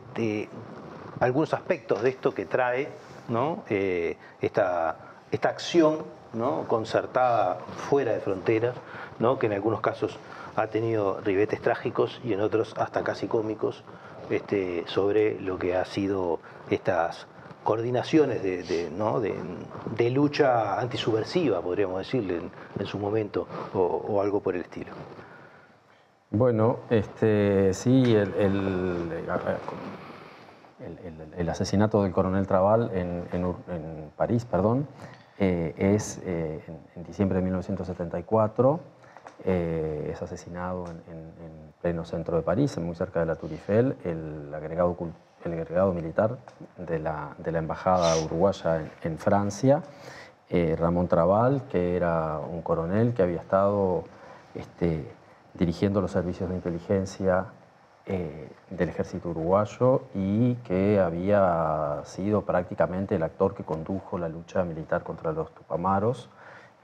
algunos 1.22 1.54
aspectos 1.54 2.02
de 2.02 2.10
esto 2.10 2.34
que 2.34 2.46
trae. 2.46 2.90
Eh, 3.70 4.18
esta, 4.42 4.98
esta 5.32 5.50
acción 5.50 6.00
concertada 6.68 7.60
fuera 7.90 8.12
de 8.12 8.20
fronteras, 8.20 8.76
que 9.40 9.46
en 9.46 9.54
algunos 9.54 9.80
casos 9.80 10.18
ha 10.56 10.68
tenido 10.68 11.22
ribetes 11.22 11.62
trágicos 11.62 12.20
y 12.26 12.34
en 12.34 12.42
otros 12.42 12.74
hasta 12.78 13.04
casi 13.04 13.28
cómicos, 13.28 13.84
este, 14.30 14.84
sobre 14.88 15.40
lo 15.40 15.58
que 15.58 15.76
ha 15.76 15.86
sido 15.86 16.40
estas 16.70 17.28
coordinaciones 17.64 18.44
de, 18.44 18.90
¿no? 18.98 19.22
de, 19.22 20.10
lucha 20.10 20.80
antisubversiva, 20.80 21.62
podríamos 21.62 22.00
decirle 22.00 22.42
en, 22.80 22.86
su 22.86 22.98
momento, 22.98 23.48
o, 23.74 24.22
algo 24.22 24.42
por 24.42 24.56
el 24.56 24.62
estilo. 24.62 24.92
Bueno, 26.32 26.80
este, 26.90 27.74
sí, 27.74 28.16
el 28.16 28.34
el, 28.34 29.10
asesinato 31.50 32.04
del 32.04 32.12
coronel 32.12 32.48
Trabal 32.48 32.92
en, 32.94 34.12
París, 34.16 34.46
perdón, 34.46 34.88
eh, 35.40 35.74
es 35.78 36.22
eh, 36.26 36.62
en, 36.96 37.04
diciembre 37.04 37.38
de 37.38 37.44
1974. 37.44 38.80
Eh, 39.44 40.10
es 40.14 40.22
asesinado 40.22 40.86
en, 40.88 41.72
pleno 41.82 42.06
centro 42.06 42.38
de 42.38 42.44
París, 42.44 42.78
muy 42.78 42.96
cerca 42.96 43.22
de 43.22 43.26
la 43.26 43.36
Tour 43.36 43.50
el 44.04 44.54
agregado, 44.54 44.96
el 45.44 45.96
militar 45.96 46.38
de 46.78 47.00
la, 47.00 47.34
de 47.40 47.52
la 47.52 47.58
embajada 47.58 48.16
uruguaya 48.24 48.84
en, 49.02 49.18
Francia, 49.18 49.82
Ramón 50.78 51.08
Trabal, 51.08 51.64
que 51.72 51.96
era 51.96 52.38
un 52.38 52.62
coronel 52.62 53.16
que 53.16 53.24
había 53.24 53.40
estado 53.40 54.04
este, 54.54 55.12
dirigiendo 55.56 56.02
los 56.02 56.12
servicios 56.12 56.50
de 56.50 56.56
inteligencia 56.56 57.48
eh, 58.14 58.50
del 58.70 58.90
ejército 58.90 59.30
uruguayo 59.30 60.02
y 60.14 60.56
que 60.56 61.00
había 61.00 62.02
sido 62.04 62.42
prácticamente 62.42 63.16
el 63.16 63.24
actor 63.24 63.56
que 63.56 63.64
condujo 63.64 64.18
la 64.18 64.28
lucha 64.28 64.66
militar 64.66 65.02
contra 65.04 65.32
los 65.32 65.50
tupamaros 65.56 66.30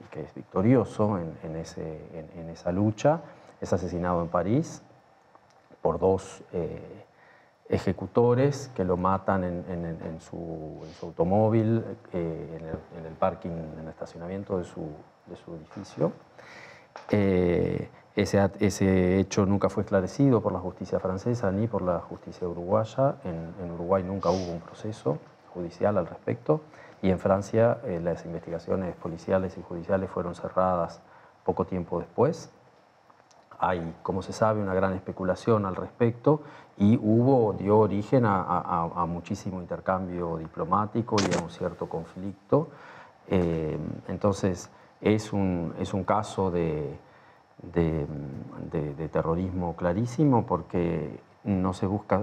y 0.00 0.04
que 0.04 0.22
es 0.22 0.34
victorioso 0.34 1.18
en, 1.18 1.56
esa 1.56 2.72
lucha. 2.72 3.20
Es 3.60 3.74
asesinado 3.74 4.22
en 4.22 4.28
París 4.28 4.82
por 5.82 5.98
dos 5.98 6.42
eh, 6.54 7.04
ejecutores 7.68 8.70
que 8.74 8.84
lo 8.84 8.96
matan 8.96 9.44
en, 9.44 10.20
su, 10.22 10.80
automóvil, 11.02 11.84
eh, 12.14 12.58
en, 12.96 13.04
el, 13.04 13.12
parking, 13.12 13.50
en 13.50 13.80
el 13.80 13.88
estacionamiento 13.88 14.56
de 14.56 14.64
su, 14.64 15.54
edificio. 15.54 16.10
Ese, 18.18 19.20
hecho 19.20 19.46
nunca 19.46 19.68
fue 19.68 19.84
esclarecido 19.84 20.40
por 20.40 20.52
la 20.52 20.58
justicia 20.58 20.98
francesa 20.98 21.52
ni 21.52 21.68
por 21.68 21.82
la 21.82 22.00
justicia 22.00 22.48
uruguaya. 22.48 23.14
En, 23.22 23.70
Uruguay 23.70 24.02
nunca 24.02 24.30
hubo 24.30 24.54
un 24.54 24.60
proceso 24.60 25.18
judicial 25.54 25.96
al 25.98 26.08
respecto 26.08 26.62
y 27.00 27.10
en 27.10 27.20
Francia 27.20 27.78
eh, 27.84 28.00
las 28.02 28.26
investigaciones 28.26 28.96
policiales 28.96 29.56
y 29.56 29.62
judiciales 29.62 30.10
fueron 30.10 30.34
cerradas 30.34 31.00
poco 31.44 31.64
tiempo 31.64 32.00
después. 32.00 32.50
Hay, 33.60 33.94
como 34.02 34.22
se 34.22 34.32
sabe, 34.32 34.60
una 34.60 34.74
gran 34.74 34.94
especulación 34.94 35.64
al 35.64 35.76
respecto 35.76 36.42
y 36.76 36.96
hubo, 36.96 37.52
dio 37.52 37.78
origen 37.78 38.24
a, 38.26 39.06
muchísimo 39.06 39.60
intercambio 39.60 40.38
diplomático 40.38 41.14
y 41.20 41.38
a 41.38 41.40
un 41.40 41.50
cierto 41.50 41.88
conflicto. 41.88 42.68
Eh, 43.28 43.78
entonces, 44.08 44.70
es 45.00 45.32
un, 45.32 45.72
es 45.78 45.94
un 45.94 46.02
caso 46.02 46.50
de, 46.50 46.98
de, 47.62 48.06
terrorismo 49.12 49.74
clarísimo 49.74 50.46
porque 50.46 51.20
no 51.44 51.72
se 51.72 51.86
busca, 51.86 52.22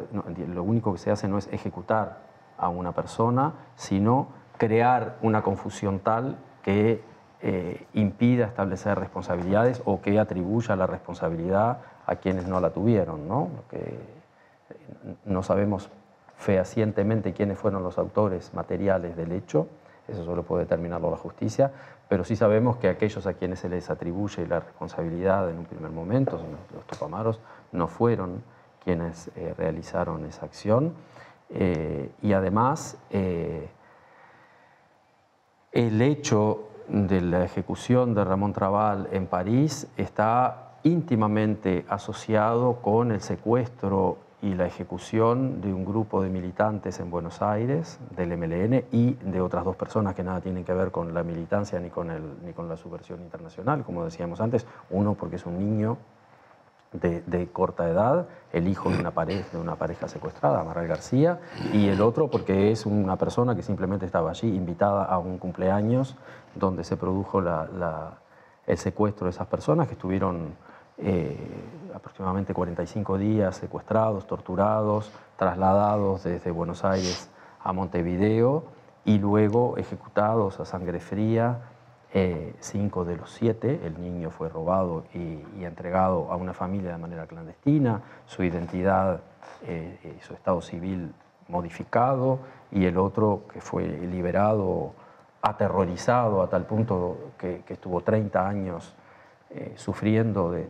lo 0.53 0.63
único 0.63 0.93
que 0.93 0.99
se 0.99 1.11
hace 1.11 1.27
no 1.27 1.37
es 1.37 1.47
ejecutar 1.51 2.19
a 2.57 2.69
una 2.69 2.93
persona, 2.93 3.53
sino 3.75 4.27
crear 4.57 5.17
una 5.21 5.41
confusión 5.41 5.99
tal 5.99 6.37
que 6.61 7.01
eh, 7.41 7.85
impida 7.93 8.45
establecer 8.45 8.97
responsabilidades 8.97 9.81
o 9.85 10.01
que 10.01 10.19
atribuya 10.19 10.75
la 10.75 10.87
responsabilidad 10.87 11.79
a 12.05 12.15
quienes 12.15 12.47
no 12.47 12.59
la 12.59 12.71
tuvieron. 12.71 13.27
¿no? 13.27 13.49
Que 13.69 13.99
no 15.25 15.43
sabemos 15.43 15.89
fehacientemente 16.37 17.33
quiénes 17.33 17.57
fueron 17.57 17.83
los 17.83 17.97
autores 17.97 18.53
materiales 18.53 19.15
del 19.15 19.31
hecho, 19.31 19.67
eso 20.07 20.23
solo 20.23 20.43
puede 20.43 20.63
determinarlo 20.63 21.09
la 21.09 21.17
justicia, 21.17 21.71
pero 22.07 22.23
sí 22.23 22.35
sabemos 22.35 22.77
que 22.77 22.87
aquellos 22.87 23.25
a 23.25 23.33
quienes 23.33 23.59
se 23.59 23.69
les 23.69 23.89
atribuye 23.89 24.45
la 24.47 24.59
responsabilidad 24.59 25.49
en 25.49 25.59
un 25.59 25.65
primer 25.65 25.91
momento, 25.91 26.39
los 26.73 26.85
topamaros, 26.85 27.39
no 27.71 27.87
fueron 27.87 28.43
quienes 28.83 29.31
eh, 29.35 29.53
realizaron 29.57 30.25
esa 30.25 30.45
acción. 30.45 30.93
Eh, 31.49 32.11
y 32.21 32.33
además, 32.33 32.97
eh, 33.09 33.69
el 35.71 36.01
hecho 36.01 36.69
de 36.87 37.21
la 37.21 37.43
ejecución 37.43 38.13
de 38.13 38.23
Ramón 38.23 38.53
Trabal 38.53 39.09
en 39.11 39.25
París 39.25 39.87
está 39.97 40.77
íntimamente 40.83 41.85
asociado 41.89 42.81
con 42.81 43.11
el 43.11 43.21
secuestro 43.21 44.19
y 44.45 44.53
la 44.53 44.67
ejecución 44.67 45.59
de 45.59 45.73
un 45.73 45.83
grupo 45.83 46.21
de 46.21 46.29
militantes 46.29 46.99
en 46.99 47.09
Buenos 47.09 47.41
Aires, 47.41 47.99
del 48.15 48.37
MLN, 48.37 48.85
y 48.91 49.13
de 49.15 49.41
otras 49.41 49.65
dos 49.65 49.75
personas 49.75 50.13
que 50.13 50.23
nada 50.23 50.39
tienen 50.39 50.63
que 50.63 50.71
ver 50.71 50.91
con 50.91 51.15
la 51.15 51.23
militancia 51.23 51.79
ni 51.79 51.89
con, 51.89 52.11
el, 52.11 52.21
ni 52.45 52.53
con 52.53 52.69
la 52.69 52.77
subversión 52.77 53.21
internacional, 53.21 53.83
como 53.83 54.05
decíamos 54.05 54.39
antes. 54.39 54.67
Uno 54.91 55.15
porque 55.15 55.37
es 55.37 55.47
un 55.47 55.57
niño 55.57 55.97
de, 56.93 57.49
corta 57.51 57.89
edad, 57.89 58.27
el 58.53 58.67
hijo 58.67 58.91
de 58.91 58.99
una, 58.99 59.09
pareja, 59.09 59.49
de 59.51 59.57
una 59.57 59.77
pareja 59.77 60.07
secuestrada, 60.07 60.61
Amaral 60.61 60.87
García, 60.87 61.39
y 61.73 61.87
el 61.87 61.99
otro 61.99 62.29
porque 62.29 62.71
es 62.71 62.85
una 62.85 63.15
persona 63.15 63.55
que 63.55 63.63
simplemente 63.63 64.05
estaba 64.05 64.29
allí 64.29 64.47
invitada 64.47 65.05
a 65.05 65.17
un 65.17 65.39
cumpleaños 65.39 66.15
donde 66.53 66.83
se 66.83 66.97
produjo 66.97 67.39
el 67.39 68.77
secuestro 68.77 69.25
de 69.25 69.31
esas 69.31 69.47
personas 69.47 69.87
que 69.87 69.93
estuvieron 69.93 70.53
eh, 70.97 71.37
aproximadamente 71.93 72.53
45 72.53 73.17
días 73.17 73.57
secuestrados, 73.57 74.27
torturados, 74.27 75.11
trasladados 75.37 76.23
desde 76.23 76.51
Buenos 76.51 76.85
Aires 76.85 77.29
a 77.61 77.73
Montevideo 77.73 78.63
y 79.03 79.17
luego 79.17 79.77
ejecutados 79.77 80.59
a 80.59 80.65
sangre 80.65 80.99
fría. 80.99 81.59
Eh, 82.13 82.55
cinco 82.59 83.03
de 83.03 83.17
los 83.17 83.29
siete, 83.29 83.81
el 83.83 84.01
niño 84.01 84.31
fue 84.31 84.47
robado 84.47 85.03
y, 85.13 85.63
entregado 85.65 86.31
a 86.31 86.37
una 86.37 86.53
familia 86.53 86.91
de 86.91 86.97
manera 86.97 87.27
clandestina, 87.27 88.01
su 88.25 88.41
identidad 88.43 89.19
eh, 89.63 90.15
y 90.17 90.23
su 90.23 90.33
estado 90.33 90.61
civil 90.61 91.13
modificado, 91.49 92.39
y 92.71 92.85
el 92.85 92.97
otro 92.97 93.41
que 93.51 93.59
fue 93.59 93.85
liberado, 93.85 94.93
aterrorizado 95.41 96.41
a 96.41 96.49
tal 96.49 96.65
punto 96.65 97.17
que, 97.37 97.63
que 97.65 97.73
estuvo 97.73 97.99
30 97.99 98.47
años 98.47 98.95
eh, 99.57 99.71
sufriendo 99.77 100.51
de, 100.51 100.65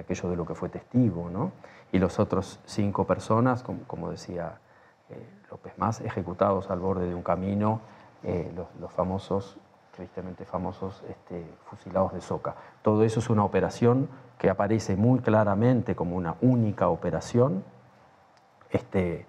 aquello 0.00 0.28
de 0.28 0.34
lo 0.34 0.44
que 0.44 0.56
fue 0.56 0.68
testigo, 0.68 1.30
¿no? 1.30 1.52
Y 1.92 2.00
los 2.00 2.18
otros 2.18 2.58
cinco 2.64 3.06
personas, 3.06 3.62
como, 3.62 4.10
decía 4.10 4.58
eh, 5.08 5.24
López 5.48 5.78
Más, 5.78 6.00
ejecutados 6.00 6.72
al 6.72 6.80
borde 6.80 7.06
de 7.06 7.14
un 7.14 7.22
camino, 7.22 7.80
eh, 8.24 8.52
los, 8.80 8.90
famosos, 8.90 9.58
tristemente 9.94 10.44
famosos, 10.44 11.04
este, 11.08 11.48
fusilados 11.66 12.14
de 12.14 12.20
Soca. 12.20 12.56
Todo 12.82 13.04
eso 13.04 13.20
es 13.20 13.30
una 13.30 13.44
operación 13.44 14.08
que 14.38 14.50
aparece 14.50 14.96
muy 14.96 15.20
claramente 15.20 15.94
como 15.94 16.16
una 16.16 16.34
única 16.40 16.88
operación, 16.88 17.62
este, 18.70 19.24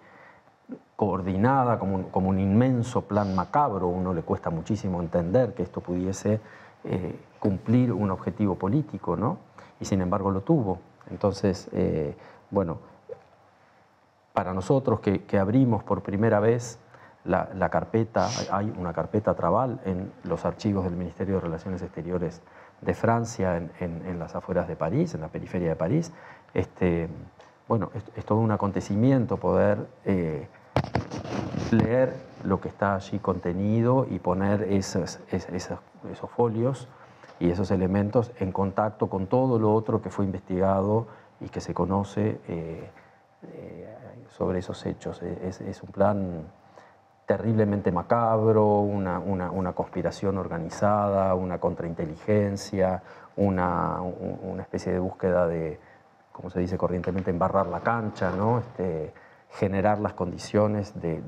coordinada 0.95 1.77
como 1.77 1.97
un, 1.97 2.03
como 2.05 2.29
un 2.29 2.39
inmenso 2.39 3.03
plan 3.03 3.35
macabro. 3.35 3.89
Uno 3.89 4.11
le 4.11 4.23
cuesta 4.23 4.49
muchísimo 4.49 5.01
entender 5.03 5.53
que 5.53 5.61
esto 5.61 5.81
pudiese 5.81 6.41
eh, 6.83 7.19
cumplir 7.39 7.91
un 7.91 8.11
objetivo 8.11 8.55
político, 8.55 9.15
¿no? 9.15 9.37
Y 9.79 9.85
sin 9.85 10.01
embargo 10.01 10.31
lo 10.31 10.41
tuvo. 10.41 10.79
Entonces, 11.09 11.69
eh, 11.73 12.15
bueno, 12.51 12.79
para 14.33 14.53
nosotros 14.53 14.99
que, 14.99 15.39
abrimos 15.39 15.83
por 15.83 16.01
primera 16.01 16.39
vez 16.39 16.79
la, 17.25 17.69
carpeta, 17.69 18.29
hay 18.51 18.73
una 18.77 18.93
carpeta 18.93 19.33
Trabal 19.33 19.79
en 19.85 20.11
los 20.23 20.45
archivos 20.45 20.85
del 20.85 20.95
Ministerio 20.95 21.35
de 21.35 21.41
Relaciones 21.41 21.81
Exteriores 21.81 22.41
de 22.81 22.93
Francia, 22.93 23.57
en, 23.57 24.19
las 24.19 24.35
afueras 24.35 24.67
de 24.67 24.75
París, 24.75 25.13
en 25.13 25.21
la 25.21 25.27
periferia 25.27 25.69
de 25.69 25.75
París. 25.75 26.13
Este, 26.53 27.09
bueno, 27.67 27.91
es, 27.93 28.25
todo 28.25 28.39
un 28.39 28.51
acontecimiento 28.51 29.37
poder 29.37 29.87
eh, 30.05 30.47
leer 31.71 32.28
lo 32.43 32.59
que 32.61 32.69
está 32.69 32.95
allí 32.95 33.19
contenido 33.19 34.05
y 34.09 34.19
poner 34.19 34.63
esos, 34.63 35.19
es- 35.31 35.49
esos, 35.49 35.79
folios 36.31 36.87
y 37.39 37.49
esos 37.51 37.71
elementos 37.71 38.31
en 38.39 38.51
contacto 38.51 39.07
con 39.07 39.27
todo 39.27 39.59
lo 39.59 39.73
otro 39.73 40.01
que 40.01 40.09
fue 40.09 40.25
investigado 40.25 41.07
y 41.41 41.49
que 41.49 41.61
se 41.61 41.73
conoce 41.73 42.39
eh, 42.47 42.89
eh, 43.43 43.95
sobre 44.29 44.59
esos 44.59 44.85
hechos. 44.85 45.21
Es, 45.23 45.61
es 45.61 45.81
un 45.83 45.89
plan 45.91 46.43
terriblemente 47.25 47.91
macabro, 47.91 48.79
una, 48.79 49.19
una- 49.19 49.51
conspiración 49.73 50.37
organizada, 50.37 51.35
una 51.35 51.59
contrainteligencia, 51.59 53.03
una, 53.37 54.01
un- 54.01 54.39
una 54.43 54.61
especie 54.63 54.91
de 54.91 54.99
búsqueda 54.99 55.47
de, 55.47 55.79
como 56.31 56.49
se 56.49 56.59
dice 56.59 56.77
corrientemente, 56.77 57.29
embarrar 57.29 57.67
la 57.67 57.81
cancha, 57.81 58.31
¿no? 58.31 58.59
Este, 58.59 59.13
generar 59.51 59.99
las 59.99 60.13
condiciones 60.13 60.99
de- 60.99 61.21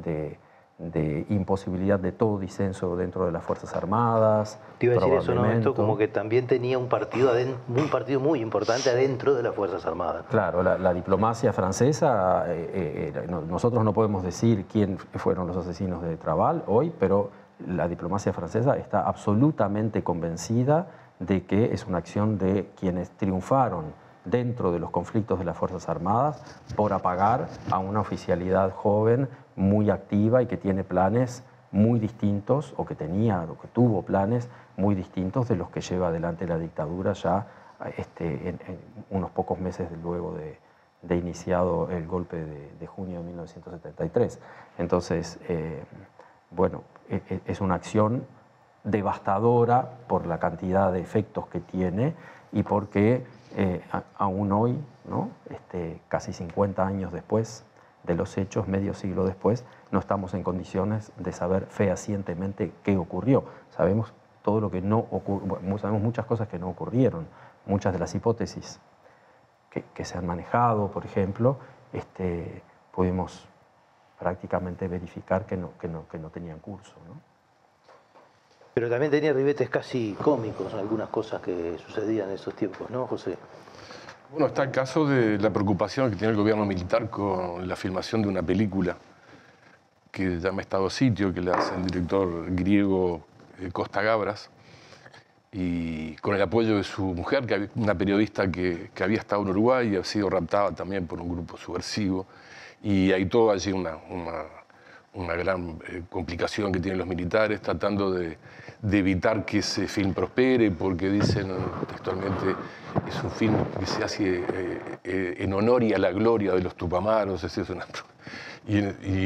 de 0.82 1.26
imposibilidad 1.30 2.00
de 2.00 2.12
todo 2.12 2.40
disenso 2.40 2.96
dentro 2.96 3.26
de 3.28 3.32
las 3.32 3.44
Fuerzas 3.44 3.76
Armadas. 3.76 4.60
Te 4.80 4.88
iba 4.88 4.96
a 4.96 5.00
decir 5.00 5.14
eso, 5.14 5.36
¿no? 5.36 5.46
Esto 5.52 5.76
como 5.76 5.96
que 5.96 6.08
también 6.08 6.48
tenía 6.48 6.80
un 6.80 6.88
partido, 6.90 7.32
aden- 7.32 7.56
un 7.70 7.90
partido 7.90 8.20
muy 8.20 8.42
importante 8.42 8.90
adentro 8.90 9.36
de 9.36 9.44
las 9.44 9.54
Fuerzas 9.54 9.86
Armadas. 9.86 10.26
Claro, 10.32 10.64
la, 10.64 10.78
la 10.80 10.94
diplomacia 10.94 11.54
francesa, 11.54 12.46
eh, 12.48 13.12
eh, 13.16 13.28
no- 13.30 13.42
nosotros 13.42 13.84
no 13.84 13.94
podemos 13.94 14.24
decir 14.24 14.66
quién 14.66 14.98
fueron 14.98 15.46
los 15.48 15.56
asesinos 15.58 16.02
de 16.02 16.18
Trabal 16.18 16.64
hoy, 16.66 16.92
pero 17.00 17.30
la 17.68 17.88
diplomacia 17.88 18.34
francesa 18.34 18.76
está 18.78 19.02
absolutamente 19.08 20.04
convencida 20.04 20.88
de 21.20 21.46
que 21.46 21.72
es 21.74 21.86
una 21.86 22.00
acción 22.00 22.40
de 22.40 22.72
quienes 22.80 23.12
triunfaron 23.12 23.94
dentro 24.26 24.72
de 24.72 24.80
los 24.80 24.90
conflictos 24.92 25.38
de 25.40 25.46
las 25.46 25.58
Fuerzas 25.58 25.88
Armadas 25.90 26.44
por 26.76 26.94
apagar 26.94 27.48
a 27.72 27.80
una 27.80 28.00
oficialidad 28.02 28.72
joven 28.72 29.28
muy 29.56 29.90
activa 29.90 30.42
y 30.42 30.48
que 30.48 30.58
tiene 30.58 30.84
planes 30.84 31.44
muy 31.72 32.00
distintos, 32.00 32.74
o 32.78 32.86
que 32.86 32.96
tenía, 32.96 33.44
o 33.44 33.58
que 33.60 33.68
tuvo 33.70 34.02
planes 34.02 34.50
muy 34.78 34.96
distintos 34.96 35.48
de 35.48 35.56
los 35.56 35.70
que 35.70 35.82
lleva 35.82 36.10
adelante 36.10 36.46
la 36.48 36.58
dictadura 36.58 37.14
ya 37.14 37.48
este, 37.98 38.50
en, 38.50 38.60
unos 39.10 39.32
pocos 39.32 39.60
meses 39.60 39.90
luego 40.04 40.36
de, 40.36 41.16
iniciado 41.16 41.90
el 41.90 42.08
golpe 42.08 42.38
de, 42.38 42.88
junio 42.88 43.20
de 43.20 43.26
1973. 43.26 44.40
Entonces, 44.78 45.40
eh, 45.48 45.84
bueno, 46.52 46.84
e- 47.10 47.22
e- 47.30 47.42
es 47.46 47.62
una 47.62 47.76
acción 47.76 48.24
devastadora 48.84 49.90
por 50.08 50.26
la 50.26 50.40
cantidad 50.40 50.92
de 50.92 51.00
efectos 51.02 51.48
que 51.48 51.60
tiene 51.60 52.14
y 52.52 52.64
porque 52.64 53.24
eh, 53.56 53.82
aún 54.18 54.52
hoy, 54.52 54.78
¿no? 55.06 55.30
este, 55.50 56.02
casi 56.08 56.34
50 56.34 56.86
años 56.86 57.12
después 57.12 57.66
de 58.04 58.16
los 58.16 58.38
hechos, 58.38 58.68
medio 58.68 58.94
siglo 58.94 59.26
después, 59.26 59.64
no 59.92 60.00
estamos 60.00 60.34
en 60.34 60.44
condiciones 60.44 61.12
de 61.18 61.32
saber 61.32 61.68
fehacientemente 61.68 62.72
qué 62.84 62.98
ocurrió. 62.98 63.44
Sabemos 63.70 64.14
todo 64.42 64.60
lo 64.60 64.72
que 64.72 64.82
no 64.82 65.00
ocurrió, 65.12 65.78
sabemos 65.78 66.02
muchas 66.02 66.26
cosas 66.26 66.48
que 66.48 66.58
no 66.58 66.70
ocurrieron, 66.70 67.28
muchas 67.66 67.94
de 67.94 68.00
las 68.00 68.14
hipótesis 68.16 68.80
que, 69.94 70.06
se 70.06 70.18
han 70.18 70.26
manejado, 70.26 70.92
por 70.92 71.06
ejemplo, 71.06 71.58
este, 71.94 72.62
pudimos 72.92 73.48
prácticamente 74.20 74.88
verificar 74.88 75.46
que 75.46 75.56
no, 75.56 75.78
que 75.80 75.88
no, 75.88 76.08
que 76.10 76.18
no 76.18 76.30
tenían 76.30 76.60
curso. 76.60 76.94
¿no? 77.08 77.22
Pero 78.74 78.90
también 78.90 79.12
tenía 79.12 79.34
ribetes 79.34 79.70
casi 79.70 80.16
cómicos, 80.22 80.74
algunas 80.74 81.10
cosas 81.10 81.42
que 81.42 81.78
sucedían 81.78 82.30
en 82.30 82.36
esos 82.36 82.54
tiempos, 82.54 82.90
¿no, 82.90 83.08
José? 83.08 83.38
Bueno, 84.32 84.48
está 84.48 84.64
el 84.64 84.72
caso 84.72 85.06
de 85.06 85.38
la 85.40 85.50
preocupación 85.50 86.10
que 86.10 86.16
tiene 86.16 86.32
el 86.32 86.38
gobierno 86.38 86.66
militar 86.66 87.10
con 87.10 87.68
la 87.68 87.76
filmación 87.76 88.22
de 88.22 88.30
una 88.30 88.42
película 88.42 88.96
que 90.10 90.24
se 90.24 90.40
llama 90.40 90.62
Estado 90.62 90.90
Sitio, 90.90 91.34
que 91.34 91.42
le 91.42 91.52
hace 91.52 91.76
el 91.76 91.86
director 91.86 92.46
griego 92.56 93.26
eh, 93.60 93.70
Costa 93.74 94.02
Gabras, 94.02 94.50
y 95.52 96.16
con 96.16 96.34
el 96.34 96.42
apoyo 96.42 96.78
de 96.78 96.86
su 96.86 97.04
mujer, 97.04 97.46
que 97.46 97.70
una 97.76 97.94
periodista 97.94 98.50
que, 98.50 98.90
había 99.02 99.18
estado 99.18 99.42
en 99.42 99.50
Uruguay 99.50 99.90
y 99.90 99.96
ha 99.98 100.04
sido 100.06 100.30
raptada 100.30 100.72
también 100.72 101.08
por 101.08 101.20
un 101.20 101.28
grupo 101.28 101.58
subversivo. 101.58 102.26
Y 102.82 103.12
hay 103.12 103.26
todo 103.26 103.52
allí 103.52 103.74
una, 103.74 103.98
una 105.14 105.36
gran 105.36 105.80
eh, 105.90 106.04
complicación 106.10 106.72
que 106.72 106.80
tienen 106.80 106.98
los 107.00 107.08
militares 107.08 107.62
tratando 107.62 108.12
de, 108.12 108.38
evitar 108.84 109.46
que 109.46 109.60
ese 109.60 109.88
film 109.88 110.14
prospere, 110.14 110.72
porque 110.72 111.10
dicen 111.10 111.52
eh, 111.52 111.56
textualmente, 111.88 112.56
es 113.08 113.24
un 113.24 113.32
film 113.32 113.56
que 113.80 113.86
se 113.86 114.04
hace 114.04 114.44
eh, 115.04 115.36
en 115.38 115.54
honor 115.54 115.84
y 115.84 115.94
a 115.94 115.98
la 115.98 116.12
gloria 116.12 116.54
de 116.54 116.62
los 116.62 116.76
tupamaros. 116.76 117.44
es 117.44 117.58
una- 117.70 117.86
y, 118.68 118.78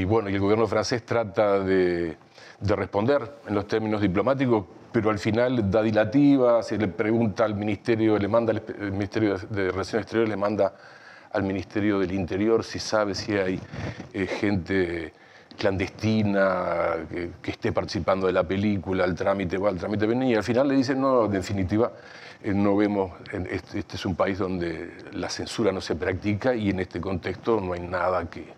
y 0.02 0.04
bueno, 0.06 0.30
y 0.30 0.34
el 0.34 0.40
gobierno 0.40 0.66
francés 0.66 1.06
trata 1.06 1.60
de, 1.60 2.18
de 2.60 2.76
responder 2.76 3.40
en 3.48 3.54
los 3.54 3.68
términos 3.68 4.02
diplomáticos, 4.02 4.66
pero 4.92 5.10
al 5.10 5.20
final 5.20 5.70
da 5.70 5.82
dilativa, 5.84 6.64
se 6.64 6.78
le 6.78 6.88
pregunta 6.88 7.44
al 7.46 7.54
ministerio, 7.54 8.18
le 8.18 8.28
manda 8.30 8.54
el 8.54 8.92
Ministerio 8.92 9.38
de 9.38 9.72
Relaciones 9.72 10.04
Exteriores, 10.06 10.30
le 10.30 10.38
manda 10.38 10.74
al 11.32 11.44
Ministerio 11.44 12.00
del 12.00 12.14
Interior 12.14 12.64
si 12.64 12.80
sabe 12.80 13.14
si 13.14 13.34
hay 13.34 13.60
gente 14.14 15.14
clandestina 15.56 16.94
que, 17.10 17.32
que 17.42 17.52
esté 17.52 17.72
participando 17.72 18.28
de 18.28 18.34
la 18.34 18.44
película, 18.44 19.06
el 19.06 19.16
trámite 19.16 19.58
va, 19.58 19.70
el 19.70 19.78
trámite 19.78 20.06
viene, 20.06 20.30
y 20.30 20.36
al 20.36 20.44
final 20.44 20.68
le 20.68 20.76
dicen, 20.76 21.02
no, 21.02 21.26
en 21.26 21.32
definitiva, 21.32 21.92
eh, 22.44 22.54
no 22.54 22.76
vemos, 22.76 23.12
este, 23.32 23.80
este 23.80 23.96
es 23.96 24.06
un 24.06 24.16
país 24.16 24.38
donde 24.38 24.92
la 25.14 25.30
censura 25.30 25.72
no 25.72 25.82
se 25.82 25.96
practica 25.96 26.54
y 26.54 26.70
en 26.70 26.80
este 26.80 27.02
contexto 27.02 27.60
no 27.60 27.74
hay 27.74 27.80
nada 27.80 28.30
que, 28.30 28.54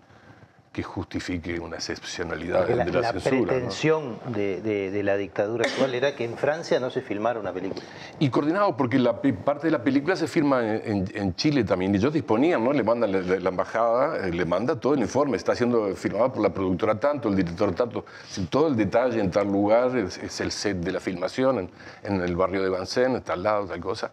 que 0.78 0.82
justifique 0.84 1.58
una 1.58 1.74
excepcionalidad 1.74 2.58
Porque 2.58 2.76
la, 2.76 2.84
de 2.84 2.92
la, 2.92 3.00
la 3.00 3.12
censura. 3.14 3.36
¿no? 3.40 3.46
pretensión 3.48 4.16
de, 4.28 4.60
de- 4.62 4.92
de 4.92 5.02
la 5.02 5.16
dictadura 5.16 5.64
actual 5.68 5.92
era 5.92 6.14
que 6.14 6.24
en 6.24 6.36
Francia 6.36 6.78
no 6.78 6.88
se 6.88 7.00
filmara 7.02 7.40
una 7.40 7.52
película. 7.52 7.82
Y 8.20 8.30
coordinado, 8.30 8.76
porque 8.76 8.96
la 9.00 9.20
parte 9.20 9.66
de 9.66 9.72
la 9.72 9.82
película 9.82 10.14
se 10.14 10.28
firma 10.28 10.62
en, 10.76 11.08
en- 11.12 11.34
Chile 11.34 11.64
también. 11.64 11.92
Ellos 11.96 12.12
disponían, 12.12 12.62
¿no? 12.62 12.72
Le 12.72 12.84
mandan 12.84 13.10
la, 13.10 13.20
la- 13.22 13.40
la 13.40 13.48
embajada, 13.48 14.28
eh, 14.28 14.32
le 14.32 14.44
manda 14.44 14.78
todo 14.78 14.94
el 14.94 15.00
informe. 15.00 15.36
Está 15.36 15.56
siendo 15.56 15.96
filmado 15.96 16.32
por 16.32 16.42
la 16.44 16.50
productora 16.54 16.94
tanto, 17.00 17.28
el 17.28 17.34
director 17.34 17.74
tanto. 17.74 18.04
Todo 18.48 18.68
el 18.68 18.76
detalle 18.76 19.18
en 19.20 19.32
tal 19.32 19.48
lugar 19.48 19.96
es, 19.96 20.16
es 20.18 20.40
el 20.40 20.52
set 20.52 20.76
de 20.76 20.92
la 20.92 21.00
filmación, 21.00 21.58
en, 21.58 21.70
en 22.04 22.20
el 22.20 22.36
barrio 22.36 22.62
de 22.62 22.70
Vincennes, 22.70 23.18
en 23.18 23.24
tal 23.24 23.42
lado, 23.42 23.66
tal 23.66 23.80
cosa. 23.80 24.12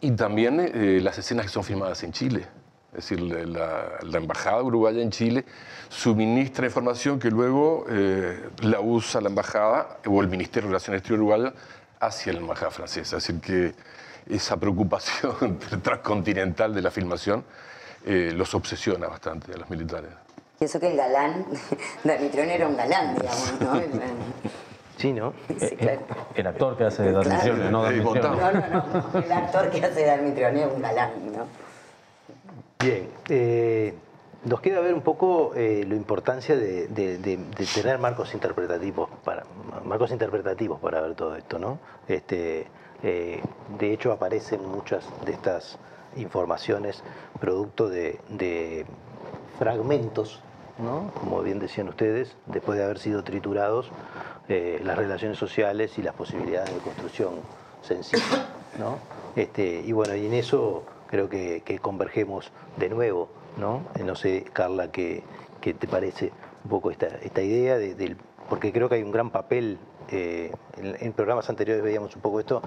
Y 0.00 0.12
también 0.12 0.58
eh, 0.58 1.00
las 1.02 1.18
escenas 1.18 1.44
que 1.44 1.52
son 1.52 1.64
filmadas 1.64 2.02
en 2.02 2.12
Chile. 2.12 2.46
Es 2.92 3.08
decir, 3.08 3.20
la, 3.20 3.98
la 4.02 4.18
embajada 4.18 4.62
uruguaya 4.62 5.02
en 5.02 5.10
Chile 5.10 5.44
suministra 5.90 6.66
información 6.66 7.18
que 7.18 7.30
luego 7.30 7.84
eh, 7.90 8.48
la 8.62 8.80
usa 8.80 9.20
la 9.20 9.28
embajada 9.28 9.98
o 10.06 10.22
el 10.22 10.28
Ministerio 10.28 10.68
de 10.68 10.72
Relaciones 10.72 11.00
Exteriores 11.00 11.20
uruguayo 11.20 11.52
hacia 12.00 12.32
la 12.32 12.38
embajada 12.40 12.70
francesa. 12.70 13.18
Es 13.18 13.26
decir, 13.26 13.40
que 13.40 13.74
esa 14.34 14.56
preocupación 14.56 15.58
transcontinental 15.82 16.74
de 16.74 16.82
la 16.82 16.90
filmación 16.90 17.44
eh, 18.06 18.32
los 18.34 18.54
obsesiona 18.54 19.06
bastante 19.06 19.52
a 19.52 19.58
los 19.58 19.68
militares. 19.68 20.10
Y 20.60 20.64
eso 20.64 20.80
que 20.80 20.90
el 20.90 20.96
galán 20.96 21.44
de 22.04 22.12
Anfitrión 22.14 22.48
era 22.48 22.66
un 22.66 22.76
galán, 22.76 23.14
digamos, 23.14 23.60
¿no? 23.60 23.80
Sí, 24.96 25.12
¿no? 25.12 25.32
Sí, 25.60 25.76
claro. 25.76 26.00
El 26.34 26.46
actor 26.48 26.76
que 26.76 26.82
hace 26.82 27.04
de 27.04 27.12
Claro. 27.12 27.28
Darmisiones, 27.28 27.70
no 27.70 27.84
Eh. 27.84 28.36
No, 28.36 28.50
no, 28.50 29.12
no. 29.12 29.18
El 29.20 29.30
actor 29.30 29.70
que 29.70 29.84
hace 29.84 30.00
de 30.00 30.10
Anfitrión 30.10 30.56
es 30.56 30.66
un 30.74 30.82
galán, 30.82 31.10
¿no? 31.36 31.67
Bien, 32.80 33.08
eh, 33.28 33.92
nos 34.44 34.60
queda 34.60 34.80
ver 34.80 34.94
un 34.94 35.02
poco 35.02 35.52
eh, 35.56 35.84
la 35.88 35.96
importancia 35.96 36.56
de, 36.56 36.86
tener 37.74 37.98
marcos 37.98 38.34
interpretativos 38.34 39.10
para 39.24 39.44
marcos 39.84 40.12
interpretativos 40.12 40.78
para 40.78 41.00
ver 41.00 41.16
todo 41.16 41.34
esto, 41.34 41.58
¿no? 41.58 41.80
Este, 42.06 42.68
eh, 43.02 43.42
de 43.80 43.92
hecho 43.92 44.12
aparecen 44.12 44.64
muchas 44.64 45.04
de 45.24 45.32
estas 45.32 45.78
informaciones 46.16 47.02
producto 47.40 47.88
de, 47.88 48.20
de 48.28 48.86
fragmentos, 49.58 50.40
¿no? 50.78 51.10
Como 51.18 51.42
bien 51.42 51.58
decían 51.58 51.88
ustedes, 51.88 52.36
después 52.46 52.78
de 52.78 52.84
haber 52.84 53.00
sido 53.00 53.24
triturados, 53.24 53.90
eh, 54.48 54.80
las 54.84 54.96
relaciones 54.96 55.36
sociales 55.36 55.98
y 55.98 56.02
las 56.02 56.14
posibilidades 56.14 56.72
de 56.72 56.80
construcción 56.80 57.34
sencilla, 57.82 58.46
¿no? 58.78 58.98
Este, 59.34 59.82
y 59.84 59.90
bueno, 59.90 60.14
y 60.14 60.26
en 60.26 60.34
eso 60.34 60.84
creo 61.08 61.28
que, 61.28 61.62
convergemos 61.80 62.52
de 62.76 62.88
nuevo, 62.88 63.28
¿no? 63.56 63.82
Eh, 63.96 64.04
No 64.04 64.14
sé, 64.14 64.44
Carla, 64.52 64.90
¿qué, 64.90 65.22
qué 65.60 65.74
te 65.74 65.86
parece 65.88 66.32
un 66.64 66.70
poco 66.70 66.90
esta, 66.90 67.06
esta 67.22 67.42
idea? 67.42 67.78
de- 67.78 68.16
porque 68.48 68.72
creo 68.72 68.88
que 68.88 68.94
hay 68.96 69.02
un 69.02 69.12
gran 69.12 69.30
papel, 69.30 69.78
eh, 70.10 70.50
en, 70.78 71.12
programas 71.12 71.50
anteriores 71.50 71.82
veíamos 71.82 72.16
un 72.16 72.22
poco 72.22 72.40
esto, 72.40 72.62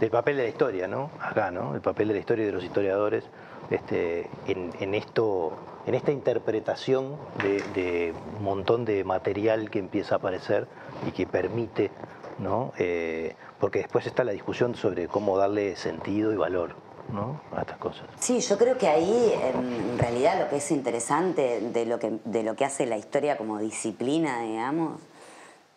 del 0.00 0.10
papel 0.10 0.36
de 0.36 0.42
la 0.44 0.48
historia, 0.48 0.88
¿no? 0.88 1.10
Acá, 1.20 1.50
¿no? 1.52 1.74
El 1.74 1.80
papel 1.80 2.08
de 2.08 2.14
la 2.14 2.20
historia 2.20 2.42
y 2.42 2.46
de 2.46 2.52
los 2.52 2.64
historiadores 2.64 3.24
este, 3.70 4.28
en, 4.46 4.94
esto, 4.94 5.52
en 5.86 5.94
esta 5.94 6.10
interpretación 6.10 7.16
de, 7.42 7.62
de 7.74 8.14
un 8.38 8.42
montón 8.42 8.84
de 8.84 9.04
material 9.04 9.70
que 9.70 9.78
empieza 9.78 10.16
a 10.16 10.18
aparecer 10.18 10.66
y 11.06 11.12
que 11.12 11.26
permite, 11.28 11.92
¿no? 12.38 12.72
Eh, 12.78 13.36
porque 13.60 13.78
después 13.80 14.06
está 14.06 14.24
la 14.24 14.32
discusión 14.32 14.74
sobre 14.74 15.06
cómo 15.06 15.38
darle 15.38 15.76
sentido 15.76 16.32
y 16.32 16.36
valor 16.36 16.74
¿no? 17.12 17.40
a 17.54 17.62
estas 17.62 17.78
cosas. 17.78 18.04
Sí, 18.18 18.40
yo 18.40 18.58
creo 18.58 18.78
que 18.78 18.88
ahí 18.88 19.32
en 19.54 19.98
realidad 19.98 20.40
lo 20.40 20.48
que 20.48 20.56
es 20.56 20.70
interesante 20.70 21.60
de 21.60 21.86
lo 21.86 21.98
que, 21.98 22.18
de 22.24 22.42
lo 22.42 22.56
que 22.56 22.64
hace 22.64 22.86
la 22.86 22.96
historia 22.96 23.36
como 23.36 23.58
disciplina, 23.58 24.40
digamos, 24.42 25.00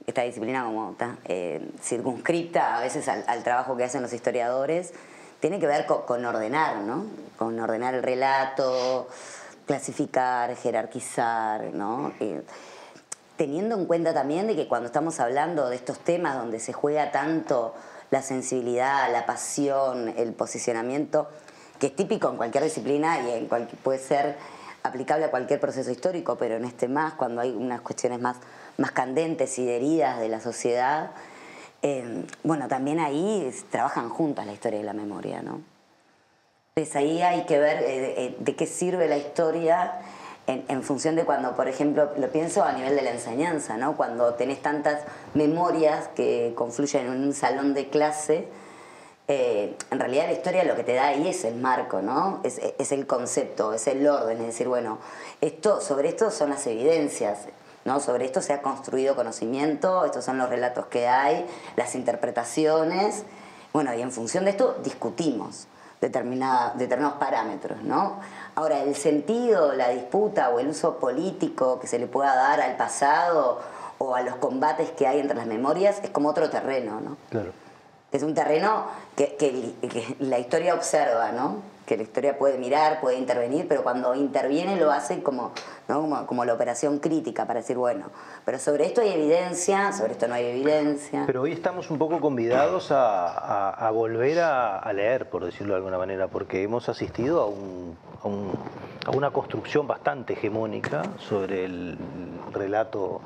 esta 0.06 0.24
disciplina 0.24 0.64
como 0.66 0.96
eh, 1.26 1.72
circunscripta 1.82 2.78
a 2.78 2.82
veces 2.82 3.08
al, 3.08 3.44
trabajo 3.44 3.78
que 3.78 3.84
hacen 3.84 4.02
los 4.02 4.14
historiadores, 4.14 4.94
tiene 5.40 5.60
que 5.60 5.68
ver 5.68 5.86
con, 5.86 6.24
ordenar, 6.26 6.78
¿no? 6.78 7.06
Con 7.38 7.60
ordenar 7.60 7.94
el 7.94 8.04
relato, 8.04 9.08
clasificar, 9.66 10.56
jerarquizar, 10.56 11.74
¿no? 11.74 12.14
teniendo 13.36 13.76
en 13.76 13.86
cuenta 13.86 14.14
también 14.14 14.48
de 14.48 14.56
que 14.56 14.68
cuando 14.68 14.86
estamos 14.86 15.20
hablando 15.20 15.68
de 15.70 15.76
estos 15.76 16.00
temas 16.00 16.38
donde 16.38 16.60
se 16.60 16.72
juega 16.72 17.12
tanto 17.12 17.74
la 18.14 18.22
sensibilidad, 18.22 19.12
la 19.12 19.26
pasión, 19.26 20.14
el 20.16 20.34
posicionamiento, 20.34 21.28
que 21.80 21.88
es 21.88 21.96
típico 21.96 22.30
en 22.30 22.38
cualquier 22.38 22.64
disciplina 22.64 23.20
y 23.20 23.32
en 23.32 23.48
puede 23.82 23.98
ser 23.98 24.36
aplicable 24.84 25.26
a 25.26 25.32
cualquier 25.32 25.60
proceso 25.60 25.90
histórico, 25.90 26.38
pero 26.38 26.58
en 26.58 26.64
este 26.64 26.88
más, 26.88 27.16
cuando 27.16 27.42
hay 27.42 27.50
unas 27.50 27.82
cuestiones 27.82 28.20
más, 28.20 28.38
más 28.78 28.92
candentes 28.92 29.58
y 29.58 29.68
heridas 29.68 30.20
de 30.20 30.30
la 30.30 30.40
sociedad, 30.42 31.10
eh, 31.82 32.24
bueno, 32.44 32.68
también 32.68 33.00
ahí 33.00 33.52
trabajan 33.72 34.10
juntas 34.10 34.46
la 34.46 34.54
historia 34.54 34.80
y 34.80 34.84
la 34.84 34.94
memoria, 34.94 35.42
¿no? 35.42 35.62
Entonces 36.76 36.96
ahí 36.96 37.24
hay 37.24 37.48
que 37.48 37.58
ver 37.58 37.82
eh, 37.82 38.26
eh, 38.26 38.36
de 38.38 38.56
qué 38.56 38.68
sirve 38.68 39.08
la 39.08 39.18
historia 39.18 40.02
en, 40.48 40.84
función 40.84 41.16
de 41.16 41.24
cuando, 41.24 41.56
por 41.56 41.68
ejemplo, 41.68 42.12
lo 42.18 42.30
pienso 42.30 42.64
a 42.64 42.74
nivel 42.74 42.96
de 42.96 43.02
la 43.02 43.12
enseñanza, 43.12 43.78
¿no? 43.78 43.96
Cuando 43.96 44.34
tenés 44.34 44.62
tantas 44.62 45.02
memorias 45.34 46.10
que 46.16 46.54
confluyen 46.56 47.08
en 47.08 47.24
un 47.24 47.34
salón 47.34 47.74
de 47.74 47.90
clase, 47.90 48.48
eh, 49.30 49.78
en 49.90 50.00
realidad 50.00 50.26
la 50.26 50.34
historia 50.34 50.66
lo 50.66 50.76
que 50.76 50.84
te 50.84 50.96
da 50.96 51.08
ahí 51.08 51.30
es 51.30 51.46
el 51.46 51.56
marco, 51.56 52.02
¿no? 52.02 52.42
Es, 52.44 52.60
es, 52.78 52.92
el 52.92 53.08
concepto, 53.08 53.74
es 53.74 53.88
el 53.88 54.06
orden, 54.06 54.42
es 54.42 54.48
decir, 54.48 54.68
bueno, 54.68 55.00
esto, 55.40 55.80
sobre 55.80 56.10
esto 56.10 56.30
son 56.30 56.50
las 56.50 56.68
evidencias, 56.68 57.48
¿no? 57.86 58.02
Sobre 58.02 58.26
esto 58.26 58.42
se 58.42 58.52
ha 58.52 58.62
construido 58.62 59.16
conocimiento, 59.16 60.04
estos 60.04 60.26
son 60.26 60.38
los 60.38 60.50
relatos 60.50 60.88
que 60.88 61.08
hay, 61.08 61.46
las 61.78 61.96
interpretaciones, 61.96 63.24
bueno, 63.72 63.94
y 63.94 64.02
en 64.02 64.12
función 64.12 64.44
de 64.44 64.52
esto 64.52 64.78
discutimos 64.84 65.68
determinados 66.10 67.14
parámetros, 67.14 67.82
¿no? 67.84 68.20
Ahora, 68.56 68.80
el 68.82 68.96
sentido, 68.96 69.74
la 69.74 69.90
disputa 69.90 70.50
o 70.50 70.60
el 70.60 70.70
uso 70.70 70.98
político 70.98 71.80
que 71.80 71.88
se 71.88 72.00
le 72.00 72.08
pueda 72.08 72.36
dar 72.36 72.62
al 72.62 72.76
pasado 72.76 73.62
o 73.98 74.16
a 74.16 74.22
los 74.22 74.36
combates 74.36 74.92
que 74.92 75.08
hay 75.08 75.20
entre 75.20 75.38
las 75.38 75.48
memorias 75.48 76.00
es 76.04 76.10
como 76.10 76.30
otro 76.30 76.50
terreno, 76.50 77.00
¿no? 77.02 77.18
Claro. 77.30 77.52
Es 78.14 78.22
un 78.22 78.36
terreno 78.36 78.86
que, 79.16 79.74
la 80.20 80.38
historia 80.38 80.76
observa, 80.76 81.32
¿no? 81.32 81.74
que 81.88 81.98
la 81.98 82.04
historia 82.04 82.38
puede 82.38 82.58
mirar, 82.60 83.02
puede 83.02 83.18
intervenir, 83.18 83.68
pero 83.68 83.84
cuando 83.84 84.16
interviene 84.16 84.78
lo 84.78 84.92
hace 84.92 85.22
como, 85.22 85.52
¿no? 85.90 86.26
como, 86.28 86.46
la 86.46 86.54
operación 86.54 87.00
crítica 87.00 87.46
para 87.46 87.60
decir, 87.60 87.76
bueno, 87.76 88.06
pero 88.46 88.60
sobre 88.60 88.86
esto 88.86 89.02
hay 89.02 89.10
evidencia, 89.10 89.92
sobre 89.92 90.14
esto 90.14 90.28
no 90.28 90.36
hay 90.36 90.46
evidencia. 90.46 91.24
Pero 91.26 91.42
hoy 91.42 91.52
estamos 91.52 91.90
un 91.90 91.98
poco 91.98 92.22
convidados 92.22 92.90
a, 92.92 93.90
volver 93.92 94.40
a, 94.40 94.94
leer, 94.94 95.30
por 95.30 95.44
decirlo 95.44 95.74
de 95.74 95.78
alguna 95.78 95.98
manera, 95.98 96.28
porque 96.28 96.64
hemos 96.64 96.88
asistido 96.90 97.52
a, 98.24 99.10
una 99.10 99.32
construcción 99.32 99.88
bastante 99.88 100.34
hegemónica 100.34 101.02
sobre 101.18 101.66
el 101.66 101.98
relato 102.54 103.22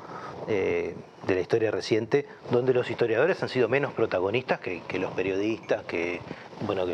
eh, 0.48 0.96
de 1.26 1.34
la 1.34 1.40
historia 1.40 1.70
reciente, 1.70 2.26
donde 2.50 2.72
los 2.72 2.90
historiadores 2.90 3.42
han 3.42 3.48
sido 3.48 3.68
menos 3.68 3.92
protagonistas 3.92 4.60
que, 4.60 4.82
los 4.98 5.12
periodistas, 5.12 5.84
que, 5.84 6.20
bueno, 6.62 6.84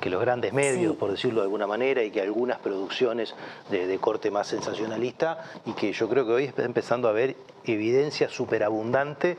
que, 0.00 0.10
los 0.10 0.20
grandes 0.20 0.52
medios, 0.52 0.96
por 0.96 1.10
decirlo 1.10 1.40
de 1.40 1.44
alguna 1.44 1.66
manera, 1.66 2.02
y 2.02 2.10
que 2.10 2.20
algunas 2.20 2.58
producciones 2.58 3.34
de, 3.70 3.98
corte 3.98 4.30
más 4.30 4.48
sensacionalista, 4.48 5.44
y 5.66 5.72
que 5.72 5.92
yo 5.92 6.08
creo 6.08 6.26
que 6.26 6.32
hoy 6.32 6.44
está 6.44 6.64
empezando 6.64 7.08
a 7.08 7.10
haber 7.10 7.36
evidencia 7.64 8.28
superabundante 8.28 9.36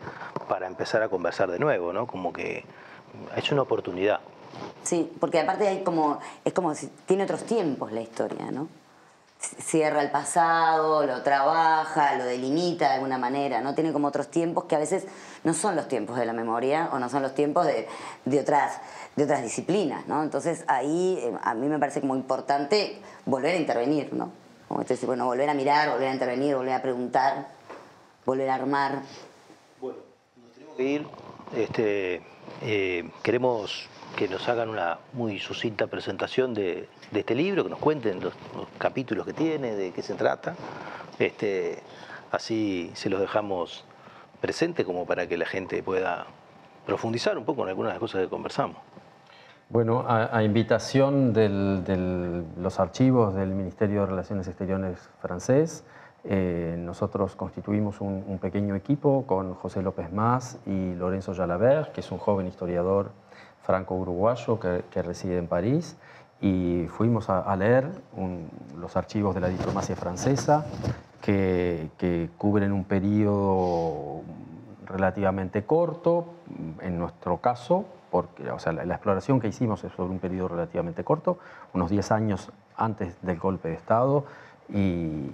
para 0.48 0.68
empezar 0.68 1.02
a 1.04 1.10
conversar 1.10 1.50
de 1.52 1.60
nuevo, 1.60 1.94
¿no? 1.94 2.08
Como 2.08 2.34
que 2.34 2.64
es 3.36 3.52
una 3.52 3.62
oportunidad. 3.62 4.20
Sí, 4.84 5.10
porque 5.20 5.40
aparte 5.40 5.68
hay 5.68 5.84
como, 5.84 6.20
es 6.44 6.54
como 6.54 6.74
si 6.76 6.88
tiene 7.06 7.24
otros 7.24 7.44
tiempos 7.44 7.92
la 7.92 8.02
historia, 8.02 8.52
¿no? 8.52 8.68
Cierra 9.42 10.02
el 10.02 10.12
pasado, 10.12 11.06
lo 11.06 11.24
trabaja, 11.24 12.16
lo 12.16 12.26
delimita 12.26 12.90
de 12.90 12.94
alguna 12.96 13.18
manera, 13.18 13.62
¿no? 13.62 13.74
Tiene 13.74 13.92
como 13.92 14.08
otros 14.08 14.30
tiempos 14.30 14.66
que 14.66 14.76
a 14.76 14.80
veces 14.80 15.06
no 15.44 15.54
son 15.54 15.76
los 15.76 15.88
tiempos 15.88 16.18
de 16.18 16.26
la 16.26 16.34
memoria 16.34 16.90
o 16.94 17.00
no 17.00 17.10
son 17.10 17.24
los 17.24 17.34
tiempos 17.34 17.66
de, 17.66 18.40
otras, 18.40 18.80
de 19.16 19.24
otras 19.24 19.42
disciplinas, 19.42 20.06
¿no? 20.08 20.22
Entonces 20.22 20.64
ahí 20.68 21.18
eh, 21.22 21.34
a 21.42 21.56
mí 21.56 21.68
me 21.68 21.80
parece 21.80 22.02
como 22.02 22.16
importante 22.16 23.00
volver 23.26 23.56
a 23.56 23.58
intervenir, 23.58 24.14
¿no? 24.14 24.32
Como 24.68 24.84
decir, 24.84 25.08
bueno, 25.08 25.26
volver 25.26 25.50
a 25.50 25.54
mirar, 25.54 25.90
volver 25.90 26.10
a 26.10 26.14
intervenir, 26.14 26.56
volver 26.56 26.74
a 26.74 26.82
preguntar, 26.82 27.48
volver 28.26 28.50
a 28.50 28.56
armar. 28.56 29.02
Bueno, 29.82 29.98
nos 30.38 30.52
tenemos 30.54 30.76
que 30.78 30.84
ir. 30.84 31.08
Este, 31.56 32.22
eh, 32.62 33.10
queremos 33.24 33.90
que 34.16 34.28
nos 34.28 34.48
hagan 34.48 34.70
una 34.70 35.00
muy 35.14 35.40
sucinta 35.40 35.88
presentación 35.88 36.54
de, 36.54 36.88
este 37.20 37.36
libro, 37.36 37.64
que 37.64 37.70
nos 37.70 37.80
cuenten 37.80 38.22
los, 38.22 38.34
capítulos 38.78 39.26
que 39.26 39.34
tiene, 39.34 39.76
de 39.76 39.92
qué 39.92 40.02
se 40.02 40.16
trata. 40.16 40.56
Este, 41.20 41.80
así 42.32 42.92
se 42.96 43.10
los 43.10 43.20
dejamos 43.20 43.84
presente 44.40 44.86
como 44.86 45.06
para 45.06 45.28
que 45.28 45.38
la 45.38 45.46
gente 45.46 45.84
pueda 45.84 46.26
profundizar 46.86 47.38
un 47.38 47.46
poco 47.46 47.64
en 47.64 47.70
algunas 47.70 47.90
de 47.90 47.94
las 47.96 48.00
cosas 48.00 48.22
que 48.22 48.30
conversamos. 48.30 48.78
Bueno, 49.70 50.04
a, 50.06 50.44
invitación 50.44 51.32
de 51.32 51.48
los 52.58 52.80
archivos 52.80 53.34
del 53.36 53.50
Ministerio 53.50 54.02
de 54.02 54.08
Relaciones 54.08 54.48
Exteriores 54.48 55.10
francés, 55.22 55.86
eh, 56.24 56.76
nosotros 56.78 57.36
constituimos 57.36 58.00
un, 58.00 58.38
pequeño 58.40 58.76
equipo 58.76 59.26
con 59.26 59.56
José 59.56 59.82
López 59.82 60.12
Más 60.12 60.60
y 60.68 60.94
Lorenzo 60.94 61.34
Jalabert, 61.34 61.94
que 61.94 62.02
es 62.02 62.12
un 62.12 62.20
joven 62.20 62.48
historiador 62.48 63.12
franco-uruguayo 63.64 64.60
que, 64.60 65.02
reside 65.02 65.38
en 65.38 65.48
París, 65.48 65.98
y 66.42 66.88
fuimos 66.88 67.30
a, 67.30 67.56
leer 67.56 67.88
los 68.76 68.98
archivos 68.98 69.36
de 69.36 69.42
la 69.42 69.48
diplomacia 69.48 69.96
francesa 69.96 70.66
que, 71.22 72.30
cubren 72.38 72.72
un 72.72 72.84
periodo 72.84 74.22
relativamente 74.86 75.64
corto, 75.64 76.26
en 76.82 76.98
nuestro 76.98 77.38
caso, 77.38 77.86
porque 78.10 78.50
o 78.50 78.60
sea, 78.60 78.74
la, 78.74 78.84
exploración 78.84 79.40
que 79.40 79.48
hicimos 79.48 79.84
es 79.84 79.94
sobre 79.94 80.12
un 80.12 80.20
periodo 80.20 80.50
relativamente 80.50 81.04
corto, 81.04 81.38
unos 81.74 81.92
10 81.92 82.12
años 82.12 82.52
antes 82.76 83.16
del 83.22 83.40
golpe 83.40 83.70
de 83.70 83.76
Estado 83.76 84.26
y, 84.68 85.30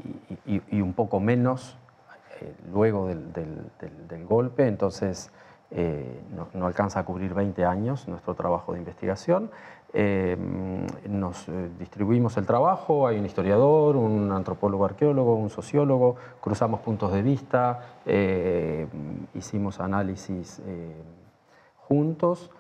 un 0.73 0.93
poco 0.93 1.21
menos 1.21 1.77
eh, 2.41 2.53
luego 2.71 3.07
del, 3.07 4.25
golpe, 4.27 4.67
entonces 4.67 5.31
eh, 5.71 6.21
no, 6.53 6.65
alcanza 6.65 6.99
a 6.99 7.05
cubrir 7.05 7.33
20 7.33 7.63
años 7.65 8.07
nuestro 8.07 8.35
trabajo 8.35 8.73
de 8.73 8.79
investigación. 8.79 9.51
Eh, 9.93 10.37
nos 11.09 11.47
eh, 11.47 11.69
distribuimos 11.79 12.35
el 12.37 12.45
trabajo, 12.45 13.07
hay 13.07 13.17
un 13.17 13.25
historiador, 13.25 13.95
un 13.95 14.31
antropólogo 14.31 14.85
arqueólogo, 14.85 15.35
un 15.35 15.49
sociólogo, 15.49 16.17
cruzamos 16.41 16.81
puntos 16.81 17.13
de 17.13 17.21
vista, 17.21 17.79
hicimos 19.33 19.79
análisis 19.79 20.61
juntos 21.77 22.51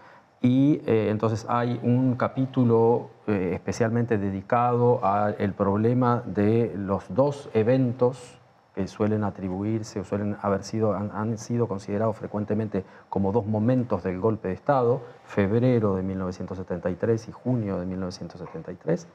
y 0.41 0.81
entonces 0.85 1.45
hay 1.49 1.79
un 1.83 2.15
capítulo 2.15 3.09
especialmente 3.27 4.17
dedicado 4.17 5.03
al 5.03 5.53
problema 5.53 6.23
de 6.25 6.73
los 6.75 7.13
dos 7.13 7.49
eventos 7.53 8.36
que 8.77 8.87
suelen 8.87 9.23
atribuirse 9.23 9.99
o 9.99 10.03
suelen 10.03 10.37
haber 10.39 10.63
sido, 10.63 10.93
han, 10.93 11.39
sido 11.39 11.67
considerados 11.67 12.15
frecuentemente 12.15 12.85
como 13.09 13.31
dos 13.31 13.47
momentos 13.47 14.03
del 14.03 14.19
golpe 14.19 14.49
de 14.49 14.53
Estado, 14.53 15.01
febrero 15.25 15.95
de 15.95 16.03
1973 16.03 17.27
y 17.27 17.31
junio 17.31 17.79
de 17.79 17.87
1973. 17.87 19.07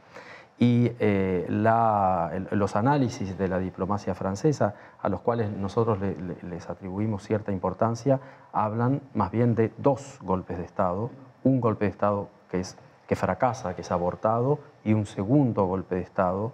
Y 0.59 0.91
eh, 0.99 1.47
los 1.49 2.75
análisis 2.75 3.39
de 3.39 3.47
la 3.47 3.61
diplomacia 3.61 4.17
francesa, 4.17 4.75
a 5.01 5.09
los 5.09 5.21
cuales 5.21 5.49
nosotros 5.57 5.99
les 6.01 6.69
atribuimos 6.69 7.23
cierta 7.23 7.53
importancia, 7.53 8.19
hablan 8.53 9.01
más 9.15 9.31
bien 9.31 9.55
de 9.55 9.73
dos 9.79 10.19
golpes 10.23 10.59
de 10.59 10.65
Estado, 10.65 11.09
un 11.45 11.61
golpe 11.61 11.85
de 11.85 11.93
Estado 11.93 12.29
que, 12.51 12.59
es, 12.59 12.77
que 13.07 13.15
fracasa, 13.15 13.77
que 13.77 13.83
es 13.83 13.93
abortado, 13.93 14.59
y 14.83 14.93
un 14.93 15.07
segundo 15.07 15.67
golpe 15.67 15.95
de 15.95 16.01
Estado 16.01 16.53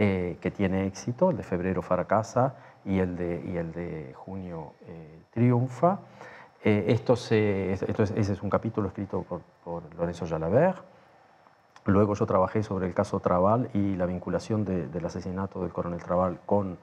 eh, 0.00 0.38
que 0.40 0.52
tiene 0.52 0.86
éxito, 0.86 1.30
el 1.30 1.36
de 1.36 1.42
febrero 1.42 1.82
fracasa 1.82 2.54
y 2.84 3.00
el 3.00 3.16
de, 3.16 3.42
y 3.44 3.56
el 3.56 3.72
de 3.72 4.14
junio 4.14 4.74
eh, 4.86 5.22
triunfa. 5.32 5.98
Eh, 6.62 6.84
esto, 6.86 7.16
se, 7.16 7.72
esto 7.72 8.04
es, 8.04 8.12
ese 8.12 8.34
es 8.34 8.42
un 8.44 8.48
capítulo 8.48 8.86
escrito 8.86 9.22
por, 9.22 9.40
por, 9.64 9.82
Lorenzo 9.96 10.24
Jalabert. 10.24 10.84
Luego 11.86 12.14
yo 12.14 12.26
trabajé 12.26 12.62
sobre 12.62 12.86
el 12.86 12.94
caso 12.94 13.18
Trabal 13.18 13.70
y 13.74 13.96
la 13.96 14.06
vinculación 14.06 14.64
del 14.64 15.04
asesinato 15.04 15.62
del 15.62 15.72
coronel 15.72 16.00
Trabal 16.00 16.38
con 16.46 16.78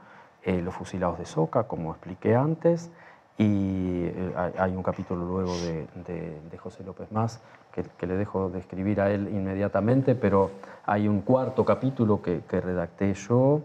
los 0.45 0.75
fusilados 0.75 1.17
de 1.17 1.25
Soca, 1.25 1.69
como 1.69 1.91
expliqué 1.91 2.35
antes. 2.35 2.91
Y 3.37 4.05
eh, 4.05 4.33
hay- 4.57 4.71
un 4.75 4.83
capítulo 4.83 5.25
luego 5.25 5.51
de, 5.59 5.87
de- 6.07 6.39
de 6.49 6.57
José 6.57 6.83
López 6.85 7.11
Más 7.11 7.41
que, 7.73 7.83
que 7.83 8.07
le 8.07 8.15
dejo 8.15 8.49
de 8.49 8.59
escribir 8.59 9.01
a 9.01 9.11
él 9.11 9.27
inmediatamente, 9.29 10.15
pero 10.15 10.51
hay 10.85 11.07
un 11.09 11.21
cuarto 11.21 11.65
capítulo 11.65 12.21
que, 12.21 12.41
que 12.47 12.61
redacté 12.61 13.13
yo 13.13 13.61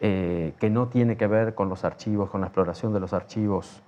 eh, 0.00 0.54
que 0.58 0.68
no 0.68 0.88
tiene 0.88 1.16
que 1.16 1.28
ver 1.28 1.54
con 1.54 1.68
los 1.68 1.84
archivos, 1.84 2.28
con 2.28 2.40
la 2.40 2.48
exploración 2.48 2.92
de 2.92 2.98
los 3.00 3.12
archivos 3.12 3.82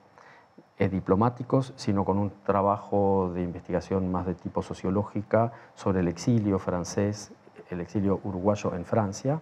eh, 0.78 0.88
diplomáticos, 0.88 1.72
sino 1.76 2.04
con 2.04 2.18
un 2.18 2.30
trabajo 2.44 3.32
de 3.34 3.42
investigación 3.42 4.12
más 4.12 4.26
de 4.26 4.34
tipo 4.34 4.62
sociológica 4.62 5.52
sobre 5.74 6.00
el 6.00 6.08
exilio 6.08 6.60
francés, 6.60 7.32
el 7.70 7.80
exilio 7.80 8.20
uruguayo 8.22 8.74
en 8.74 8.84
Francia, 8.84 9.40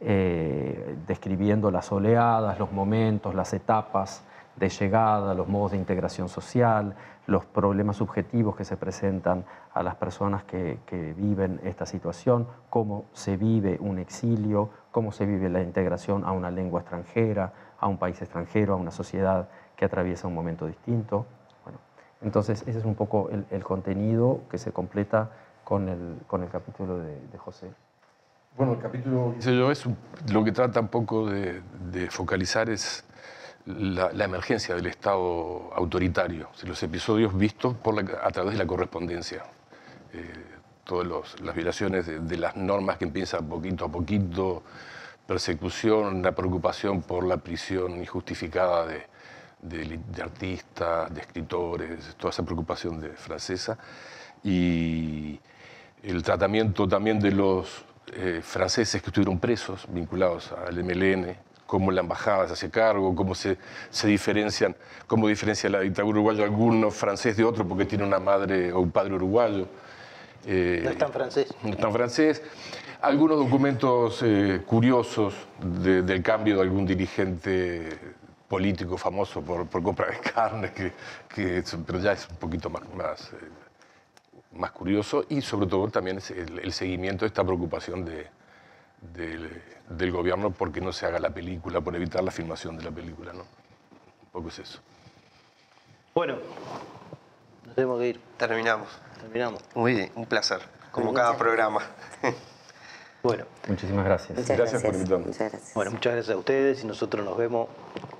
eh, 0.00 0.96
describiendo 1.06 1.70
las 1.70 1.90
oleadas, 1.90 2.58
los 2.58 2.70
momentos, 2.72 3.34
las 3.34 3.54
etapas 3.54 4.22
de 4.56 4.68
llegada, 4.68 5.34
los 5.34 5.48
modos 5.48 5.72
de 5.72 5.78
integración 5.78 6.28
social, 6.28 6.94
los 7.26 7.44
problemas 7.44 7.96
subjetivos 7.96 8.56
que 8.56 8.64
se 8.64 8.76
presentan 8.76 9.44
a 9.72 9.82
las 9.82 9.94
personas 9.96 10.44
que, 10.44 10.80
que 10.86 11.12
viven 11.14 11.60
esta 11.62 11.86
situación, 11.86 12.46
cómo 12.68 13.04
se 13.12 13.36
vive 13.36 13.78
un 13.80 13.98
exilio, 13.98 14.70
cómo 14.90 15.12
se 15.12 15.24
vive 15.24 15.48
la 15.48 15.62
integración 15.62 16.24
a 16.24 16.32
una 16.32 16.50
lengua 16.50 16.80
extranjera, 16.80 17.52
a 17.78 17.86
un 17.86 17.98
país 17.98 18.20
extranjero, 18.20 18.74
a 18.74 18.76
una 18.76 18.90
sociedad 18.90 19.48
que 19.76 19.84
atraviesa 19.84 20.28
un 20.28 20.34
momento 20.34 20.66
distinto. 20.66 21.26
Bueno, 21.64 21.78
entonces 22.20 22.62
ese 22.66 22.78
es 22.78 22.84
un 22.84 22.94
poco 22.94 23.30
el, 23.30 23.46
el 23.50 23.64
contenido 23.64 24.40
que 24.50 24.58
se 24.58 24.72
completa 24.72 25.30
con 25.64 25.88
el, 25.88 26.18
con 26.26 26.42
el 26.42 26.48
capítulo 26.48 26.98
de, 26.98 27.38
José. 27.38 27.70
Bueno, 28.56 28.74
el 28.74 28.78
capítulo 28.78 29.34
yo 29.38 29.70
es 29.70 29.86
lo 30.30 30.44
que 30.44 30.52
trata 30.52 30.80
un 30.80 30.88
poco 30.88 31.30
de, 31.30 31.62
de 31.90 32.10
focalizar 32.10 32.68
es 32.68 33.04
la, 33.66 34.12
la 34.12 34.24
emergencia 34.24 34.74
del 34.74 34.86
Estado 34.86 35.72
autoritario, 35.74 36.48
los 36.64 36.82
episodios 36.82 37.36
vistos 37.36 37.74
por 37.76 37.94
la- 37.94 38.20
a 38.24 38.30
través 38.30 38.52
de 38.52 38.58
la 38.58 38.66
correspondencia. 38.66 39.44
Eh, 40.12 40.32
todas 40.84 41.40
las 41.40 41.54
violaciones 41.54 42.06
de, 42.06 42.18
de 42.18 42.36
las 42.36 42.56
normas 42.56 42.98
que 42.98 43.04
empiezan 43.04 43.48
poquito 43.48 43.84
a 43.84 43.88
poquito, 43.88 44.62
persecución, 45.26 46.22
la 46.22 46.32
preocupación 46.32 47.02
por 47.02 47.24
la 47.24 47.36
prisión 47.36 47.96
injustificada 47.98 48.86
de, 48.86 49.06
de 49.62 49.98
de 49.98 50.22
artistas, 50.22 51.14
de 51.14 51.20
escritores, 51.20 52.16
toda 52.16 52.30
esa 52.30 52.42
preocupación 52.44 53.00
de 53.00 53.10
francesa. 53.10 53.78
Y 54.42 55.38
el 56.02 56.22
tratamiento 56.24 56.88
también 56.88 57.20
de 57.20 57.30
los 57.30 57.84
eh, 58.12 58.40
franceses 58.42 59.00
que 59.00 59.08
estuvieron 59.10 59.38
presos, 59.38 59.86
vinculados 59.88 60.50
al 60.52 60.82
MLN, 60.82 61.36
cómo 61.72 61.90
la 61.90 62.02
embajada 62.02 62.46
se 62.48 62.52
hace 62.52 62.68
cargo, 62.70 63.14
cómo 63.16 63.34
se, 63.34 63.56
se 63.88 64.06
diferencian, 64.06 64.76
cómo 65.06 65.26
diferencia 65.26 65.70
la 65.70 65.80
dictadura 65.80 66.18
uruguaya 66.18 66.44
alguno 66.44 66.90
francés 66.90 67.34
de 67.38 67.44
otro 67.44 67.66
porque 67.66 67.86
tiene 67.86 68.04
una 68.04 68.18
madre 68.18 68.70
o 68.74 68.80
un 68.80 68.90
padre 68.90 69.14
uruguayo. 69.14 69.66
Eh, 70.44 70.82
No 70.84 70.90
es 70.90 70.98
tan 70.98 71.10
francés. 71.10 71.46
no 71.62 71.70
está 71.70 71.86
en 71.86 71.92
francés. 71.94 72.42
Algunos 73.00 73.38
documentos 73.38 74.20
eh, 74.22 74.60
curiosos 74.66 75.32
de- 75.62 76.02
del 76.02 76.22
cambio 76.22 76.56
de 76.56 76.60
algún 76.62 76.84
dirigente 76.84 77.88
político 78.48 78.98
famoso 78.98 79.40
por, 79.40 79.66
por 79.66 79.82
compra 79.82 80.08
de 80.10 80.18
carne, 80.34 80.72
que, 80.74 80.92
que 81.34 81.56
es- 81.56 81.74
pero 81.86 82.00
ya 82.00 82.12
es 82.12 82.28
un 82.28 82.36
poquito 82.36 82.68
más, 82.68 82.82
más, 82.94 83.30
eh, 83.32 84.56
más 84.58 84.72
curioso 84.72 85.24
y 85.30 85.40
sobre 85.40 85.66
todo 85.68 85.88
también 85.88 86.18
es 86.18 86.30
el, 86.32 86.58
el 86.58 86.72
seguimiento 86.74 87.24
de 87.24 87.28
esta 87.28 87.42
preocupación 87.42 88.04
de- 88.04 88.26
del, 89.14 89.62
del 89.88 90.10
gobierno 90.12 90.50
porque 90.50 90.80
no 90.80 90.92
se 90.92 91.06
haga 91.06 91.18
la 91.18 91.30
película, 91.30 91.80
por 91.80 91.94
evitar 91.96 92.22
la 92.22 92.30
filmación 92.30 92.76
de 92.78 92.84
la 92.84 92.90
película. 92.90 93.32
¿no? 93.32 93.40
Un 93.40 94.28
poco 94.32 94.48
es 94.48 94.58
eso. 94.60 94.80
Bueno, 96.14 96.36
nos 97.66 97.74
tenemos 97.74 97.98
que 98.00 98.08
ir. 98.08 98.20
Terminamos. 98.36 98.88
Terminamos. 99.20 99.62
Muy 99.74 99.94
bien, 99.94 100.12
un 100.14 100.26
placer, 100.26 100.60
como 100.90 101.12
cada 101.12 101.36
programa. 101.36 101.80
Bueno, 103.22 103.44
Muchísimas 103.68 104.04
gracias. 104.04 104.36
Muchas 104.36 104.56
Gracias 104.56 104.82
gracias. 104.82 104.82
por 104.82 104.94
invitarme. 104.96 105.26
Muchas 105.26 105.52
gracias. 105.52 105.74
bueno, 105.74 105.90
muchas 105.92 106.12
gracias 106.14 106.34
a 106.34 106.38
ustedes 106.40 106.82
y 106.82 106.86
nosotros 106.88 107.24
nos 107.24 107.36
vemos 107.38 107.68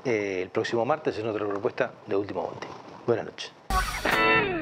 eh, 0.05 0.43
el 0.43 0.51
próximo 0.51 0.85
martes 0.85 1.19
en 1.19 1.27
otra 1.27 1.45
propuesta 1.45 1.91
de 2.07 2.15
Último 2.15 2.43
Bondi. 2.43 2.69
Buenas 3.05 3.25
noches. 3.25 4.62